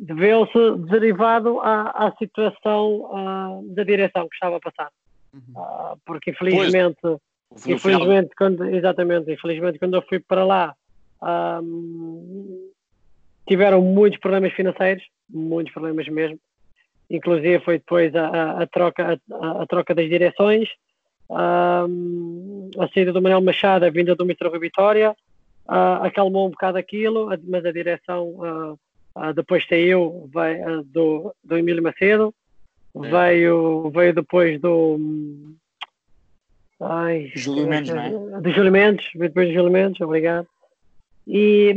deveu-se 0.00 0.76
derivado 0.90 1.60
à, 1.60 2.06
à 2.06 2.12
situação 2.18 3.64
da 3.68 3.84
direção 3.84 4.28
que 4.28 4.34
estava 4.34 4.56
a 4.56 4.60
passar. 4.60 4.90
Uhum. 5.34 5.98
porque 6.06 6.30
infelizmente, 6.30 6.96
pois, 7.02 7.66
infelizmente 7.66 8.30
quando, 8.38 8.64
exatamente, 8.64 9.30
infelizmente 9.30 9.78
quando 9.78 9.94
eu 9.94 10.02
fui 10.08 10.18
para 10.18 10.46
lá 10.46 10.74
tiveram 13.46 13.80
muitos 13.80 14.18
problemas 14.18 14.52
financeiros, 14.52 15.04
muitos 15.28 15.72
problemas 15.72 16.08
mesmo. 16.08 16.38
Inclusive 17.08 17.60
foi 17.64 17.78
depois 17.78 18.14
a, 18.14 18.26
a, 18.26 18.62
a 18.62 18.66
troca, 18.66 19.20
a, 19.30 19.62
a, 19.62 19.66
troca 19.66 19.94
das 19.94 20.08
direções, 20.08 20.68
a 21.30 22.88
saída 22.92 23.12
do 23.12 23.20
Manuel 23.20 23.40
Machado, 23.40 23.84
a 23.84 23.90
vinda 23.90 24.14
do 24.14 24.24
Mitro 24.24 24.50
Vitória, 24.58 25.14
uh, 25.68 26.04
acalmou 26.04 26.46
um 26.46 26.50
bocado 26.50 26.78
aquilo, 26.78 27.28
mas 27.44 27.64
a 27.64 27.72
direção 27.72 28.28
uh, 29.14 29.32
depois 29.34 29.66
saiu 29.66 30.30
veio, 30.32 30.82
do, 30.84 31.34
do 31.42 31.56
Emílio 31.56 31.82
Macedo, 31.82 32.34
é. 32.94 33.08
veio, 33.08 33.90
veio 33.90 34.14
depois 34.14 34.60
do. 34.60 34.98
Ai, 36.80 37.32
Júlio 37.34 37.66
Mendes, 37.66 37.94
não 37.94 38.02
é? 38.02 38.40
Do 38.40 38.50
Júlio 38.50 38.70
Mendes, 38.70 39.06
depois 39.14 39.48
do 39.48 39.54
Júlio 39.54 39.72
Mendes, 39.72 40.00
obrigado. 40.00 40.46
E, 41.26 41.74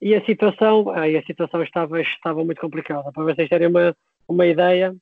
e 0.00 0.14
a 0.14 0.24
situação, 0.24 0.88
ai, 0.90 1.16
a 1.16 1.22
situação 1.24 1.62
estava, 1.62 2.00
estava 2.00 2.44
muito 2.44 2.60
complicada. 2.60 3.10
Para 3.12 3.24
vocês 3.24 3.48
terem 3.48 3.66
uma, 3.66 3.94
uma 4.28 4.46
ideia, 4.46 4.94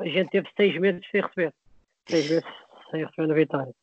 a 0.00 0.04
gente 0.04 0.30
teve 0.30 0.48
seis 0.56 0.76
meses 0.78 1.00
sem 1.10 1.22
receber 1.22 1.52
seis 2.08 2.26
vezes 2.26 2.44
sem 2.90 3.04
receber 3.04 3.28
na 3.28 3.34
vitória. 3.34 3.74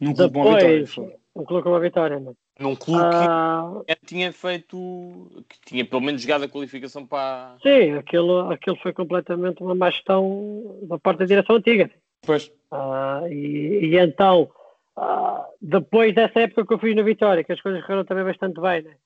Num 0.00 0.14
clube 0.14 0.34
com 0.34 0.40
uma 0.40 0.58
vitória. 0.58 1.18
Um 1.34 1.44
clube 1.44 1.62
com 1.62 1.68
uma 1.70 1.80
vitória, 1.80 2.20
não. 2.20 2.36
Num 2.58 2.74
clube 2.74 3.04
ah, 3.04 3.70
que 3.86 4.06
tinha 4.06 4.32
feito, 4.32 5.44
que 5.48 5.60
tinha 5.64 5.84
pelo 5.84 6.02
menos 6.02 6.20
jogado 6.20 6.44
a 6.44 6.48
qualificação 6.48 7.06
para. 7.06 7.56
Sim, 7.62 7.92
aquilo, 7.92 8.50
aquilo 8.50 8.76
foi 8.76 8.92
completamente 8.92 9.62
uma 9.62 9.76
má 9.76 9.90
gestão 9.90 10.76
da 10.82 10.98
parte 10.98 11.18
da 11.20 11.24
direção 11.24 11.56
antiga. 11.56 11.88
Pois. 12.22 12.50
Ah, 12.72 13.22
e, 13.30 13.92
e, 13.92 13.96
então, 13.96 14.50
ah, 14.96 15.46
depois 15.62 16.12
dessa 16.12 16.40
época 16.40 16.66
que 16.66 16.74
eu 16.74 16.78
fiz 16.80 16.96
na 16.96 17.02
Vitória, 17.02 17.44
que 17.44 17.52
as 17.52 17.60
coisas 17.60 17.80
correram 17.82 18.04
também 18.04 18.24
bastante 18.24 18.60
bem, 18.60 18.82
né? 18.82 18.96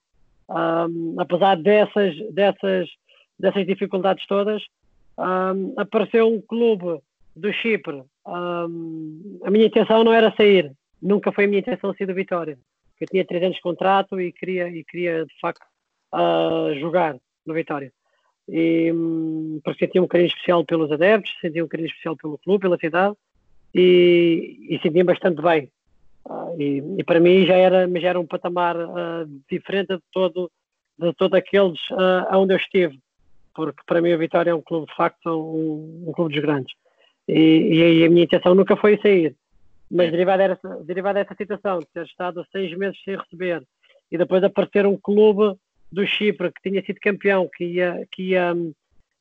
apesar 1.19 1.57
dessas, 1.57 2.15
dessas, 2.33 2.89
dessas 3.39 3.67
dificuldades 3.67 4.27
todas, 4.27 4.63
apareceu 5.79 6.29
um 6.29 6.43
clube 6.43 7.01
do 7.35 7.53
Chipre 7.55 8.03
um, 8.27 9.41
a 9.45 9.51
minha 9.51 9.67
intenção 9.67 10.05
não 10.05 10.13
era 10.13 10.35
sair, 10.37 10.73
nunca 11.01 11.33
foi 11.33 11.45
a 11.45 11.49
minha 11.49 11.61
intenção 11.61 11.95
sair 11.95 12.07
do 12.07 12.15
Vitória. 12.15 12.59
Eu 13.01 13.07
tinha 13.09 13.25
três 13.25 13.43
anos 13.43 13.57
de 13.57 13.63
contrato 13.63 14.21
e 14.21 14.33
queria, 14.33 14.69
e 14.69 14.85
queria 14.85 15.25
de 15.27 15.41
facto 15.41 15.65
uh, 16.15 16.79
jogar 16.79 17.17
no 17.45 17.55
Vitória. 17.55 17.93
E, 18.49 18.93
um, 18.93 19.61
porque 19.65 19.87
sentia 19.87 20.03
um 20.03 20.07
carinho 20.07 20.29
especial 20.29 20.65
pelos 20.65 20.91
adeptos, 20.91 21.33
sentia 21.41 21.65
um 21.65 21.69
carinho 21.69 21.89
especial 21.89 22.17
pelo 22.17 22.39
clube, 22.39 22.63
pela 22.63 22.79
cidade 22.79 23.17
e, 23.75 24.69
e 24.71 24.79
sentia 24.83 25.05
bastante 25.05 25.43
bem. 25.43 25.71
Uh, 26.25 26.61
e, 26.61 26.83
e, 26.99 27.05
para 27.05 27.19
mim 27.19 27.45
já 27.45 27.57
era, 27.57 27.89
já 28.01 28.09
era 28.11 28.21
um 28.21 28.27
patamar 28.27 28.77
uh, 28.77 29.27
diferente 29.51 29.97
de 29.97 30.03
todo 30.13 30.51
de 30.99 31.13
todos 31.15 31.37
aqueles 31.37 31.81
uh, 31.91 32.37
onde 32.37 32.55
eu 32.55 32.59
estive, 32.59 32.99
porque 33.55 33.83
para 33.87 34.01
mim 34.01 34.13
a 34.13 34.17
Vitória 34.17 34.51
é 34.51 34.55
um 34.55 34.63
clube 34.63 34.87
de 34.87 34.95
facto 34.95 35.27
um, 35.29 36.09
um 36.09 36.13
clube 36.13 36.33
dos 36.35 36.43
grandes. 36.43 36.73
E, 37.33 38.03
e 38.03 38.05
a 38.05 38.11
minha 38.11 38.25
intenção 38.25 38.55
nunca 38.55 38.77
foi 38.77 38.99
sair. 39.01 39.35
Mas 39.91 40.11
derivado 40.11 40.39
dessa, 40.39 40.85
derivado 40.85 41.15
dessa 41.19 41.35
situação, 41.35 41.79
de 41.81 41.87
ter 41.93 42.05
estado 42.05 42.47
seis 42.51 42.77
meses 42.77 42.99
sem 43.05 43.17
receber 43.17 43.63
e 44.11 44.19
depois 44.19 44.43
aparecer 44.43 44.87
um 44.87 44.97
clube 44.97 45.57
do 45.91 46.07
Chipre 46.07 46.51
que 46.53 46.71
tinha 46.71 46.83
sido 46.85 46.99
campeão, 47.01 47.49
que 47.55 47.65
ia, 47.65 48.07
que 48.11 48.31
ia, 48.31 48.55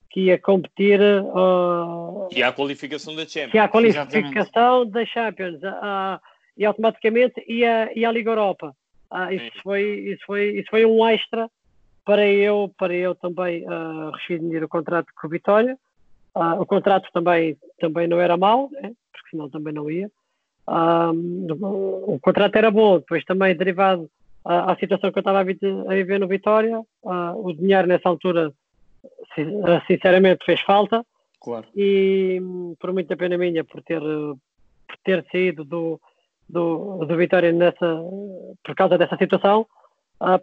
que 0.10 0.22
ia 0.22 0.38
competir. 0.38 1.00
Uh, 1.02 2.30
que 2.30 2.42
há 2.42 2.50
a 2.50 2.54
qualificação 2.54 3.16
da 3.16 3.26
Champions. 3.26 3.52
Que 3.52 3.58
a 3.58 3.68
qualificação 3.68 4.86
da 4.86 5.06
Champions. 5.06 5.62
Uh, 5.62 6.20
e 6.58 6.66
automaticamente 6.66 7.44
ia, 7.48 7.92
ia 7.98 8.10
à 8.10 8.12
Liga 8.12 8.32
Europa. 8.32 8.76
Uh, 9.12 9.34
isso, 9.34 9.52
foi, 9.64 9.84
isso, 9.84 10.24
foi, 10.26 10.60
isso 10.60 10.70
foi 10.70 10.86
um 10.86 11.06
extra 11.06 11.50
para 12.06 12.26
eu, 12.26 12.74
para 12.78 12.94
eu 12.94 13.14
também 13.16 13.66
uh, 13.66 14.12
rescindir 14.12 14.64
o 14.64 14.70
contrato 14.70 15.08
com 15.20 15.28
o 15.28 15.30
Vitória 15.30 15.78
Uh, 16.36 16.62
o 16.62 16.66
contrato 16.66 17.10
também, 17.14 17.58
também 17.80 18.08
não 18.08 18.20
era 18.20 18.38
mau, 18.38 18.70
né? 18.72 18.94
porque 19.12 19.30
senão 19.32 19.50
também 19.50 19.74
não 19.74 19.92
ia. 19.92 20.10
o 20.68 22.20
contrato 22.22 22.56
era 22.56 22.72
bom, 22.72 23.00
depois 23.00 23.26
também 23.26 23.56
derivado 23.56 24.10
à, 24.46 24.72
à 24.72 24.76
situação 24.78 25.12
que 25.12 25.18
eu 25.18 25.22
estava 25.22 25.42
a, 25.42 25.44
viver 25.44 26.20
no 26.20 26.28
Vitória, 26.28 26.82
o 27.04 27.54
dinheiro 27.54 27.88
nessa 27.88 28.08
altura 28.08 28.54
sinceramente 29.88 30.46
fez 30.46 30.62
falta. 30.62 31.06
Claro. 31.42 31.68
E 31.76 32.40
por 32.80 32.94
muita 32.94 33.18
pena 33.18 33.38
minha 33.38 33.64
por 33.64 33.82
ter, 33.82 34.00
por 34.00 34.98
ter 35.04 35.26
saído 35.32 35.66
do, 35.66 36.00
do, 36.48 37.04
do 37.04 37.18
Vitória 37.18 37.52
nessa, 37.52 38.02
por 38.64 38.74
causa 38.76 38.98
dessa 38.98 39.18
situação, 39.18 39.66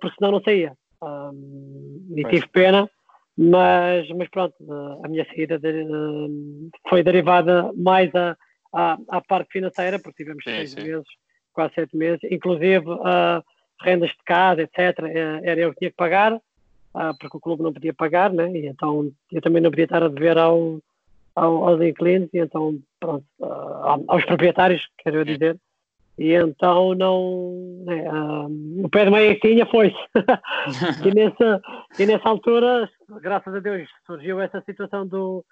porque 0.01 0.17
senão 0.19 0.33
não 0.33 0.43
saía. 0.43 0.75
e 2.15 2.25
tive 2.25 2.47
pena 2.49 2.91
mas, 3.41 4.09
mas 4.17 4.29
pronto, 4.31 4.57
a 5.05 5.09
minha 5.09 5.25
saída 5.27 5.61
de, 5.61 5.87
foi 6.89 7.05
derivada 7.05 7.73
mais 7.77 8.13
à, 8.13 8.37
à, 8.75 8.99
à, 9.09 9.21
parte 9.21 9.53
financeira, 9.53 10.01
porque 10.01 10.25
tivemos 10.25 10.43
sim, 10.43 10.51
seis 10.51 10.73
sim. 10.73 10.83
meses, 10.83 11.07
quase 11.53 11.73
sete 11.75 11.97
meses, 11.97 12.19
inclusive 12.29 12.85
uh, 12.91 13.41
rendas 13.81 14.11
de 14.11 14.25
casa, 14.25 14.63
etc., 14.63 14.79
eh, 15.05 15.41
era 15.45 15.61
eu 15.61 15.73
que 15.73 15.79
tinha 15.79 15.91
que 15.91 15.97
pagar, 15.97 16.35
uh, 16.35 17.17
porque 17.21 17.37
o 17.37 17.41
clube 17.41 17.63
não 17.63 17.73
podia 17.73 17.95
pagar, 17.95 18.33
né? 18.33 18.51
e 18.51 18.67
então 18.67 19.09
eu 19.31 19.41
também 19.41 19.63
não 19.63 19.71
podia 19.71 19.85
estar 19.85 20.03
a 20.03 20.09
dever 20.09 20.37
ao, 20.37 20.81
ao, 21.37 21.69
aos 21.69 21.81
inquilinos, 21.81 22.29
e 22.35 22.39
então, 22.39 22.77
pronto, 22.99 23.25
uh, 23.39 24.05
aos 24.09 24.25
proprietários, 24.25 24.83
quero 24.99 25.25
dizer, 25.25 25.57
e 26.19 26.35
então 26.35 26.95
não. 26.95 27.83
Né, 27.85 28.11
uh, 28.11 28.85
o 28.85 28.89
pé 28.89 29.05
de 29.05 29.11
meia 29.11 29.35
que 29.39 29.49
tinha 29.49 29.65
foi-se. 29.67 29.97
e, 31.07 31.15
nessa, 31.15 31.63
e 31.99 32.07
nessa 32.07 32.29
altura, 32.29 32.91
graças 33.21 33.55
a 33.55 33.61
Deus, 33.61 33.89
surgiu 34.05 34.41
essa 34.41 34.61
situação 34.63 35.07
do, 35.07 35.45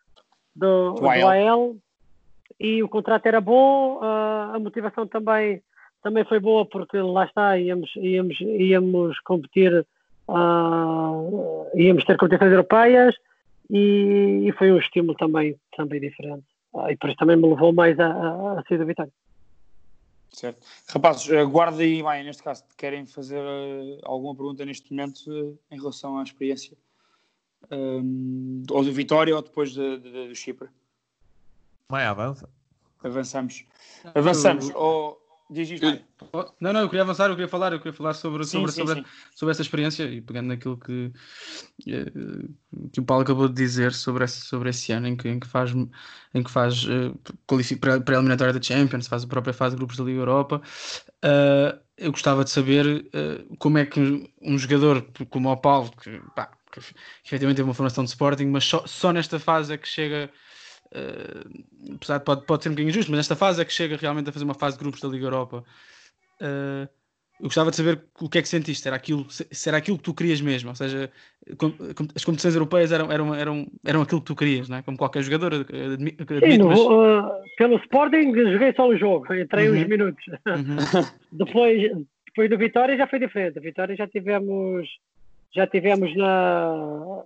do, 0.54 0.94
do 0.94 1.08
AL 1.08 1.76
e 2.58 2.82
o 2.82 2.88
contrato 2.88 3.26
era 3.26 3.40
bom, 3.40 3.98
uh, 3.98 4.54
a 4.54 4.58
motivação 4.58 5.06
também, 5.06 5.62
também 6.02 6.24
foi 6.24 6.40
boa, 6.40 6.66
porque 6.66 6.98
lá 6.98 7.24
está, 7.24 7.56
íamos, 7.58 7.94
íamos, 7.96 8.40
íamos 8.40 9.20
competir, 9.20 9.86
uh, 10.28 11.66
íamos 11.74 12.04
ter 12.04 12.16
competições 12.16 12.50
europeias 12.50 13.14
e, 13.70 14.46
e, 14.48 14.52
foi 14.52 14.72
um 14.72 14.78
estímulo 14.78 15.14
também, 15.14 15.56
também 15.76 16.00
diferente. 16.00 16.44
e 16.88 16.96
por 16.96 17.10
isso 17.10 17.18
também 17.18 17.36
me 17.36 17.48
levou 17.48 17.72
mais 17.72 17.98
a, 18.00 18.06
a, 18.06 18.58
a 18.58 18.64
sair 18.66 18.78
do 18.78 18.86
Vitória. 18.86 19.12
Certo. 20.32 20.66
Rapazes, 20.88 21.30
eh, 21.30 21.44
guarda 21.44 21.82
aí, 21.82 22.02
Maia, 22.02 22.22
neste 22.22 22.42
caso, 22.42 22.64
querem 22.76 23.06
fazer 23.06 23.40
uh, 23.40 23.98
alguma 24.02 24.34
pergunta 24.34 24.64
neste 24.64 24.92
momento 24.92 25.30
uh, 25.30 25.58
em 25.70 25.76
relação 25.76 26.18
à 26.18 26.22
experiência? 26.22 26.76
Um, 27.70 28.62
ou 28.70 28.84
do 28.84 28.92
Vitória 28.92 29.34
ou 29.34 29.42
depois 29.42 29.72
de, 29.72 29.98
de, 29.98 30.28
do 30.28 30.34
Chipre? 30.34 30.68
Maia, 31.90 32.10
avança. 32.10 32.48
Avançamos. 33.02 33.64
Avançamos. 34.14 34.70
Oh, 34.74 35.16
Diz 35.48 35.70
isto. 35.70 35.86
Não, 36.60 36.72
não, 36.72 36.80
eu 36.80 36.88
queria 36.88 37.02
avançar, 37.02 37.30
eu 37.30 37.36
queria 37.36 37.48
falar, 37.48 37.72
eu 37.72 37.78
queria 37.78 37.92
falar 37.92 38.14
sobre, 38.14 38.44
sim, 38.44 38.52
sobre, 38.52 38.72
sim, 38.72 38.80
sobre, 38.84 38.94
sim. 38.96 39.06
sobre 39.32 39.52
essa 39.52 39.62
experiência 39.62 40.02
e 40.04 40.20
pegando 40.20 40.48
naquilo 40.48 40.76
que, 40.76 41.12
eh, 41.86 42.12
que 42.92 43.00
o 43.00 43.04
Paulo 43.04 43.22
acabou 43.22 43.46
de 43.48 43.54
dizer 43.54 43.92
sobre 43.92 44.24
esse, 44.24 44.40
sobre 44.40 44.70
esse 44.70 44.90
ano 44.90 45.06
em 45.06 45.16
que, 45.16 45.28
em 45.28 45.38
que 45.38 45.46
faz, 45.46 45.70
em 45.72 46.42
que 46.42 46.50
faz 46.50 46.84
uh, 46.84 47.16
para 47.80 47.94
a 47.94 48.18
eliminatória 48.18 48.52
da 48.52 48.60
Champions, 48.60 49.06
faz 49.06 49.22
a 49.22 49.28
própria 49.28 49.54
fase 49.54 49.76
de 49.76 49.78
grupos 49.78 49.96
da 49.96 50.04
Liga 50.04 50.18
Europa. 50.18 50.60
Uh, 51.24 51.78
eu 51.96 52.10
gostava 52.10 52.42
de 52.42 52.50
saber 52.50 52.84
uh, 52.86 53.56
como 53.58 53.78
é 53.78 53.86
que 53.86 54.28
um 54.42 54.58
jogador 54.58 55.06
como 55.30 55.48
o 55.50 55.56
Paulo, 55.56 55.92
que, 56.02 56.20
pá, 56.34 56.50
que 56.72 56.80
efetivamente 57.24 57.56
teve 57.56 57.68
uma 57.68 57.74
formação 57.74 58.02
de 58.02 58.10
Sporting, 58.10 58.46
mas 58.46 58.64
só, 58.64 58.84
só 58.84 59.12
nesta 59.12 59.38
fase 59.38 59.72
é 59.72 59.78
que 59.78 59.88
chega 59.88 60.28
Uh, 60.96 61.94
apesar 61.94 62.18
de 62.18 62.24
pode, 62.24 62.46
pode 62.46 62.62
ser 62.62 62.70
um 62.70 62.72
bocadinho 62.72 62.90
injusto, 62.90 63.10
mas 63.10 63.18
nesta 63.18 63.36
fase 63.36 63.60
é 63.60 63.64
que 63.64 63.72
chega 63.72 63.96
realmente 63.96 64.30
a 64.30 64.32
fazer 64.32 64.44
uma 64.44 64.54
fase 64.54 64.78
de 64.78 64.82
grupos 64.82 65.00
da 65.00 65.08
Liga 65.08 65.26
Europa. 65.26 65.62
Uh, 66.40 66.88
eu 67.38 67.44
gostava 67.44 67.70
de 67.70 67.76
saber 67.76 68.02
o 68.18 68.30
que 68.30 68.38
é 68.38 68.42
que 68.42 68.48
sentiste. 68.48 68.88
Era 68.88 68.96
aquilo, 68.96 69.26
será 69.28 69.76
aquilo 69.76 69.98
que 69.98 70.04
tu 70.04 70.14
querias 70.14 70.40
mesmo? 70.40 70.70
Ou 70.70 70.74
seja, 70.74 71.10
com, 71.58 71.70
com, 71.70 72.08
as 72.14 72.24
competições 72.24 72.54
europeias 72.54 72.92
eram, 72.92 73.12
eram, 73.12 73.34
eram, 73.34 73.66
eram 73.84 74.02
aquilo 74.02 74.20
que 74.20 74.26
tu 74.26 74.34
querias, 74.34 74.70
não 74.70 74.78
é? 74.78 74.82
Como 74.82 74.96
qualquer 74.96 75.22
jogador. 75.22 75.52
Admito, 75.52 76.24
Sim, 76.24 76.62
mas... 76.62 76.80
uh, 76.80 77.30
pelo 77.58 77.76
Sporting 77.76 78.32
joguei 78.52 78.72
só 78.74 78.88
um 78.88 78.96
jogo, 78.96 79.34
entrei 79.34 79.68
uhum. 79.68 79.76
uns 79.76 79.86
minutos. 79.86 80.24
Uhum. 80.46 81.04
depois, 81.30 81.82
depois 82.26 82.48
do 82.48 82.56
Vitória 82.56 82.96
já 82.96 83.06
foi 83.06 83.18
diferente. 83.18 83.58
A 83.58 83.62
Vitória 83.62 83.94
já 83.94 84.08
tivemos, 84.08 84.88
já 85.54 85.66
tivemos 85.66 86.16
na, 86.16 87.22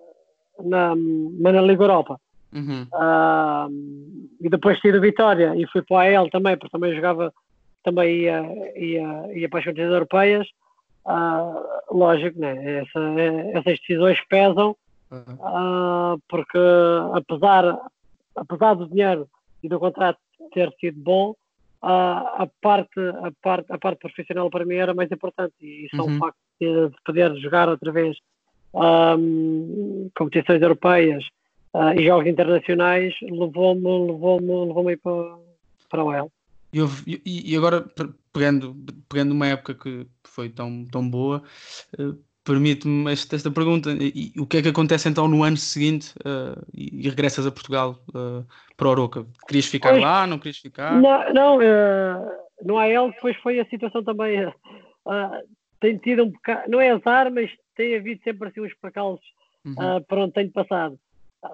na, 0.65 0.97
na 0.97 1.63
Liga 1.63 1.85
Europa. 1.85 2.21
Uhum. 2.53 2.83
Uh, 2.93 4.29
e 4.41 4.49
depois 4.49 4.81
saí 4.81 4.93
do 4.93 5.01
Vitória 5.01 5.55
e 5.57 5.67
fui 5.69 5.83
para 5.83 5.95
o 5.95 6.19
AL 6.19 6.31
também, 6.31 6.57
porque 6.57 6.73
também 6.73 6.95
jogava, 6.95 7.33
também 7.85 8.23
ia, 8.23 8.43
ia, 8.77 9.39
ia 9.39 9.49
para 9.49 9.61
as 9.61 9.65
competições 9.65 9.93
europeias. 9.93 10.49
Uh, 11.07 11.97
lógico, 11.97 12.39
né? 12.39 12.81
Essa, 12.81 13.01
essas 13.55 13.79
decisões 13.81 14.19
pesam, 14.29 14.77
uhum. 15.11 15.35
uh, 15.35 16.23
porque 16.29 16.59
apesar, 17.15 17.79
apesar 18.37 18.75
do 18.75 18.89
dinheiro 18.89 19.29
e 19.63 19.69
do 19.69 19.79
contrato 19.79 20.19
ter 20.53 20.73
sido 20.79 21.01
bom, 21.01 21.35
a, 21.83 22.47
parte, 22.61 23.01
a, 23.01 23.33
parte, 23.43 23.73
a 23.73 23.79
parte 23.79 24.01
profissional 24.01 24.51
para 24.51 24.67
mim 24.67 24.75
era 24.75 24.93
mais 24.93 25.11
importante 25.11 25.55
e 25.61 25.89
só 25.95 26.05
uhum. 26.05 26.17
o 26.17 26.19
facto 26.19 26.37
de, 26.61 26.89
de 26.91 26.97
poder 27.05 27.35
jogar 27.37 27.69
outra 27.69 27.91
vez 27.91 28.19
um, 28.75 30.11
competições 30.15 30.61
europeias 30.61 31.25
uh, 31.75 31.99
e 31.99 32.05
jogos 32.05 32.27
internacionais 32.27 33.15
levou-me 33.23 34.13
levou-me 34.13 34.67
levou-me 34.67 34.97
para, 34.97 35.39
para 35.89 36.05
o 36.05 36.13
El. 36.13 36.31
E, 36.73 37.53
e, 37.53 37.57
agora, 37.57 37.85
pegando, 38.33 38.77
pegando 39.09 39.33
uma 39.33 39.49
época 39.49 39.75
que 39.75 40.07
foi 40.23 40.49
tão, 40.49 40.87
tão 40.87 41.09
boa, 41.09 41.43
uh, 41.99 42.17
permite-me 42.45 43.11
esta, 43.13 43.35
esta 43.35 43.51
pergunta: 43.51 43.91
e, 43.91 44.33
e, 44.37 44.41
o 44.41 44.47
que 44.47 44.59
é 44.59 44.63
que 44.63 44.69
acontece 44.69 45.09
então 45.09 45.27
no 45.27 45.43
ano 45.43 45.57
seguinte 45.57 46.15
uh, 46.21 46.65
e, 46.73 47.07
e, 47.07 47.09
regressas 47.09 47.45
a 47.45 47.51
Portugal 47.51 48.01
uh, 48.11 48.47
para 48.77 48.89
Oroca? 48.89 49.27
Querias 49.49 49.67
ficar 49.67 49.91
pois, 49.91 50.03
lá? 50.03 50.27
Não 50.27 50.39
querias 50.39 50.59
ficar? 50.59 51.01
Não, 51.01 51.35
não 51.35 51.59
no 52.65 52.79
AL 52.79 53.11
depois 53.11 53.37
foi 53.39 53.59
a 53.59 53.67
situação 53.67 54.05
também. 54.05 54.53
tem 55.81 55.99
tido 55.99 56.25
um 56.25 56.31
bocado, 56.31 56.71
não 56.71 56.81
é 56.81 56.91
azar, 56.91 57.33
mas 57.33 57.51
tem 57.75 57.97
havido 57.97 58.23
sempre 58.23 58.49
assim 58.49 58.61
uns 58.61 58.75
percalços 58.75 59.27
uhum. 59.65 60.03
por 60.07 60.19
onde 60.19 60.35
tenho 60.35 60.53
passado. 60.53 60.99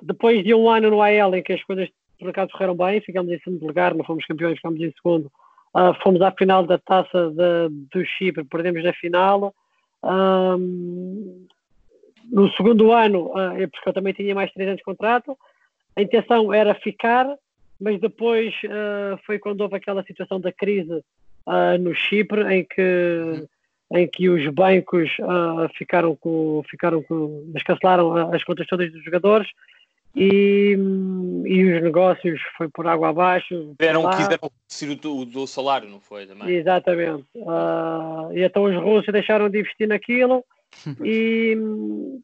Depois 0.03 0.43
de 0.43 0.55
um 0.55 0.68
ano 0.68 0.91
no 0.91 1.03
AL 1.03 1.34
em 1.34 1.43
que 1.43 1.53
as 1.53 1.62
coisas 1.62 1.89
por 2.18 2.30
acaso 2.30 2.53
correram 2.53 2.74
bem, 2.74 3.01
ficamos 3.01 3.30
em 3.30 3.39
segundo 3.41 3.66
lugar, 3.66 3.95
não 3.95 4.05
fomos 4.05 4.24
campeões, 4.24 4.57
ficamos 4.57 4.80
em 4.80 4.93
segundo. 4.93 5.30
Uh, 5.74 5.95
fomos 6.03 6.20
à 6.22 6.32
final 6.32 6.64
da 6.64 6.78
taça 6.78 7.30
de, 7.30 7.68
do 7.93 8.05
Chipre, 8.05 8.45
perdemos 8.45 8.82
na 8.82 8.93
final. 8.95 9.55
Um, 10.03 11.47
no 12.30 12.51
segundo 12.53 12.93
ano, 12.93 13.26
uh, 13.26 13.68
porque 13.70 13.89
eu 13.89 13.93
também 13.93 14.14
tinha 14.14 14.34
mais 14.34 14.53
três 14.53 14.68
anos 14.68 14.78
de 14.78 14.84
contrato, 14.84 15.37
a 15.95 16.03
intenção 16.03 16.53
era 16.53 16.74
ficar, 16.74 17.26
mas 17.80 18.01
depois 18.01 18.55
uh, 18.64 19.18
foi 19.26 19.39
quando 19.39 19.61
houve 19.61 19.76
aquela 19.76 20.03
situação 20.05 20.41
da 20.41 20.53
crise 20.53 21.03
no 21.78 21.95
Chipre, 21.95 22.43
em 22.53 22.64
que 22.64 23.47
em 23.93 24.09
que 24.09 24.28
os 24.28 24.45
bancos 24.49 25.09
ficaram 25.78 26.16
com, 26.16 26.61
ficaram 26.68 27.05
com, 27.05 27.45
descancelaram 27.53 28.34
as 28.34 28.43
contas 28.43 28.66
todas 28.66 28.91
dos 28.91 29.05
jogadores 29.05 29.47
e, 30.16 30.74
e 31.44 31.74
os 31.74 31.82
negócios 31.82 32.40
foi 32.56 32.70
por 32.70 32.86
água 32.86 33.10
abaixo. 33.10 33.74
Tiveram, 33.78 34.08
quiseram 34.08 34.50
reduzir 34.80 35.06
o, 35.06 35.24
do 35.26 35.46
salário, 35.46 35.90
não 35.90 36.00
foi? 36.00 36.26
Também? 36.26 36.54
Exatamente. 36.54 37.24
Uh, 37.34 38.32
e 38.32 38.42
então 38.42 38.64
os 38.64 38.74
russos 38.74 39.12
deixaram 39.12 39.50
de 39.50 39.60
investir 39.60 39.86
naquilo 39.86 40.42
e, 41.04 41.54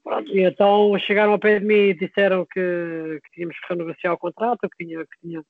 pronto, 0.03 0.35
e 0.35 0.41
então 0.41 0.99
chegaram 1.01 1.33
ao 1.33 1.39
pé 1.39 1.61
de 1.61 1.67
mim 1.67 1.75
e 1.75 1.95
disseram 1.95 2.47
que, 2.47 3.21
que 3.25 3.31
tínhamos 3.35 3.61
que 3.61 3.67
renegociar 3.69 4.15
o 4.15 4.19
contrato, 4.19 4.71
que, 4.71 4.87
tinha, 4.87 5.01
que, 5.01 5.21
tinha, 5.21 5.41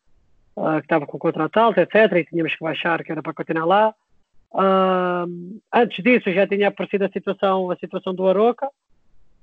uh, 0.56 0.78
que 0.78 0.86
estava 0.86 1.06
com 1.06 1.16
o 1.16 1.20
contrato 1.20 1.56
alto, 1.58 1.78
etc. 1.78 1.94
E 2.16 2.24
tínhamos 2.24 2.56
que 2.56 2.64
baixar, 2.64 3.04
que 3.04 3.12
era 3.12 3.22
para 3.22 3.34
continuar 3.34 3.66
lá. 3.66 3.94
Uh, 4.50 5.60
antes 5.72 6.02
disso 6.02 6.32
já 6.32 6.44
tinha 6.44 6.68
aparecido 6.68 7.04
a 7.04 7.08
situação, 7.08 7.70
a 7.70 7.76
situação 7.76 8.12
do 8.12 8.26
Aroca. 8.26 8.68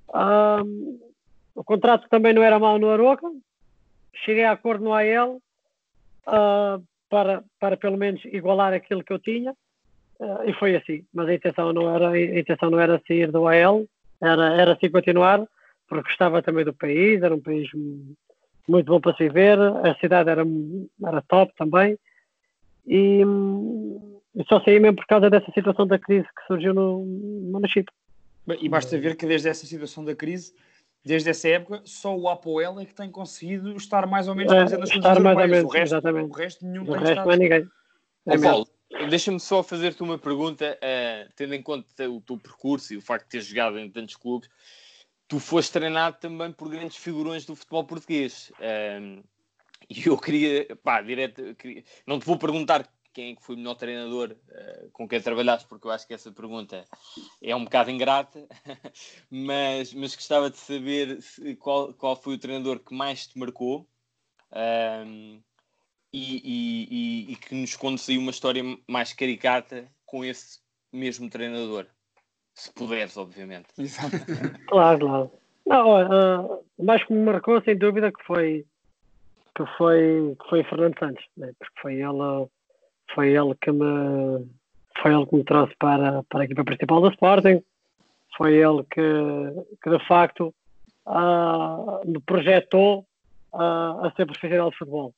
Uh, 0.09 1.08
o 1.55 1.63
contrato 1.63 2.07
também 2.09 2.33
não 2.33 2.43
era 2.43 2.59
mau 2.59 2.77
no 2.77 2.89
Aroca. 2.89 3.27
Cheguei 4.25 4.43
a 4.43 4.51
acordo 4.51 4.83
no 4.83 4.93
AL 4.93 5.35
uh, 6.27 6.83
para, 7.09 7.43
para 7.59 7.77
pelo 7.77 7.97
menos 7.97 8.23
igualar 8.25 8.73
aquilo 8.73 9.03
que 9.03 9.13
eu 9.13 9.19
tinha. 9.19 9.53
Ah, 10.19 10.43
e 10.45 10.53
foi 10.53 10.75
assim. 10.75 11.05
Mas 11.13 11.27
a 11.27 11.33
intenção 11.33 11.71
não 11.73 11.93
era, 11.93 12.09
a 12.09 12.39
intenção 12.39 12.69
não 12.69 12.79
era 12.79 13.01
sair 13.07 13.31
do 13.31 13.47
AL, 13.47 13.85
era, 14.21 14.53
era 14.53 14.73
assim 14.73 14.89
continuar, 14.91 15.45
porque 15.87 16.09
gostava 16.09 16.41
também 16.41 16.65
do 16.65 16.73
país, 16.73 17.21
era 17.21 17.33
um 17.33 17.41
país 17.41 17.69
muito 18.67 18.85
bom 18.85 18.99
para 18.99 19.15
se 19.15 19.23
viver, 19.23 19.57
a 19.59 19.95
cidade 19.95 20.29
era, 20.29 20.43
era 21.05 21.21
top 21.21 21.53
também. 21.57 21.97
E, 22.85 23.21
só 24.47 24.61
saí 24.61 24.79
mesmo 24.79 24.97
por 24.97 25.05
causa 25.05 25.29
dessa 25.29 25.51
situação 25.51 25.87
da 25.87 25.97
crise 25.97 26.27
que 26.27 26.45
surgiu 26.47 26.73
no, 26.73 27.67
Chipre. 27.67 27.93
E 28.61 28.67
basta 28.67 28.97
ver 28.97 29.15
que 29.15 29.25
desde 29.25 29.49
essa 29.49 29.65
situação 29.65 30.03
da 30.03 30.15
crise, 30.15 30.53
desde 31.09 31.31
essa 31.31 31.49
época, 31.49 31.81
só 31.85 32.15
o 32.15 32.29
Apoel 32.29 32.79
é 32.79 32.85
que 32.85 32.93
tem 32.93 33.09
conseguido 33.09 33.75
estar 33.75 34.05
mais 34.05 34.27
ou 34.27 34.35
menos 34.35 34.53
estar 34.53 35.19
mais 35.19 35.37
ou 35.39 35.47
menos, 35.47 35.63
o 35.63 35.67
resto, 35.67 35.95
exatamente. 35.95 36.29
O 36.29 36.33
resto 36.33 36.65
nenhum 36.67 36.87
o 36.87 36.93
resto 36.93 37.15
não 37.15 37.31
é 37.31 37.37
ninguém. 37.37 37.67
É 38.27 38.37
oh, 38.37 38.41
Paulo, 38.41 38.67
deixa-me 39.09 39.39
só 39.39 39.63
fazer-te 39.63 40.03
uma 40.03 40.19
pergunta, 40.19 40.77
uh, 40.77 41.33
tendo 41.35 41.55
em 41.55 41.63
conta 41.63 42.07
o 42.07 42.21
teu 42.21 42.37
percurso 42.37 42.93
e 42.93 42.97
o 42.97 43.01
facto 43.01 43.23
de 43.23 43.31
teres 43.31 43.47
jogado 43.47 43.79
em 43.79 43.89
tantos 43.89 44.15
clubes, 44.17 44.47
tu 45.27 45.39
foste 45.39 45.73
treinado 45.73 46.17
também 46.19 46.51
por 46.51 46.69
grandes 46.69 46.97
figurões 46.97 47.43
do 47.43 47.55
futebol 47.55 47.83
português. 47.83 48.51
Uh, 48.59 49.23
e 49.89 50.07
eu 50.07 50.15
queria, 50.15 50.75
pá, 50.83 51.01
direto, 51.01 51.55
queria, 51.55 51.83
não 52.05 52.19
te 52.19 52.25
vou 52.27 52.37
perguntar 52.37 52.87
quem 53.19 53.31
é 53.33 53.35
que 53.35 53.43
foi 53.43 53.55
o 53.55 53.57
melhor 53.57 53.75
treinador 53.75 54.31
uh, 54.31 54.89
com 54.91 55.05
quem 55.05 55.21
trabalhaste, 55.21 55.67
porque 55.67 55.85
eu 55.85 55.91
acho 55.91 56.07
que 56.07 56.13
essa 56.13 56.31
pergunta 56.31 56.85
é 57.43 57.53
um 57.53 57.65
bocado 57.65 57.91
ingrata, 57.91 58.47
mas, 59.29 59.93
mas 59.93 60.15
gostava 60.15 60.49
de 60.49 60.57
saber 60.57 61.21
se, 61.21 61.53
qual, 61.57 61.93
qual 61.93 62.15
foi 62.15 62.35
o 62.35 62.39
treinador 62.39 62.79
que 62.79 62.95
mais 62.95 63.27
te 63.27 63.37
marcou 63.37 63.85
um, 65.05 65.41
e, 66.13 66.37
e, 66.43 66.87
e, 66.89 67.33
e, 67.33 67.35
que 67.35 67.53
nos 67.53 67.75
conte 67.75 68.09
aí 68.09 68.17
uma 68.17 68.31
história 68.31 68.63
mais 68.87 69.11
caricata 69.11 69.91
com 70.05 70.23
esse 70.23 70.59
mesmo 70.91 71.29
treinador. 71.29 71.87
Se 72.55 72.73
puderes, 72.73 73.17
obviamente. 73.17 73.67
Exato. 73.77 74.15
Claro, 74.67 74.99
claro. 75.05 75.31
Não, 75.65 76.55
uh, 76.55 76.65
o 76.77 76.83
mais 76.85 77.03
que 77.03 77.13
me 77.13 77.21
marcou, 77.21 77.61
sem 77.61 77.77
dúvida, 77.77 78.11
que 78.11 78.23
foi 78.23 78.65
que 79.55 79.65
foi, 79.77 80.37
que 80.41 80.49
foi 80.49 80.63
Fernando 80.63 80.97
Santos, 80.97 81.25
né? 81.35 81.51
porque 81.59 81.81
foi 81.81 81.95
ele, 81.95 82.47
foi 83.13 83.29
ele 83.29 83.55
que 83.55 83.71
me 83.71 84.47
foi 85.01 85.13
ele 85.13 85.25
que 85.25 85.35
me 85.35 85.43
trouxe 85.43 85.73
para, 85.79 86.23
para 86.23 86.41
a 86.41 86.45
equipa 86.45 86.63
principal 86.63 87.01
do 87.01 87.09
Sporting, 87.09 87.63
foi 88.35 88.55
ele 88.55 88.83
que, 88.83 89.01
que 89.81 89.89
de 89.89 90.07
facto 90.07 90.53
uh, 91.05 92.05
me 92.05 92.19
projetou 92.21 93.07
uh, 93.53 94.05
a 94.05 94.13
ser 94.15 94.25
profissional 94.25 94.69
de 94.71 94.77
futebol. 94.77 95.13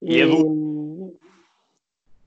E, 0.00 0.16
e 0.16 0.20
é 0.20 0.26
do... 0.26 1.18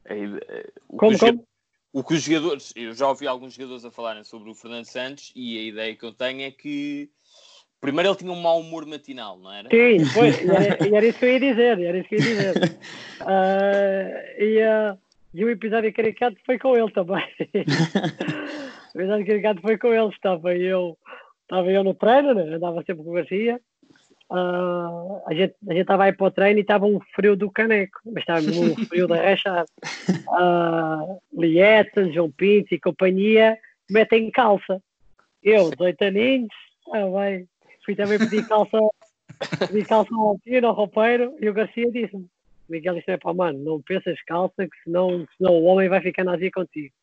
É, 0.06 0.16
é, 0.16 0.70
o, 0.90 0.98
como, 0.98 1.18
que 1.18 1.20
como? 1.20 1.48
o 1.94 2.04
que 2.04 2.14
os 2.16 2.24
jogadores, 2.24 2.74
eu 2.76 2.94
já 2.94 3.08
ouvi 3.08 3.28
alguns 3.28 3.54
jogadores 3.54 3.86
a 3.86 3.92
falarem 3.92 4.24
sobre 4.24 4.50
o 4.50 4.56
Fernando 4.56 4.86
Santos 4.86 5.32
e 5.36 5.58
a 5.58 5.64
ideia 5.64 5.96
que 5.96 6.06
eu 6.06 6.14
tenho 6.14 6.42
é 6.42 6.52
que 6.52 7.10
primeiro 7.82 8.10
ele 8.10 8.18
tinha 8.18 8.32
um 8.32 8.40
mau 8.40 8.60
humor 8.60 8.86
matinal, 8.86 9.38
não 9.38 9.52
era? 9.52 9.68
Sim, 9.70 10.06
foi, 10.14 10.30
e 10.30 10.50
era, 10.50 10.98
era 10.98 11.06
isso 11.06 11.20
que 11.20 11.26
eu 11.26 11.30
ia 11.30 11.40
dizer, 11.40 11.82
era 11.82 11.98
isso 11.98 12.08
que 12.08 12.16
eu 12.16 12.20
ia 12.20 12.26
dizer. 12.26 12.78
Uh, 13.22 14.40
e, 14.42 14.60
uh, 14.64 14.98
e 15.34 15.44
o 15.44 15.50
episódio 15.50 15.92
caricato 15.92 16.38
foi 16.46 16.60
com 16.60 16.78
ele 16.78 16.92
também. 16.92 17.24
o 18.96 19.00
episódio 19.00 19.26
caricato 19.26 19.62
foi 19.62 19.78
com 19.78 19.88
ele, 19.88 20.10
estava 20.10 20.56
eu, 20.56 20.98
estava 21.42 21.72
eu 21.72 21.84
no 21.84 21.96
treino, 21.96 22.34
né? 22.36 22.56
andava 22.56 22.84
sempre 22.84 23.04
com 23.04 23.10
o 23.10 23.14
Garcia. 23.14 23.60
Uh, 24.30 25.22
a 25.28 25.34
gente 25.34 25.54
a 25.68 25.74
gente 25.74 25.82
estava 25.82 26.06
aí 26.06 26.14
para 26.14 26.28
o 26.28 26.32
treino 26.32 26.60
e 26.60 26.62
estava 26.62 26.86
um 26.86 27.02
frio 27.14 27.36
do 27.36 27.52
caneco, 27.52 28.00
mas 28.06 28.24
estava 28.24 28.40
um 28.40 28.86
frio 28.86 29.06
da 29.06 29.18
rachar. 29.18 29.66
Uh, 30.08 31.20
Lieta, 31.38 32.10
João 32.14 32.32
Pinto 32.32 32.74
e 32.74 32.80
companhia 32.80 33.58
metem 33.92 34.32
calça. 34.32 34.82
Eu, 35.44 35.70
18 35.72 36.02
aninhos, 36.04 36.54
ah, 36.94 37.06
vai. 37.08 37.46
Fui 37.84 37.96
também 37.96 38.20
pedir 38.20 38.48
calça, 38.48 38.78
pedir 39.68 39.86
calça 39.86 40.14
ao 40.14 40.38
tio, 40.40 40.66
ao 40.66 40.74
roupeiro, 40.74 41.36
e 41.40 41.50
o 41.50 41.54
Garcia 41.54 41.92
disse-me: 41.92 42.28
Miguel, 42.70 42.98
isto 42.98 43.10
é 43.10 43.18
para 43.18 43.34
mano, 43.34 43.60
não 43.60 43.82
pensas 43.82 44.22
calça, 44.24 44.68
que 44.68 44.84
senão, 44.84 45.28
senão 45.38 45.54
o 45.54 45.64
homem 45.66 45.90
vai 45.90 46.02
ficar 46.02 46.24
na 46.24 46.38
contigo. 46.52 46.94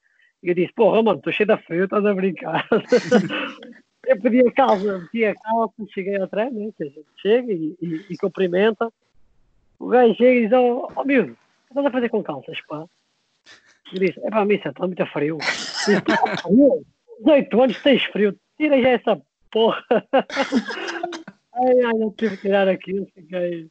E 0.43 0.49
eu 0.49 0.55
disse: 0.55 0.73
Porra, 0.73 1.03
mano, 1.03 1.19
estou 1.19 1.33
cheio 1.33 1.47
de 1.47 1.57
frio, 1.65 1.85
estás 1.85 2.05
a 2.05 2.15
brincar. 2.15 2.67
eu 4.07 4.21
pedi 4.21 4.47
a 4.47 4.53
calça, 4.53 5.09
pedi 5.13 5.25
a 5.27 5.35
calça, 5.35 5.75
cheguei 5.93 6.17
ao 6.17 6.29
treino, 6.29 6.67
né? 6.67 6.73
chega 7.21 7.53
e, 7.53 7.77
e, 7.83 8.07
e, 8.11 8.17
cumprimenta. 8.17 8.91
O 9.79 9.89
gajo 9.89 10.15
chega 10.15 10.33
e 10.33 10.43
diz: 10.43 10.53
Ó 10.53 10.61
oh, 10.61 10.93
oh, 10.97 11.05
miúdo, 11.05 11.33
o 11.33 11.35
que 11.35 11.71
estás 11.71 11.87
a 11.87 11.91
fazer 11.91 12.09
com 12.09 12.23
calças, 12.23 12.61
pá? 12.63 12.85
Eu 13.93 13.99
disse: 13.99 14.21
É 14.25 14.31
pá, 14.31 14.45
missa, 14.45 14.69
está 14.71 14.87
muito 14.87 15.05
frio. 15.07 15.39
Disse, 15.39 16.03
18 17.21 17.63
anos 17.63 17.83
tens 17.83 18.05
frio, 18.05 18.39
tira 18.57 18.81
já 18.81 18.91
essa 18.91 19.21
porra. 19.51 19.85
ai, 21.53 21.81
ai, 21.85 22.03
eu 22.03 22.15
tive 22.17 22.37
que 22.37 22.43
tirar 22.43 22.69
aquilo, 22.69 23.07
fiquei, 23.15 23.69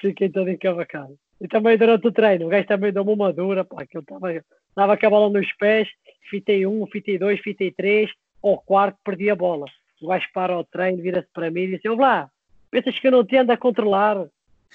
fiquei 0.00 0.28
todo 0.28 0.50
encavacado. 0.50 1.18
E 1.40 1.48
também 1.48 1.76
durante 1.76 2.06
o 2.06 2.12
treino, 2.12 2.46
o 2.46 2.48
gajo 2.48 2.66
também 2.66 2.92
deu-me 2.92 3.12
uma 3.12 3.32
dura, 3.32 3.64
pá, 3.64 3.84
que 3.86 3.96
eu 3.96 4.00
estava 4.00 4.96
com 4.96 5.06
a 5.06 5.10
bola 5.10 5.28
nos 5.28 5.52
pés, 5.54 5.88
fitei 6.30 6.66
um, 6.66 6.86
fitei 6.86 7.18
dois, 7.18 7.40
fitei 7.40 7.70
três, 7.70 8.10
ao 8.42 8.58
quarto 8.58 8.98
perdi 9.04 9.28
a 9.28 9.36
bola. 9.36 9.66
O 10.00 10.08
gajo 10.08 10.26
para 10.32 10.58
o 10.58 10.64
treino, 10.64 11.02
vira-se 11.02 11.28
para 11.32 11.50
mim 11.50 11.62
e 11.62 11.76
diz: 11.76 11.84
Ô 11.84 11.94
lá, 11.94 12.30
pensas 12.70 12.98
que 12.98 13.06
eu 13.06 13.12
não 13.12 13.24
te 13.24 13.36
ando 13.36 13.52
a 13.52 13.56
controlar? 13.56 14.26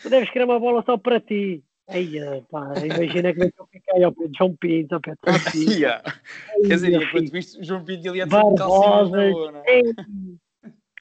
Tu 0.01 0.09
deves 0.09 0.29
querer 0.29 0.45
uma 0.45 0.59
bola 0.59 0.83
só 0.83 0.97
para 0.97 1.19
ti. 1.19 1.63
Aí, 1.91 2.19
pá, 2.49 2.73
imagina 2.83 3.33
que 3.33 3.41
eu 3.43 3.67
fiquei 3.67 4.03
ao 4.03 4.13
pé 4.13 4.27
de 4.27 4.37
João 4.37 4.55
Pinto, 4.55 4.95
ao 4.95 5.01
pé 5.01 5.13
de 5.53 5.73
yeah. 5.73 6.01
Quer 6.61 6.75
dizer, 6.75 6.93
enquanto 6.93 7.31
visto, 7.31 7.63
João 7.63 7.83
Pinto 7.83 8.09
ali 8.09 8.21
a 8.21 8.25
dizer 8.25 8.41
calcinhas 8.57 9.11
na 9.11 9.51
não 9.51 9.63
é? 9.65 9.81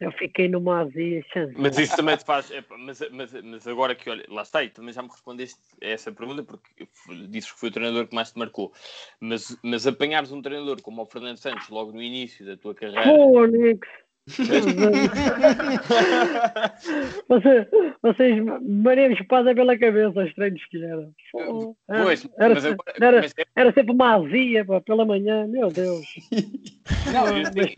Eu 0.00 0.10
fiquei 0.12 0.48
numa 0.48 0.80
azia. 0.80 1.22
Mas 1.58 1.78
isso 1.78 1.94
também 1.94 2.16
te 2.16 2.24
faz. 2.24 2.50
É, 2.50 2.64
mas, 2.78 3.02
mas, 3.12 3.32
mas 3.42 3.68
agora 3.68 3.94
que 3.94 4.08
olha, 4.08 4.24
lá 4.28 4.40
está, 4.40 4.64
e 4.64 4.70
também 4.70 4.94
já 4.94 5.02
me 5.02 5.10
respondeste 5.10 5.60
a 5.82 5.86
essa 5.86 6.10
pergunta, 6.10 6.42
porque 6.42 6.88
dizes 7.28 7.52
que 7.52 7.60
foi 7.60 7.68
o 7.68 7.72
treinador 7.72 8.08
que 8.08 8.14
mais 8.14 8.32
te 8.32 8.38
marcou. 8.38 8.72
Mas, 9.20 9.54
mas 9.62 9.86
apanhares 9.86 10.32
um 10.32 10.40
treinador 10.40 10.80
como 10.80 11.02
o 11.02 11.06
Fernando 11.06 11.36
Santos 11.36 11.68
logo 11.68 11.92
no 11.92 12.02
início 12.02 12.46
da 12.46 12.56
tua 12.56 12.74
carreira. 12.74 13.04
Fónix! 13.04 13.86
Você, 17.28 17.68
vocês 18.02 18.42
maneiros 18.62 19.20
passam 19.26 19.54
pela 19.54 19.78
cabeça 19.78 20.24
os 20.24 20.34
treinos 20.34 20.64
que 20.66 20.84
eram. 20.84 21.14
Pois, 21.32 22.26
era, 22.38 22.54
mas 22.54 22.64
agora, 22.64 22.94
era, 23.00 23.20
mas 23.20 23.34
era, 23.54 23.72
sempre 23.72 23.92
uma 23.92 24.16
azia 24.16 24.64
pá, 24.64 24.80
pela 24.80 25.04
manhã, 25.04 25.46
meu 25.46 25.68
Deus. 25.68 26.06
Não, 27.12 27.36
eu, 27.36 27.44
eu, 27.54 27.68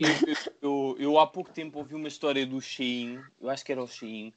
eu, 0.61 0.95
eu, 0.99 1.19
há 1.19 1.27
pouco 1.27 1.51
tempo 1.51 1.79
ouvi 1.79 1.95
uma 1.95 2.07
história 2.07 2.45
do 2.45 2.61
Shein, 2.61 3.19
eu 3.41 3.49
acho 3.49 3.65
que 3.65 3.71
era 3.71 3.81
o 3.81 3.87
Shein. 3.87 4.31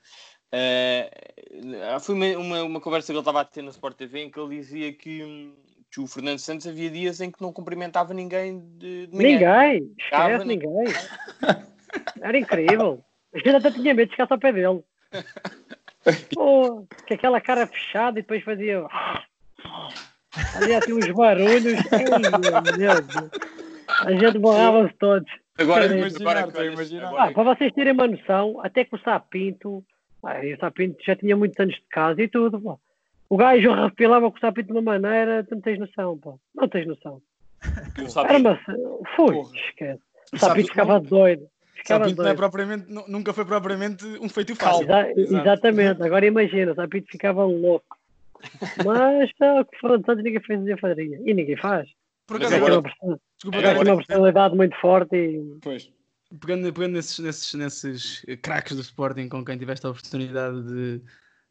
Uh, 0.52 2.00
foi 2.00 2.14
uma, 2.14 2.38
uma, 2.38 2.62
uma, 2.62 2.80
conversa 2.80 3.06
que 3.06 3.12
ele 3.12 3.18
estava 3.18 3.40
a 3.40 3.44
ter 3.44 3.62
na 3.62 3.70
Sport 3.70 3.96
TV 3.96 4.22
em 4.22 4.30
que 4.30 4.38
ele 4.38 4.56
dizia 4.56 4.92
que, 4.92 5.52
que 5.90 6.00
o 6.00 6.06
Fernando 6.06 6.38
Santos 6.38 6.66
havia 6.66 6.88
dias 6.88 7.20
em 7.20 7.30
que 7.30 7.42
não 7.42 7.52
cumprimentava 7.52 8.14
ninguém 8.14 8.60
de, 8.78 9.08
de 9.08 9.16
manhã. 9.16 9.30
Ninguém, 9.30 9.94
esquece 9.98 10.44
ninguém. 10.44 10.84
Era 12.20 12.38
incrível. 12.38 13.02
A 13.34 13.38
gente 13.38 13.50
até 13.50 13.70
tinha 13.70 13.94
medo 13.94 14.08
de 14.08 14.16
ficar 14.16 14.26
ao 14.30 14.38
pé 14.38 14.52
dele. 14.52 14.82
Pô, 16.34 16.86
que 17.06 17.14
aquela 17.14 17.40
cara 17.40 17.66
fechada 17.66 18.18
e 18.18 18.22
depois 18.22 18.42
fazia. 18.44 18.86
Ali 20.54 20.74
assim 20.74 20.92
uns 20.92 21.10
barulhos. 21.10 21.64
Ei, 21.64 22.04
meu 22.10 23.02
Deus. 23.02 23.30
A 23.88 24.12
gente 24.12 24.38
borrava-se 24.38 24.94
todos. 24.94 25.30
Agora, 25.58 25.86
imaginar, 25.86 26.36
agora, 26.36 26.66
imaginar. 26.66 27.14
Ah, 27.16 27.32
para 27.32 27.54
vocês 27.54 27.72
terem 27.72 27.92
uma 27.92 28.06
noção, 28.06 28.60
até 28.62 28.84
que 28.84 28.94
o 28.94 29.00
Sapinto, 29.00 29.82
ah, 30.22 30.40
o 30.40 30.60
Sapinto 30.60 31.02
já 31.04 31.16
tinha 31.16 31.36
muitos 31.36 31.58
anos 31.58 31.74
de 31.74 31.82
casa 31.90 32.22
e 32.22 32.28
tudo, 32.28 32.60
pô. 32.60 32.78
O 33.28 33.36
gajo 33.36 33.72
repilava 33.72 34.30
com 34.30 34.36
o 34.36 34.40
Sapinto 34.40 34.68
de 34.68 34.72
uma 34.72 34.82
maneira, 34.82 35.44
tu 35.44 35.54
não 35.54 35.62
tens 35.62 35.78
noção, 35.78 36.18
pô. 36.18 36.38
Não 36.54 36.68
tens 36.68 36.86
noção. 36.86 37.22
Era 38.28 38.38
uma... 38.38 38.60
Foi, 39.16 39.40
esquece. 39.66 40.02
O 40.32 40.38
Sapinto 40.38 40.68
ficava 40.68 41.00
doido. 41.00 41.48
Sapinto 41.84 42.22
não 42.22 42.30
é 42.30 42.34
propriamente, 42.34 42.86
nunca 43.08 43.32
foi 43.32 43.44
propriamente 43.44 44.04
um 44.20 44.28
feito 44.28 44.54
fácil. 44.54 44.84
Exa 44.84 45.40
exatamente, 45.40 46.02
agora 46.02 46.26
imagina, 46.26 46.74
Sapinto 46.74 47.10
ficava 47.10 47.44
louco. 47.44 47.96
Mas 48.84 49.32
tá, 49.38 49.60
o 49.60 49.64
que 49.64 49.78
foram 49.78 50.02
tantos 50.02 50.24
ninguém 50.24 50.40
fez 50.40 50.60
ninguém 50.60 50.76
faria. 50.76 51.20
E 51.24 51.34
ninguém 51.34 51.56
faz. 51.56 51.88
Por 52.26 52.36
acaso, 52.36 52.56
agora, 52.56 52.80
uma, 52.80 53.20
desculpa, 53.36 53.58
agora, 53.58 53.92
uma 53.92 53.96
personalidade 53.96 54.56
muito 54.56 54.76
forte 54.80 55.16
e. 55.16 55.58
Pois. 55.62 55.90
Pegando, 56.40 56.72
pegando 56.72 56.94
nesses, 56.94 57.18
nesses, 57.20 57.54
nesses 57.54 58.26
craques 58.42 58.74
do 58.74 58.82
Sporting 58.82 59.28
com 59.28 59.44
quem 59.44 59.56
tiveste 59.56 59.86
a 59.86 59.90
oportunidade 59.90 60.60
de, 60.64 61.00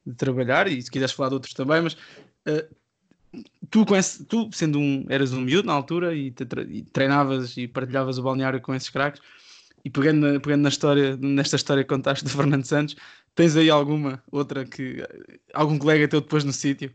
de 0.06 0.16
trabalhar, 0.16 0.68
e 0.68 0.82
se 0.82 0.92
quiseres 0.92 1.14
falar 1.14 1.30
de 1.30 1.36
outros 1.36 1.54
também, 1.54 1.82
mas 1.82 1.94
uh, 1.94 2.76
tu, 3.70 3.86
com 3.86 3.96
esse, 3.96 4.26
tu 4.26 4.50
sendo 4.52 4.78
um, 4.78 5.06
eras 5.08 5.32
um 5.32 5.40
miúdo 5.40 5.68
na 5.68 5.74
altura 5.74 6.14
e, 6.14 6.30
te, 6.30 6.44
e 6.68 6.84
treinavas 6.84 7.56
e 7.56 7.70
partilhavas 7.70 8.18
o 8.18 8.24
balneário 8.24 8.60
com 8.60 8.76
esses 8.76 8.90
craques, 8.90 9.22
e 9.86 9.90
pegando, 9.92 10.34
na, 10.34 10.40
pegando 10.40 10.64
na 10.64 10.70
história, 10.70 11.16
nesta 11.16 11.56
história 11.56 11.84
que 11.84 11.90
contaste 11.90 12.26
de 12.26 12.32
Fernando 12.32 12.66
Santos, 12.66 12.96
tens 13.36 13.56
aí 13.56 13.70
alguma 13.70 14.22
outra 14.32 14.66
que 14.66 14.98
algum 15.54 15.78
colega 15.78 16.08
teu 16.08 16.22
depois 16.22 16.44
no 16.44 16.52
sítio? 16.52 16.92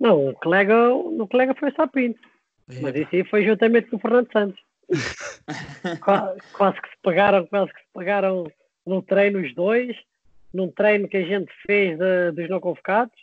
Não, 0.00 0.30
o 0.30 0.32
colega, 0.32 0.88
o 0.88 1.28
colega 1.28 1.54
foi 1.54 1.70
só 1.72 1.86
Pinto. 1.86 2.18
É. 2.70 2.80
Mas 2.80 2.96
isso 2.96 3.10
aí 3.12 3.24
foi 3.24 3.44
juntamente 3.44 3.90
com 3.90 3.96
o 3.96 4.00
Fernando 4.00 4.32
Santos. 4.32 4.58
quase, 6.00 6.40
quase, 6.54 6.80
que 6.80 6.88
se 6.88 6.96
pegaram, 7.02 7.46
quase 7.46 7.72
que 7.74 7.80
se 7.80 7.86
pegaram 7.94 8.50
no 8.86 9.02
treino 9.02 9.40
os 9.40 9.54
dois, 9.54 9.94
num 10.54 10.70
treino 10.70 11.08
que 11.08 11.18
a 11.18 11.26
gente 11.26 11.52
fez 11.66 11.98
de, 11.98 12.32
dos 12.32 12.48
não 12.48 12.58
convocados. 12.58 13.14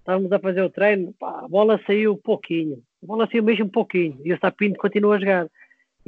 Estávamos 0.00 0.32
a 0.32 0.40
fazer 0.40 0.62
o 0.62 0.70
treino, 0.70 1.12
pá, 1.12 1.42
a 1.44 1.48
bola 1.48 1.80
saiu 1.86 2.16
pouquinho, 2.16 2.82
a 3.02 3.06
bola 3.06 3.28
saiu 3.30 3.44
mesmo 3.44 3.66
um 3.66 3.68
pouquinho, 3.68 4.18
e 4.24 4.32
o 4.32 4.38
Sapinto 4.38 4.78
continua 4.78 5.16
a 5.16 5.20
jogar 5.20 5.48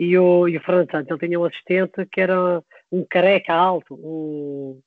e 0.00 0.16
o, 0.16 0.48
e 0.48 0.56
o 0.56 0.60
Fernando 0.62 0.90
Santos, 0.90 1.10
ele 1.10 1.28
tinha 1.28 1.38
um 1.38 1.44
assistente 1.44 2.06
que 2.10 2.22
era 2.22 2.64
um 2.90 3.04
careca 3.04 3.52
alto, 3.52 3.94
um, 3.96 4.80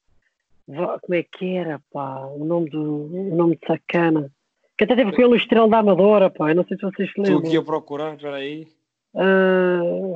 como 0.66 1.14
é 1.14 1.22
que 1.22 1.56
era, 1.56 1.80
pá, 1.92 2.26
o 2.26 2.44
nome, 2.44 2.72
do, 2.72 2.82
o 2.82 3.36
nome 3.36 3.56
de 3.56 3.68
sacana, 3.68 4.32
que 4.76 4.86
até 4.86 4.96
teve 4.96 5.12
com 5.12 5.22
ele 5.22 5.34
o 5.34 5.36
Estrela 5.36 5.70
da 5.70 5.78
Amadora, 5.78 6.32
pá, 6.32 6.50
eu 6.50 6.56
não 6.56 6.66
sei 6.66 6.78
se 6.78 6.82
vocês 6.82 7.12
se 7.12 7.20
lembram. 7.20 7.38
Estou 7.38 7.48
aqui 7.48 7.58
a 7.58 7.62
procurar, 7.62 8.16
espera 8.16 8.38
aí. 8.38 8.66
Uh, 9.14 10.16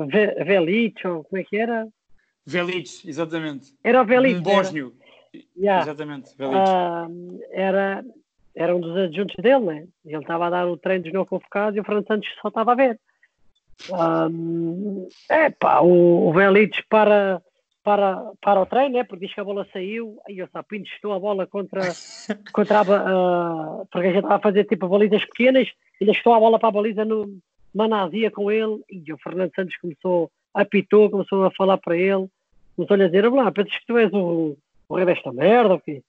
ou 1.06 1.24
como 1.26 1.38
é 1.40 1.44
que 1.44 1.58
era? 1.58 1.88
Velic, 2.44 3.08
exatamente. 3.08 3.76
Era 3.84 4.02
o 4.02 4.06
Velic. 4.06 4.40
Um 4.40 4.42
bósnio. 4.42 4.94
Yeah. 5.56 5.84
Exatamente, 5.84 6.32
uh, 6.42 7.40
era, 7.52 8.04
era 8.56 8.76
um 8.76 8.80
dos 8.80 8.98
adjuntos 8.98 9.36
dele, 9.36 9.60
né? 9.60 9.88
Ele 10.04 10.18
estava 10.18 10.48
a 10.48 10.50
dar 10.50 10.68
o 10.68 10.76
treino 10.76 11.04
dos 11.04 11.14
não 11.14 11.24
convocados 11.24 11.78
e 11.78 11.80
o 11.80 11.84
Fernando 11.84 12.08
Santos 12.08 12.30
só 12.42 12.48
estava 12.48 12.72
a 12.72 12.76
ver. 12.76 13.00
Um, 13.92 15.08
é 15.30 15.50
pá, 15.50 15.82
o, 15.82 16.30
o 16.30 16.34
Velites 16.34 16.84
para, 16.90 17.42
para, 17.84 18.32
para 18.42 18.62
o 18.62 18.66
treino, 18.66 18.98
né? 18.98 19.04
porque 19.04 19.26
diz 19.26 19.34
que 19.34 19.40
a 19.40 19.44
bola 19.44 19.68
saiu 19.72 20.18
e 20.28 20.42
o 20.42 20.50
Sapinto 20.52 20.90
estou 20.90 21.14
a 21.14 21.20
bola 21.20 21.46
contra, 21.48 21.82
contra 22.52 22.80
a, 22.80 22.82
uh, 22.82 23.88
porque 23.92 24.08
a 24.08 24.12
gente 24.12 24.24
estava 24.24 24.36
a 24.36 24.42
fazer 24.42 24.66
tipo 24.66 24.88
balizas 24.88 25.24
pequenas, 25.26 25.68
ainda 26.02 26.12
estou 26.12 26.34
a 26.34 26.40
bola 26.40 26.60
para 26.60 26.70
a 26.70 26.72
baliza 26.72 27.06
no 27.06 27.40
Manazia 27.74 28.32
com 28.32 28.52
ele 28.52 28.82
e 28.90 29.14
o 29.14 29.18
Fernando 29.18 29.54
Santos 29.56 29.78
começou 29.78 30.32
apitou, 30.54 31.10
começou 31.10 31.46
a 31.46 31.52
falar 31.52 31.78
para 31.78 31.96
ele, 31.96 32.28
começou-lhe 32.76 33.04
a 33.04 33.08
dizer, 33.08 33.30
lá, 33.30 33.52
pensas 33.52 33.78
que 33.78 33.86
tu 33.86 33.98
és 33.98 34.12
o, 34.12 34.58
o 34.90 34.96
rei 34.96 35.06
desta 35.06 35.32
merda, 35.32 35.76
ok? 35.76 36.02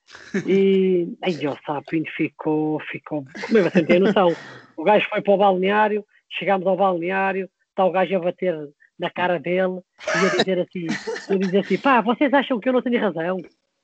E 0.47 1.07
aí 1.21 1.47
o 1.47 1.57
Sapinho 1.65 2.05
ficou, 2.15 2.79
ficou, 2.91 3.23
como 3.45 3.57
é 3.59 3.63
que 3.63 3.69
você 3.69 3.85
tem 3.85 3.99
noção? 3.99 4.35
O 4.75 4.83
gajo 4.83 5.07
foi 5.09 5.21
para 5.21 5.33
o 5.33 5.37
balneário, 5.37 6.03
chegámos 6.29 6.65
ao 6.65 6.75
balneário, 6.75 7.49
está 7.79 7.85
o 7.85 7.91
gajo 7.91 8.17
a 8.17 8.19
bater 8.19 8.69
na 8.99 9.09
cara 9.09 9.39
dele 9.39 9.79
e 10.05 10.25
a 10.25 10.29
dizer 10.37 10.59
assim, 10.59 10.87
a 11.29 11.37
dizer 11.37 11.59
assim, 11.59 11.77
pá, 11.77 12.01
vocês 12.01 12.33
acham 12.33 12.59
que 12.59 12.67
eu 12.67 12.73
não 12.73 12.81
tenho 12.81 12.99
razão? 12.99 13.37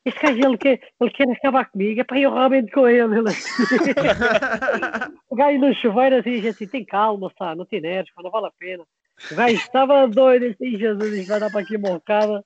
Este 0.03 0.19
gajo, 0.19 0.45
ele 0.45 0.57
quer, 0.57 0.81
ele 0.99 1.09
quer 1.11 1.31
acabar 1.31 1.65
comigo, 1.71 2.01
é 2.01 2.03
pá, 2.03 2.19
eu 2.19 2.33
realmente 2.33 2.71
com 2.71 2.87
ele. 2.87 3.17
ele 3.17 3.29
assim. 3.29 3.63
o 5.29 5.35
gajo 5.35 5.57
no 5.59 5.73
chuveiro 5.75 6.17
assim, 6.17 6.41
diz 6.41 6.47
assim, 6.47 6.67
tem 6.67 6.85
calma, 6.85 7.31
sabe, 7.37 7.57
não 7.57 7.65
tem 7.65 7.79
nervos, 7.79 8.11
não 8.21 8.29
vale 8.29 8.47
a 8.47 8.51
pena. 8.59 8.83
O 9.31 9.35
gajo 9.35 9.55
estava 9.55 10.07
doido, 10.07 10.47
assim, 10.47 10.77
Jesus, 10.77 11.27
vai 11.27 11.39
dar 11.39 11.49
para 11.49 11.61
aqui 11.61 11.77
uma 11.77 11.91
bocada. 11.91 12.43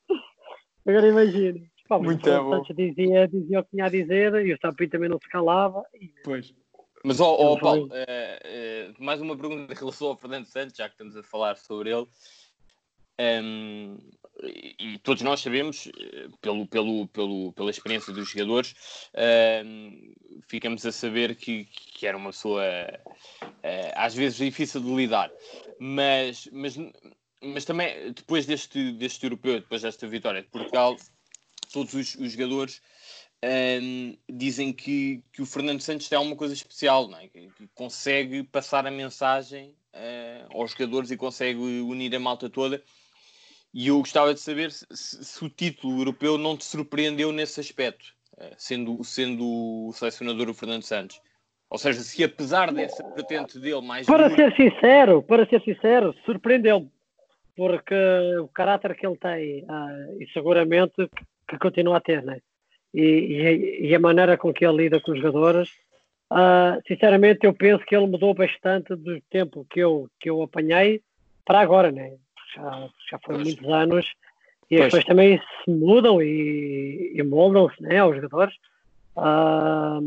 Agora 0.87 1.07
imagina. 1.07 1.59
Muito 1.89 2.29
bom. 2.29 2.61
Dizia, 2.75 3.27
dizia 3.27 3.59
o 3.59 3.63
que 3.63 3.71
tinha 3.71 3.85
a 3.85 3.89
dizer 3.89 4.45
e 4.45 4.53
o 4.53 4.57
Sapinho 4.61 4.91
também 4.91 5.09
não 5.09 5.17
se 5.17 5.27
calava. 5.27 5.81
E... 5.99 6.11
Pois. 6.23 6.53
Mas, 7.03 7.19
ó, 7.19 7.31
oh, 7.31 7.53
oh, 7.53 7.59
Paulo, 7.59 7.85
uh, 7.85 7.89
uh, 7.89 9.03
mais 9.03 9.21
uma 9.21 9.37
pergunta 9.37 9.71
em 9.71 9.75
relação 9.75 10.07
ao 10.07 10.17
Fernando 10.17 10.45
Santos, 10.45 10.75
já 10.75 10.87
que 10.87 10.95
estamos 10.95 11.15
a 11.15 11.23
falar 11.23 11.55
sobre 11.55 11.91
ele. 11.91 12.07
Um, 13.19 13.97
e 14.43 14.97
todos 14.99 15.21
nós 15.21 15.41
sabemos, 15.41 15.87
eh, 15.87 16.29
pelo, 16.39 16.65
pelo, 16.65 17.07
pelo, 17.09 17.51
pela 17.51 17.69
experiência 17.69 18.13
dos 18.13 18.29
jogadores, 18.29 18.73
um, 19.65 20.13
ficamos 20.47 20.85
a 20.85 20.91
saber 20.93 21.35
que, 21.35 21.65
que 21.65 22.07
era 22.07 22.15
uma 22.15 22.29
pessoa 22.31 22.63
uh, 23.43 23.91
às 23.95 24.15
vezes 24.15 24.37
difícil 24.37 24.79
de 24.79 24.95
lidar. 24.95 25.29
Mas, 25.77 26.47
mas, 26.53 26.77
mas 27.43 27.65
também, 27.65 28.13
depois 28.13 28.45
deste, 28.45 28.93
deste 28.93 29.25
europeu, 29.25 29.59
depois 29.59 29.81
desta 29.81 30.07
vitória 30.07 30.41
de 30.41 30.47
Portugal, 30.47 30.95
todos 31.73 31.93
os, 31.93 32.15
os 32.15 32.31
jogadores 32.31 32.81
um, 33.43 34.17
dizem 34.29 34.73
que, 34.73 35.23
que 35.31 35.41
o 35.41 35.45
Fernando 35.45 35.81
Santos 35.81 36.09
tem 36.09 36.17
alguma 36.17 36.35
coisa 36.35 36.53
especial, 36.53 37.09
é? 37.15 37.27
que, 37.27 37.49
que, 37.55 37.67
consegue 37.73 38.43
passar 38.43 38.85
a 38.85 38.91
mensagem 38.91 39.73
uh, 39.93 40.57
aos 40.57 40.71
jogadores 40.71 41.09
e 41.11 41.17
consegue 41.17 41.59
unir 41.59 42.13
a 42.15 42.19
malta 42.19 42.49
toda. 42.49 42.81
E 43.73 43.87
eu 43.87 43.99
gostava 43.99 44.33
de 44.33 44.39
saber 44.39 44.71
se, 44.71 44.85
se, 44.91 45.45
o 45.45 45.49
título 45.49 46.01
europeu 46.01 46.37
não 46.37 46.57
te 46.57 46.65
surpreendeu 46.65 47.31
nesse 47.31 47.59
aspecto, 47.59 48.13
uh, 48.37 48.53
sendo, 48.57 49.03
sendo 49.03 49.45
o 49.45 49.93
selecionador 49.93 50.49
o 50.49 50.53
Fernando 50.53 50.83
Santos. 50.83 51.21
Ou 51.69 51.77
seja, 51.77 52.01
se 52.01 52.23
apesar 52.23 52.73
dessa 52.73 53.07
vertente 53.13 53.59
dele 53.59 53.81
mais. 53.81 54.07
Para 54.07 54.27
duro... 54.27 54.35
ser 54.35 54.55
sincero, 54.55 55.21
para 55.21 55.47
ser 55.47 55.61
sincero, 55.61 56.15
surpreendeu-me. 56.25 56.91
Porque 57.55 57.95
o 58.41 58.47
caráter 58.47 58.95
que 58.95 59.05
ele 59.05 59.17
tem, 59.17 59.63
uh, 59.65 60.21
e 60.21 60.27
seguramente 60.33 61.09
que 61.47 61.57
continua 61.57 61.97
a 61.97 62.01
ter, 62.01 62.23
né? 62.23 62.39
E, 62.93 63.79
e, 63.81 63.95
a 63.95 63.99
maneira 63.99 64.37
com 64.37 64.51
que 64.51 64.65
ele 64.65 64.83
lida 64.83 64.99
com 64.99 65.11
os 65.11 65.19
jogadores, 65.19 65.69
uh, 66.31 66.81
sinceramente 66.87 67.45
eu 67.45 67.53
penso 67.53 67.85
que 67.85 67.95
ele 67.95 68.07
mudou 68.07 68.33
bastante 68.33 68.95
do 68.95 69.21
tempo 69.29 69.65
que 69.69 69.79
eu, 69.79 70.09
que 70.19 70.29
eu 70.29 70.41
apanhei 70.41 71.01
para 71.45 71.59
agora, 71.59 71.91
né? 71.91 72.15
Já, 72.55 72.89
já 73.11 73.19
foram 73.23 73.41
muitos 73.41 73.67
anos 73.67 74.11
e 74.69 74.77
as 74.77 74.85
pessoas 74.85 75.05
também 75.05 75.39
se 75.39 75.71
mudam 75.71 76.21
e, 76.21 77.11
e 77.15 77.23
moldam-se 77.23 77.81
né, 77.81 77.97
aos 77.97 78.15
jogadores. 78.15 78.53
Uh, 79.15 80.01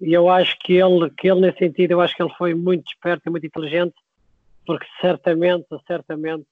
e 0.00 0.12
eu 0.12 0.28
acho 0.28 0.56
que 0.60 0.74
ele, 0.74 1.10
que 1.10 1.28
ele, 1.28 1.40
nesse 1.40 1.58
sentido, 1.58 1.92
eu 1.92 2.00
acho 2.00 2.14
que 2.14 2.22
ele 2.22 2.32
foi 2.38 2.54
muito 2.54 2.88
esperto 2.88 3.22
e 3.26 3.30
muito 3.30 3.46
inteligente, 3.46 3.94
porque 4.64 4.86
certamente, 5.00 5.66
certamente, 5.86 6.46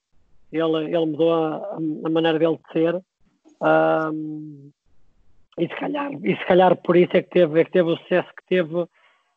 ele, 0.51 0.85
ele 0.85 1.05
mudou 1.05 1.33
a, 1.33 1.77
a 1.77 2.09
maneira 2.09 2.37
dele 2.37 2.57
de 2.57 2.73
ser. 2.73 3.01
Um, 3.61 4.69
e 5.59 5.67
se 5.67 5.75
calhar, 5.75 6.11
e 6.23 6.35
se 6.35 6.45
calhar 6.45 6.75
por 6.77 6.95
isso 6.95 7.11
é 7.15 7.21
que 7.21 7.29
teve, 7.29 7.61
é 7.61 7.65
que 7.65 7.71
teve 7.71 7.89
o 7.89 7.97
sucesso 7.97 8.29
que 8.29 8.47
teve, 8.47 8.85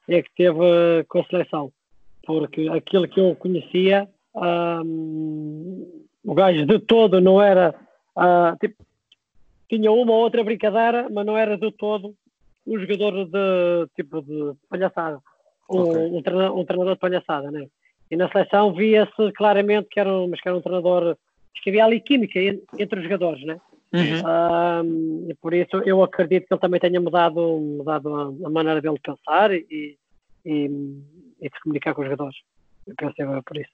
é 0.08 0.22
que 0.22 0.30
teve 0.36 1.04
com 1.08 1.20
a 1.20 1.24
seleção. 1.24 1.72
Porque 2.24 2.68
aquilo 2.68 3.08
que 3.08 3.18
eu 3.18 3.34
conhecia, 3.34 4.08
um, 4.34 6.06
o 6.24 6.34
gajo 6.34 6.64
de 6.64 6.78
todo 6.78 7.20
não 7.20 7.42
era 7.42 7.74
uh, 8.16 8.56
tipo, 8.60 8.76
tinha 9.68 9.90
uma 9.90 10.12
ou 10.12 10.20
outra 10.20 10.44
brincadeira, 10.44 11.08
mas 11.10 11.26
não 11.26 11.36
era 11.36 11.56
de 11.58 11.70
todo 11.72 12.14
um 12.66 12.78
jogador 12.78 13.24
de 13.24 13.88
tipo 13.96 14.22
de 14.22 14.54
palhaçada, 14.68 15.18
um, 15.68 15.80
okay. 15.80 16.06
um, 16.06 16.22
treinador, 16.22 16.58
um 16.58 16.64
treinador 16.64 16.94
de 16.94 17.00
palhaçada, 17.00 17.50
né? 17.50 17.66
E 18.10 18.16
na 18.16 18.30
seleção 18.30 18.72
via-se 18.72 19.32
claramente 19.32 19.88
que 19.90 19.98
era, 19.98 20.12
um, 20.12 20.28
mas 20.28 20.40
que 20.40 20.48
era 20.48 20.56
um 20.56 20.60
treinador, 20.60 21.16
que 21.62 21.70
havia 21.70 21.84
ali 21.84 22.00
química 22.00 22.38
entre 22.78 22.98
os 22.98 23.02
jogadores, 23.02 23.44
né? 23.44 23.60
Uhum. 23.94 25.26
e 25.28 25.34
por 25.34 25.52
isso 25.52 25.76
eu 25.84 26.02
acredito 26.02 26.46
que 26.46 26.54
ele 26.54 26.60
também 26.60 26.80
tenha 26.80 26.98
mudado, 26.98 27.58
mudado 27.60 28.14
a, 28.14 28.46
a 28.46 28.50
maneira 28.50 28.80
dele 28.80 28.98
pensar 29.02 29.52
e, 29.52 29.66
e, 29.70 29.98
e, 30.46 30.68
de 30.68 31.54
se 31.54 31.62
comunicar 31.62 31.94
com 31.94 32.00
os 32.00 32.06
jogadores. 32.06 32.36
Eu 32.86 33.34
é 33.36 33.42
por 33.42 33.56
isso. 33.58 33.70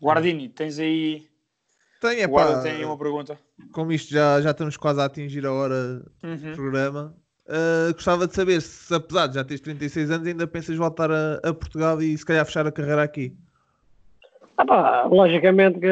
Guardini, 0.00 0.50
tens 0.50 0.78
aí. 0.78 1.26
Tem, 2.00 2.20
é 2.20 2.26
Guarda, 2.26 2.62
tem 2.62 2.72
aí 2.72 2.84
uma 2.84 2.98
pergunta. 2.98 3.38
Como 3.72 3.90
isto 3.92 4.12
já, 4.12 4.40
já 4.42 4.50
estamos 4.50 4.76
quase 4.76 5.00
a 5.00 5.06
atingir 5.06 5.46
a 5.46 5.52
hora 5.52 6.04
uhum. 6.22 6.36
do 6.36 6.52
programa, 6.54 7.16
uh, 7.46 7.94
gostava 7.94 8.26
de 8.26 8.34
saber 8.34 8.60
se, 8.60 8.94
apesar 8.94 9.28
de 9.28 9.36
já 9.36 9.44
teres 9.44 9.62
36 9.62 10.10
anos, 10.10 10.26
ainda 10.26 10.46
pensas 10.46 10.76
voltar 10.76 11.10
a, 11.10 11.36
a 11.36 11.54
Portugal 11.54 12.02
e 12.02 12.16
se 12.16 12.26
calhar 12.26 12.44
fechar 12.44 12.66
a 12.66 12.72
carreira 12.72 13.02
aqui. 13.02 13.34
Ah, 14.58 14.66
pá, 14.66 15.04
logicamente 15.04 15.80
que 15.80 15.88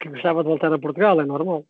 que 0.00 0.08
gostava 0.08 0.42
de 0.42 0.48
voltar 0.48 0.72
a 0.72 0.78
Portugal, 0.78 1.20
é 1.20 1.24
normal. 1.24 1.64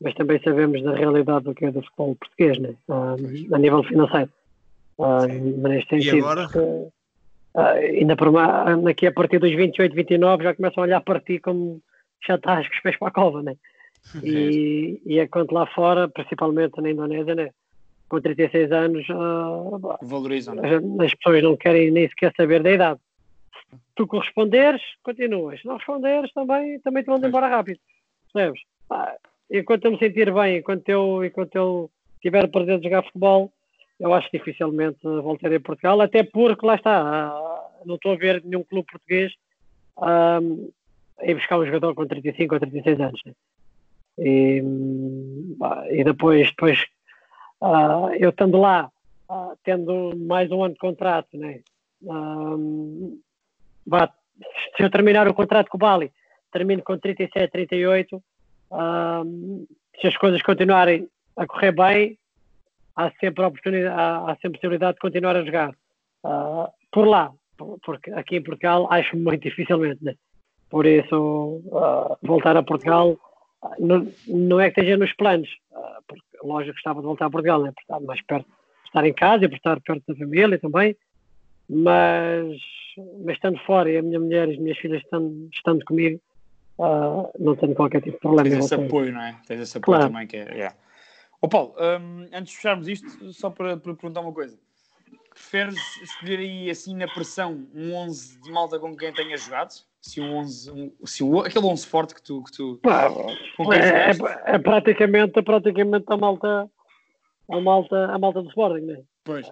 Mas 0.00 0.14
também 0.14 0.40
sabemos 0.42 0.82
da 0.82 0.94
realidade 0.94 1.44
do 1.44 1.54
que 1.54 1.66
é 1.66 1.70
do 1.70 1.82
futebol 1.82 2.16
português, 2.16 2.58
né? 2.58 2.74
Uh, 2.88 3.54
a 3.54 3.58
nível 3.58 3.84
financeiro. 3.84 4.30
Uh, 4.98 5.60
mas 5.60 5.86
sentido, 5.86 6.16
e 6.16 6.20
agora? 6.20 6.42
Porque, 6.44 6.58
uh, 6.58 7.60
ainda 7.98 8.16
por 8.16 8.28
uma, 8.28 8.90
aqui 8.90 9.06
a 9.06 9.12
partir 9.12 9.38
dos 9.38 9.54
28, 9.54 9.94
29 9.94 10.44
já 10.44 10.54
começam 10.54 10.82
a 10.82 10.86
olhar 10.86 11.00
para 11.00 11.20
ti 11.20 11.38
como 11.38 11.80
já 12.26 12.34
estás 12.34 12.68
com 12.68 12.74
os 12.74 12.80
pés 12.80 12.98
para 12.98 13.08
a 13.08 13.12
cova, 13.12 13.42
né? 13.42 13.54
E, 14.24 15.00
e 15.06 15.20
é 15.20 15.28
quanto 15.28 15.54
lá 15.54 15.64
fora, 15.64 16.08
principalmente 16.08 16.80
na 16.80 16.90
Indonésia, 16.90 17.36
né? 17.36 17.50
Com 18.08 18.20
36 18.20 18.72
anos, 18.72 19.08
uh, 19.08 19.96
valorizam. 20.02 20.56
Né? 20.56 20.62
As 21.04 21.14
pessoas 21.14 21.42
não 21.42 21.56
querem 21.56 21.92
nem 21.92 22.08
sequer 22.08 22.32
saber 22.36 22.62
da 22.62 22.72
idade 22.72 23.00
tu 23.94 24.06
corresponderes, 24.06 24.82
continuas. 25.02 25.60
Se 25.60 25.66
não 25.66 25.76
responderes, 25.76 26.32
também, 26.32 26.80
também 26.80 27.02
te 27.02 27.06
vão 27.06 27.18
embora 27.24 27.48
rápido. 27.48 27.80
Percebes? 28.32 28.62
Ah, 28.90 29.16
enquanto 29.50 29.84
eu 29.84 29.92
me 29.92 29.98
sentir 29.98 30.32
bem, 30.32 30.58
enquanto 30.58 30.88
eu, 30.88 31.24
enquanto 31.24 31.56
eu 31.56 31.90
tiver 32.20 32.44
o 32.44 32.50
prazer 32.50 32.78
de 32.78 32.84
jogar 32.84 33.04
futebol, 33.04 33.52
eu 33.98 34.12
acho 34.14 34.30
que 34.30 34.38
dificilmente 34.38 34.98
voltarei 35.02 35.58
a 35.58 35.60
Portugal, 35.60 36.00
até 36.00 36.22
porque 36.22 36.66
lá 36.66 36.74
está, 36.74 37.32
não 37.84 37.96
estou 37.96 38.12
a 38.12 38.16
ver 38.16 38.42
nenhum 38.44 38.64
clube 38.64 38.90
português 38.90 39.32
um, 39.96 40.70
ir 41.22 41.34
buscar 41.34 41.58
um 41.58 41.66
jogador 41.66 41.94
com 41.94 42.06
35 42.06 42.54
ou 42.54 42.60
36 42.60 43.00
anos. 43.00 43.20
Né? 43.24 43.32
E, 44.18 44.62
e 45.90 46.04
depois, 46.04 46.48
depois 46.48 46.84
uh, 47.60 48.12
eu 48.18 48.30
estando 48.30 48.58
lá, 48.58 48.90
uh, 49.30 49.56
tendo 49.62 50.16
mais 50.16 50.50
um 50.50 50.64
ano 50.64 50.74
de 50.74 50.80
contrato, 50.80 51.36
né? 51.36 51.60
Um, 52.02 53.20
se 54.76 54.82
eu 54.82 54.90
terminar 54.90 55.28
o 55.28 55.34
contrato 55.34 55.68
com 55.68 55.76
o 55.76 55.80
Bali, 55.80 56.12
termino 56.52 56.82
com 56.82 56.98
37, 56.98 57.50
38. 57.50 58.22
Um, 58.70 59.66
se 60.00 60.06
as 60.06 60.16
coisas 60.16 60.42
continuarem 60.42 61.08
a 61.36 61.46
correr 61.46 61.72
bem, 61.72 62.18
há 62.96 63.10
sempre 63.20 63.44
a 63.44 63.48
oportunidade, 63.48 63.94
há, 63.94 64.30
há 64.30 64.36
sempre 64.36 64.58
possibilidade 64.58 64.94
de 64.94 65.00
continuar 65.00 65.36
a 65.36 65.44
jogar. 65.44 65.70
Uh, 66.24 66.68
por 66.90 67.06
lá, 67.06 67.32
porque 67.84 68.10
aqui 68.12 68.36
em 68.36 68.42
Portugal 68.42 68.86
acho 68.90 69.16
muito 69.16 69.42
dificilmente, 69.42 70.04
né? 70.04 70.14
Por 70.70 70.86
isso, 70.86 71.60
uh, 71.66 72.16
voltar 72.22 72.56
a 72.56 72.62
Portugal 72.62 73.18
não, 73.78 74.06
não 74.26 74.60
é 74.60 74.70
que 74.70 74.80
esteja 74.80 74.96
nos 74.96 75.12
planos, 75.14 75.48
uh, 75.72 76.02
porque 76.06 76.22
lógico 76.42 76.74
gostava 76.74 77.00
de 77.00 77.06
voltar 77.06 77.26
a 77.26 77.30
Portugal, 77.30 77.62
né? 77.62 77.72
por 77.72 77.80
estar 77.80 78.00
mais 78.00 78.22
perto, 78.22 78.46
estar 78.86 79.04
em 79.04 79.12
casa 79.12 79.44
e 79.44 79.48
por 79.48 79.56
estar 79.56 79.80
perto 79.80 80.02
da 80.06 80.14
família 80.14 80.58
também, 80.58 80.96
mas 81.72 82.60
mas 83.24 83.36
estando 83.36 83.58
fora 83.60 83.90
e 83.90 83.96
a 83.96 84.02
minha 84.02 84.20
mulher 84.20 84.48
e 84.48 84.52
as 84.52 84.58
minhas 84.58 84.78
filhas 84.78 85.02
estando, 85.02 85.48
estando 85.52 85.84
comigo, 85.84 86.20
uh, 86.78 87.30
não 87.38 87.56
tenho 87.56 87.74
qualquer 87.74 88.02
tipo 88.02 88.16
de 88.16 88.20
problema. 88.20 88.50
Tens 88.50 88.64
esse 88.64 88.74
apoio, 88.74 89.12
não 89.12 89.22
é? 89.22 89.36
Tens 89.46 89.60
esse 89.60 89.78
apoio 89.78 89.98
claro. 89.98 90.12
também 90.12 90.26
que 90.26 90.36
é. 90.36 90.52
Yeah. 90.52 90.76
Oh, 91.40 91.48
Paulo, 91.48 91.74
um, 91.78 92.28
antes 92.32 92.52
de 92.52 92.56
fecharmos 92.56 92.88
isto, 92.88 93.32
só 93.32 93.50
para, 93.50 93.76
para, 93.76 93.94
perguntar 93.94 94.20
uma 94.20 94.32
coisa. 94.32 94.58
Preferes 95.30 95.76
escolher 96.02 96.38
aí 96.38 96.70
assim 96.70 96.94
na 96.94 97.08
pressão 97.08 97.66
um 97.74 97.94
11 97.94 98.40
de 98.42 98.50
malta 98.52 98.78
com 98.78 98.94
quem 98.94 99.12
tenhas 99.12 99.44
jogado? 99.44 99.72
Se 100.00 100.20
um 100.20 100.36
11, 100.36 100.70
um, 100.70 100.92
se 101.04 101.24
o, 101.24 101.40
aquele 101.40 101.64
11 101.64 101.86
forte 101.86 102.14
que 102.14 102.22
tu. 102.22 102.44
Que 102.44 102.52
tu 102.52 102.78
Pá, 102.82 103.08
é, 103.72 104.10
é, 104.10 104.54
é, 104.54 104.58
praticamente, 104.58 105.38
é 105.38 105.42
praticamente 105.42 106.04
a 106.08 106.16
malta, 106.16 106.70
a 107.50 107.60
malta, 107.60 108.06
a 108.06 108.18
malta 108.18 108.42
do 108.42 108.48
Sporting, 108.48 108.84
não 108.84 108.94
é? 108.94 109.02
Pois. 109.24 109.50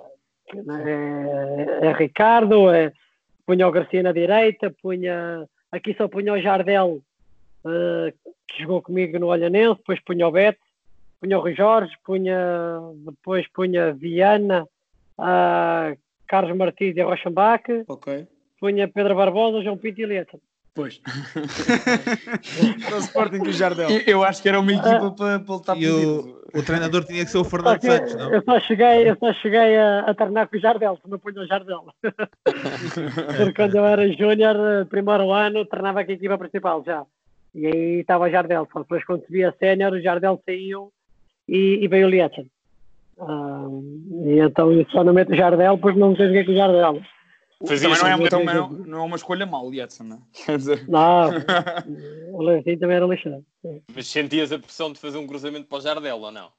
É, 0.57 1.87
é 1.87 1.93
Ricardo, 1.93 2.71
é, 2.71 2.93
punha 3.47 3.67
o 3.67 3.71
Garcia 3.71 4.03
na 4.03 4.13
direita, 4.13 4.75
punha 4.83 5.47
aqui 5.71 5.95
só 5.95 6.09
punha 6.09 6.33
o 6.33 6.41
Jardel 6.41 7.01
uh, 7.65 8.33
que 8.47 8.63
jogou 8.63 8.83
comigo 8.83 9.19
no 9.19 9.29
Olhanense, 9.29 9.79
depois 9.79 10.01
punha 10.01 10.27
o 10.27 10.33
Beto, 10.33 10.61
punha 11.21 11.39
o 11.39 11.41
Rui 11.41 11.55
Jorge, 11.55 11.93
punha, 12.05 12.81
depois 13.05 13.47
punha 13.49 13.93
Viana, 13.93 14.67
uh, 15.19 15.99
Carlos 16.27 16.57
Martins 16.57 16.97
e 16.97 17.03
Rochenbach, 17.03 17.65
Ok. 17.89 18.27
punha 18.59 18.89
Pedro 18.89 19.15
Barbosa, 19.15 19.63
João 19.63 19.77
Pinto 19.79 20.01
e 20.01 20.07
Lieta. 20.07 20.39
Pois. 20.75 21.01
Para 22.87 22.97
o 22.97 23.01
Sporting 23.01 23.39
do 23.39 23.53
Jardel. 23.53 23.91
Eu, 23.91 24.01
eu 24.07 24.25
acho 24.25 24.41
que 24.41 24.49
era 24.49 24.61
uma 24.61 24.73
equipa 24.73 25.11
para, 25.11 25.41
para 25.41 25.55
ele 25.55 25.61
estar 25.61 25.77
E 25.77 25.89
o, 25.89 26.41
o 26.55 26.63
treinador 26.63 27.05
tinha 27.05 27.25
que 27.25 27.31
ser 27.31 27.39
o 27.39 27.45
Fernando 27.45 27.81
que 27.81 27.87
Santos, 27.87 28.15
não? 28.15 28.33
eu 28.33 28.43
só 28.43 28.61
cheguei, 28.61 29.11
eu 29.11 29.17
só 29.17 29.33
cheguei 29.35 29.77
a, 29.77 30.01
a 30.01 30.15
treinar 30.15 30.49
com 30.49 30.57
o 30.57 30.61
Jardel, 30.61 30.99
se 31.03 31.11
não 31.11 31.19
punha 31.19 31.43
o 31.43 31.47
Jardel. 31.47 31.85
Porque 32.03 33.53
quando 33.55 33.77
eu 33.77 33.85
era 33.85 34.13
júnior, 34.13 34.87
primeiro 34.87 35.33
ano, 35.33 35.65
treinava 35.67 36.05
com 36.05 36.11
a 36.11 36.15
equipa 36.15 36.39
principal 36.39 36.83
já. 36.85 37.05
E 37.55 37.67
aí 37.67 38.01
estava 38.01 38.25
o 38.25 38.31
Jardel. 38.31 38.69
Só 38.73 38.81
depois 38.81 39.05
quando 39.05 39.25
subia 39.27 39.49
a 39.49 39.53
sénior, 39.53 39.93
o 39.93 40.01
Jardel 40.01 40.41
saiu 40.47 40.93
e, 41.49 41.81
e 41.83 41.89
veio 41.89 42.07
o 42.07 42.11
Lietzen. 42.11 42.49
Ah, 43.19 43.67
e 44.25 44.39
então 44.39 44.73
eu 44.73 44.87
só 44.91 45.05
não 45.05 45.13
meto 45.13 45.33
o 45.33 45.37
Jardel 45.37 45.77
porque 45.79 45.99
não 45.99 46.17
sei 46.17 46.27
joguei 46.27 46.45
com 46.45 46.53
o 46.53 46.57
Jardel. 46.57 47.03
Fazias 47.67 47.99
Também 47.99 48.17
não 48.17 48.27
é, 48.27 48.29
também 48.31 48.55
não, 48.55 48.71
não 48.71 48.99
é 49.01 49.03
uma 49.03 49.17
escolha 49.17 49.45
mal, 49.45 49.67
o 49.67 49.75
Jetson, 49.75 50.05
não 50.05 50.23
é? 50.49 50.57
Dizer, 50.57 50.89
Não, 50.89 51.29
o 52.33 52.63
também 52.79 52.97
era 52.97 53.07
lixado. 53.07 53.45
Mas 53.95 54.07
sentias 54.07 54.51
a 54.51 54.59
pressão 54.59 54.93
de 54.93 54.99
fazer 54.99 55.19
um 55.19 55.27
cruzamento 55.27 55.67
para 55.67 55.79
o 55.79 55.81
Jardel 55.81 56.19
ou 56.19 56.31
não? 56.31 56.51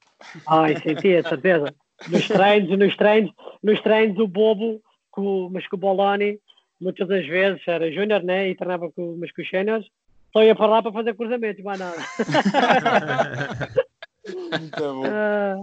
Ai, 0.46 0.80
sentia, 0.80 1.22
certeza. 1.24 1.74
Nos 2.08 2.28
treinos, 2.28 2.78
nos 2.78 2.96
treinos, 2.96 3.32
nos 3.62 3.80
treinos 3.80 4.18
o 4.18 4.28
Bobo, 4.28 4.80
com, 5.10 5.50
mas 5.52 5.66
com 5.66 5.74
o 5.74 5.78
Boloni, 5.78 6.38
muitas 6.80 7.08
das 7.08 7.26
vezes 7.26 7.60
era 7.66 7.90
júnior, 7.90 8.22
né? 8.22 8.50
E 8.50 8.54
treinava 8.54 8.90
com, 8.92 9.16
mas 9.18 9.32
com 9.32 9.42
os 9.42 9.50
séniores, 9.50 9.86
só 10.32 10.42
ia 10.44 10.54
para 10.54 10.66
lá 10.66 10.82
para 10.82 10.92
fazer 10.92 11.16
cruzamentos, 11.16 11.64
mais 11.64 11.80
nada. 11.80 11.96
muito 14.50 14.80
bom. 14.80 15.02
Ah, 15.04 15.56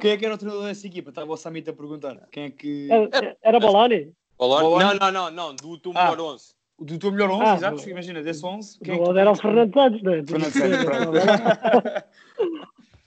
Quem 0.00 0.12
é 0.12 0.16
que 0.16 0.24
era 0.24 0.34
o 0.34 0.38
treinador 0.38 0.68
dessa 0.68 0.86
equipa? 0.86 1.10
Estava 1.10 1.32
o 1.32 1.36
Samit 1.36 1.68
a 1.68 1.72
perguntar. 1.72 2.28
Quem 2.30 2.44
é 2.44 2.50
que. 2.50 2.88
era, 2.90 3.36
era 3.42 3.60
Boloni? 3.60 4.12
Boloni? 4.38 4.84
Não, 4.84 4.94
não, 4.94 5.10
não, 5.12 5.30
não, 5.30 5.54
do 5.56 5.78
teu 5.78 5.92
Ah. 5.94 6.10
melhor 6.10 6.20
11. 6.34 6.54
O 6.76 6.84
do 6.84 6.98
teu 6.98 7.12
melhor 7.12 7.30
11, 7.30 7.42
Ah, 7.44 7.54
exato. 7.54 7.82
do- 7.82 7.88
Imagina, 7.90 8.22
desse 8.22 8.44
11. 8.44 8.76
O 8.80 8.84
Quem 8.84 8.94
é 8.94 9.04
que- 9.04 9.18
era 9.18 9.30
o 9.30 9.36
Fernando 9.36 9.72
Santos, 9.74 10.02
né? 10.02 10.24
Fernando 10.26 10.52
Santos. 10.52 12.04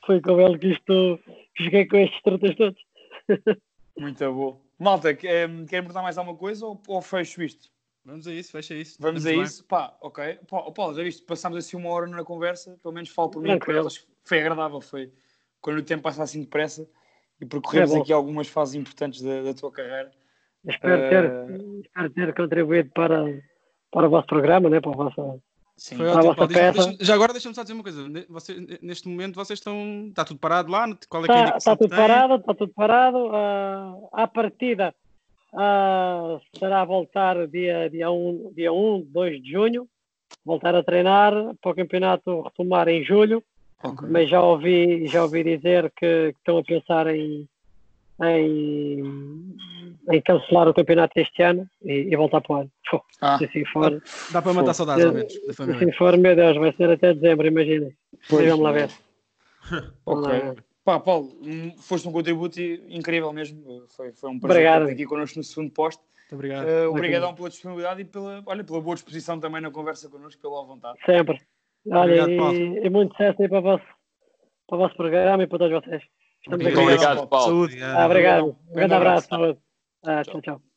Foi 0.06 0.22
com 0.22 0.40
ele 0.40 0.58
que 0.58 0.68
isto, 0.68 1.20
que 1.56 1.64
joguei 1.66 1.86
com 1.86 1.98
estes 1.98 2.22
trutas 2.24 2.56
todos. 2.56 2.82
Muito 3.98 4.34
bom. 4.34 4.62
Malta, 4.80 5.12
em, 5.12 5.16
querem 5.16 5.66
perguntar 5.68 6.02
mais 6.02 6.18
alguma 6.18 6.38
coisa 6.38 6.66
ou, 6.66 6.82
ou 6.88 7.02
fecho 7.02 7.42
isto? 7.42 7.70
Vamos 8.06 8.26
a 8.26 8.32
isso, 8.34 8.52
fecha 8.52 8.74
isso. 8.74 8.96
Vamos 9.02 9.26
a 9.26 9.30
bem. 9.30 9.42
isso. 9.42 9.66
Pá, 9.66 9.98
ok. 10.02 10.36
Pá, 10.50 10.72
Paulo, 10.72 10.94
já 10.96 11.04
viste? 11.04 11.24
Passámos 11.24 11.58
assim 11.58 11.76
uma 11.76 11.90
hora 11.90 12.08
na 12.08 12.24
conversa. 12.24 12.80
Pelo 12.82 12.94
menos 12.94 13.10
falo 13.10 13.30
por 13.30 13.42
mim. 13.42 13.60
Por 13.60 13.76
elas. 13.76 14.06
Foi 14.24 14.40
agradável. 14.40 14.80
Foi 14.80 15.12
quando 15.60 15.80
o 15.80 15.84
tempo 15.84 16.04
passa 16.04 16.24
assim 16.24 16.40
depressa 16.42 16.88
e 17.42 17.46
percorremos 17.46 17.94
É 17.96 17.98
aqui 18.00 18.14
algumas 18.14 18.48
fases 18.48 18.76
importantes 18.76 19.22
da, 19.22 19.42
da 19.42 19.54
tua 19.54 19.72
carreira. 19.72 20.12
Espero 20.68 21.10
ter, 21.10 21.26
Eh, 21.26 21.80
espero 21.84 22.10
ter 22.12 22.34
contribuído 22.36 22.90
para, 22.94 23.24
para 23.92 24.08
o 24.08 24.10
vosso 24.10 24.28
programa, 24.28 24.70
né? 24.70 24.80
Para 24.82 24.92
o 24.92 24.96
vosso... 24.96 25.42
Sim. 25.78 25.96
Foi 25.98 26.10
a 26.10 26.22
vossa 26.22 26.48
peça. 26.48 26.88
deixa- 26.88 26.98
já 27.06 27.14
agora 27.14 27.32
deixa-me 27.34 27.54
só 27.54 27.62
dizer 27.62 27.74
uma 27.76 27.84
coisa. 27.84 28.04
Você, 28.30 28.80
neste 28.82 29.08
momento 29.08 29.36
vocês 29.36 29.60
estão. 29.60 30.08
Está 30.10 30.26
tudo 30.26 30.40
parado 30.40 30.72
lá? 30.72 30.88
Qual 31.08 31.24
é 31.24 31.28
que 31.28 31.32
é 31.32 31.36
a 31.36 31.44
Está, 31.46 31.58
está 31.58 31.76
tudo 31.76 31.90
têm? 31.90 31.98
parado, 32.00 32.36
está 32.36 32.54
tudo 32.56 32.74
parado. 32.74 33.30
ah, 33.32 33.94
à 34.14 34.28
partida 34.28 34.96
ah, 35.54 36.40
será 36.58 36.84
voltar 36.84 37.46
dia, 37.48 37.90
dia 37.92 38.10
1, 38.10 38.54
dia 38.56 38.74
1, 38.74 39.02
2 39.12 39.44
de 39.44 39.52
junho, 39.52 39.88
voltar 40.44 40.74
a 40.74 40.82
treinar 40.84 41.32
para 41.62 41.72
o 41.72 41.76
campeonato 41.76 42.42
retomar 42.42 42.88
em 42.88 43.04
julho, 43.04 43.44
Ok. 43.84 44.08
mas 44.10 44.28
já 44.28 44.42
ouvi, 44.42 45.06
já 45.08 45.22
ouvi 45.24 45.44
dizer 45.44 45.92
que, 45.96 46.34
que 46.34 46.40
estão 46.40 46.58
a 46.58 46.64
pensar 46.64 47.06
em, 47.16 47.48
em, 48.24 49.56
em 50.12 50.22
cancelar 50.22 50.68
o 50.68 50.74
campeonato 50.74 51.14
este 51.20 51.42
ano 51.44 51.68
e, 51.84 52.08
e 52.12 52.16
voltar 52.16 52.42
para 52.42 52.56
o 52.56 52.60
ano. 52.62 52.72
Pô, 52.90 53.02
Ah, 53.22 53.38
Se 53.38 53.46
assim 53.46 53.66
for, 53.66 54.02
Dá 54.32 54.42
para 54.42 54.54
matar 54.54 54.74
saudades, 54.74 55.06
ao 55.06 55.12
menos, 55.14 55.34
se 55.34 55.62
assim 55.62 55.92
for, 55.94 56.18
meu 56.18 56.36
Deus, 56.36 56.58
vai 56.58 56.74
ser 56.74 56.90
até 56.92 57.14
dezembro, 57.14 57.48
imaginem. 57.48 57.96
Pois. 58.30 58.48
Vamos 58.48 58.64
lá 58.64 58.72
ver. 58.72 58.90
ok. 60.06 60.54
Pá, 60.86 61.00
Paulo, 61.02 61.30
foste 61.82 62.08
um 62.08 62.12
contributo 62.14 62.62
incrível 62.62 63.34
mesmo. 63.34 63.84
Foi, 63.90 64.14
foi 64.14 64.30
um 64.30 64.40
prazer 64.40 64.62
Obrigado. 64.64 64.86
ter 64.86 64.94
aqui 64.94 65.06
connosco 65.06 65.38
no 65.38 65.44
segundo 65.44 65.72
posto. 65.72 66.02
Muito 66.32 66.36
obrigado. 66.36 66.66
Uh, 66.66 66.90
obrigadão 66.90 67.34
pela 67.36 67.50
disponibilidade 67.50 68.02
e 68.02 68.06
pela, 68.06 68.42
olha, 68.46 68.64
pela 68.64 68.82
boa 68.82 68.96
disposição 68.96 69.38
também 69.40 69.62
na 69.62 69.70
conversa 69.72 70.10
connosco, 70.10 70.42
pela 70.42 70.64
vontade. 70.66 70.98
Sempre. 71.06 71.42
Olha, 71.90 72.24
Obrigado, 72.24 72.38
Paulo. 72.38 72.58
e, 72.58 72.86
e 72.86 72.90
muito 72.90 73.12
sucesso 73.12 73.42
aí 73.42 73.50
para 73.50 73.60
o, 73.60 73.62
vosso, 73.62 73.84
para 74.68 74.76
o 74.76 74.80
vosso 74.80 74.96
programa 74.96 75.44
e 75.44 75.48
para 75.48 75.58
todos 75.60 75.84
vocês. 75.84 76.02
Estamos 76.40 76.66
Obrigado. 76.66 76.80
aqui. 76.80 76.86
Muito 76.90 77.02
obrigado, 77.02 77.28
Paulo. 77.28 77.46
Saúde. 77.46 77.84
Ah, 77.84 78.06
obrigado. 78.06 78.44
Um 78.44 78.46
grande 78.48 78.74
Grande 78.74 78.94
abraço. 78.94 79.34
abraço. 79.36 79.67
Saúde. 80.08 80.20
Ah, 80.20 80.24
tchau, 80.24 80.42
tchau. 80.42 80.77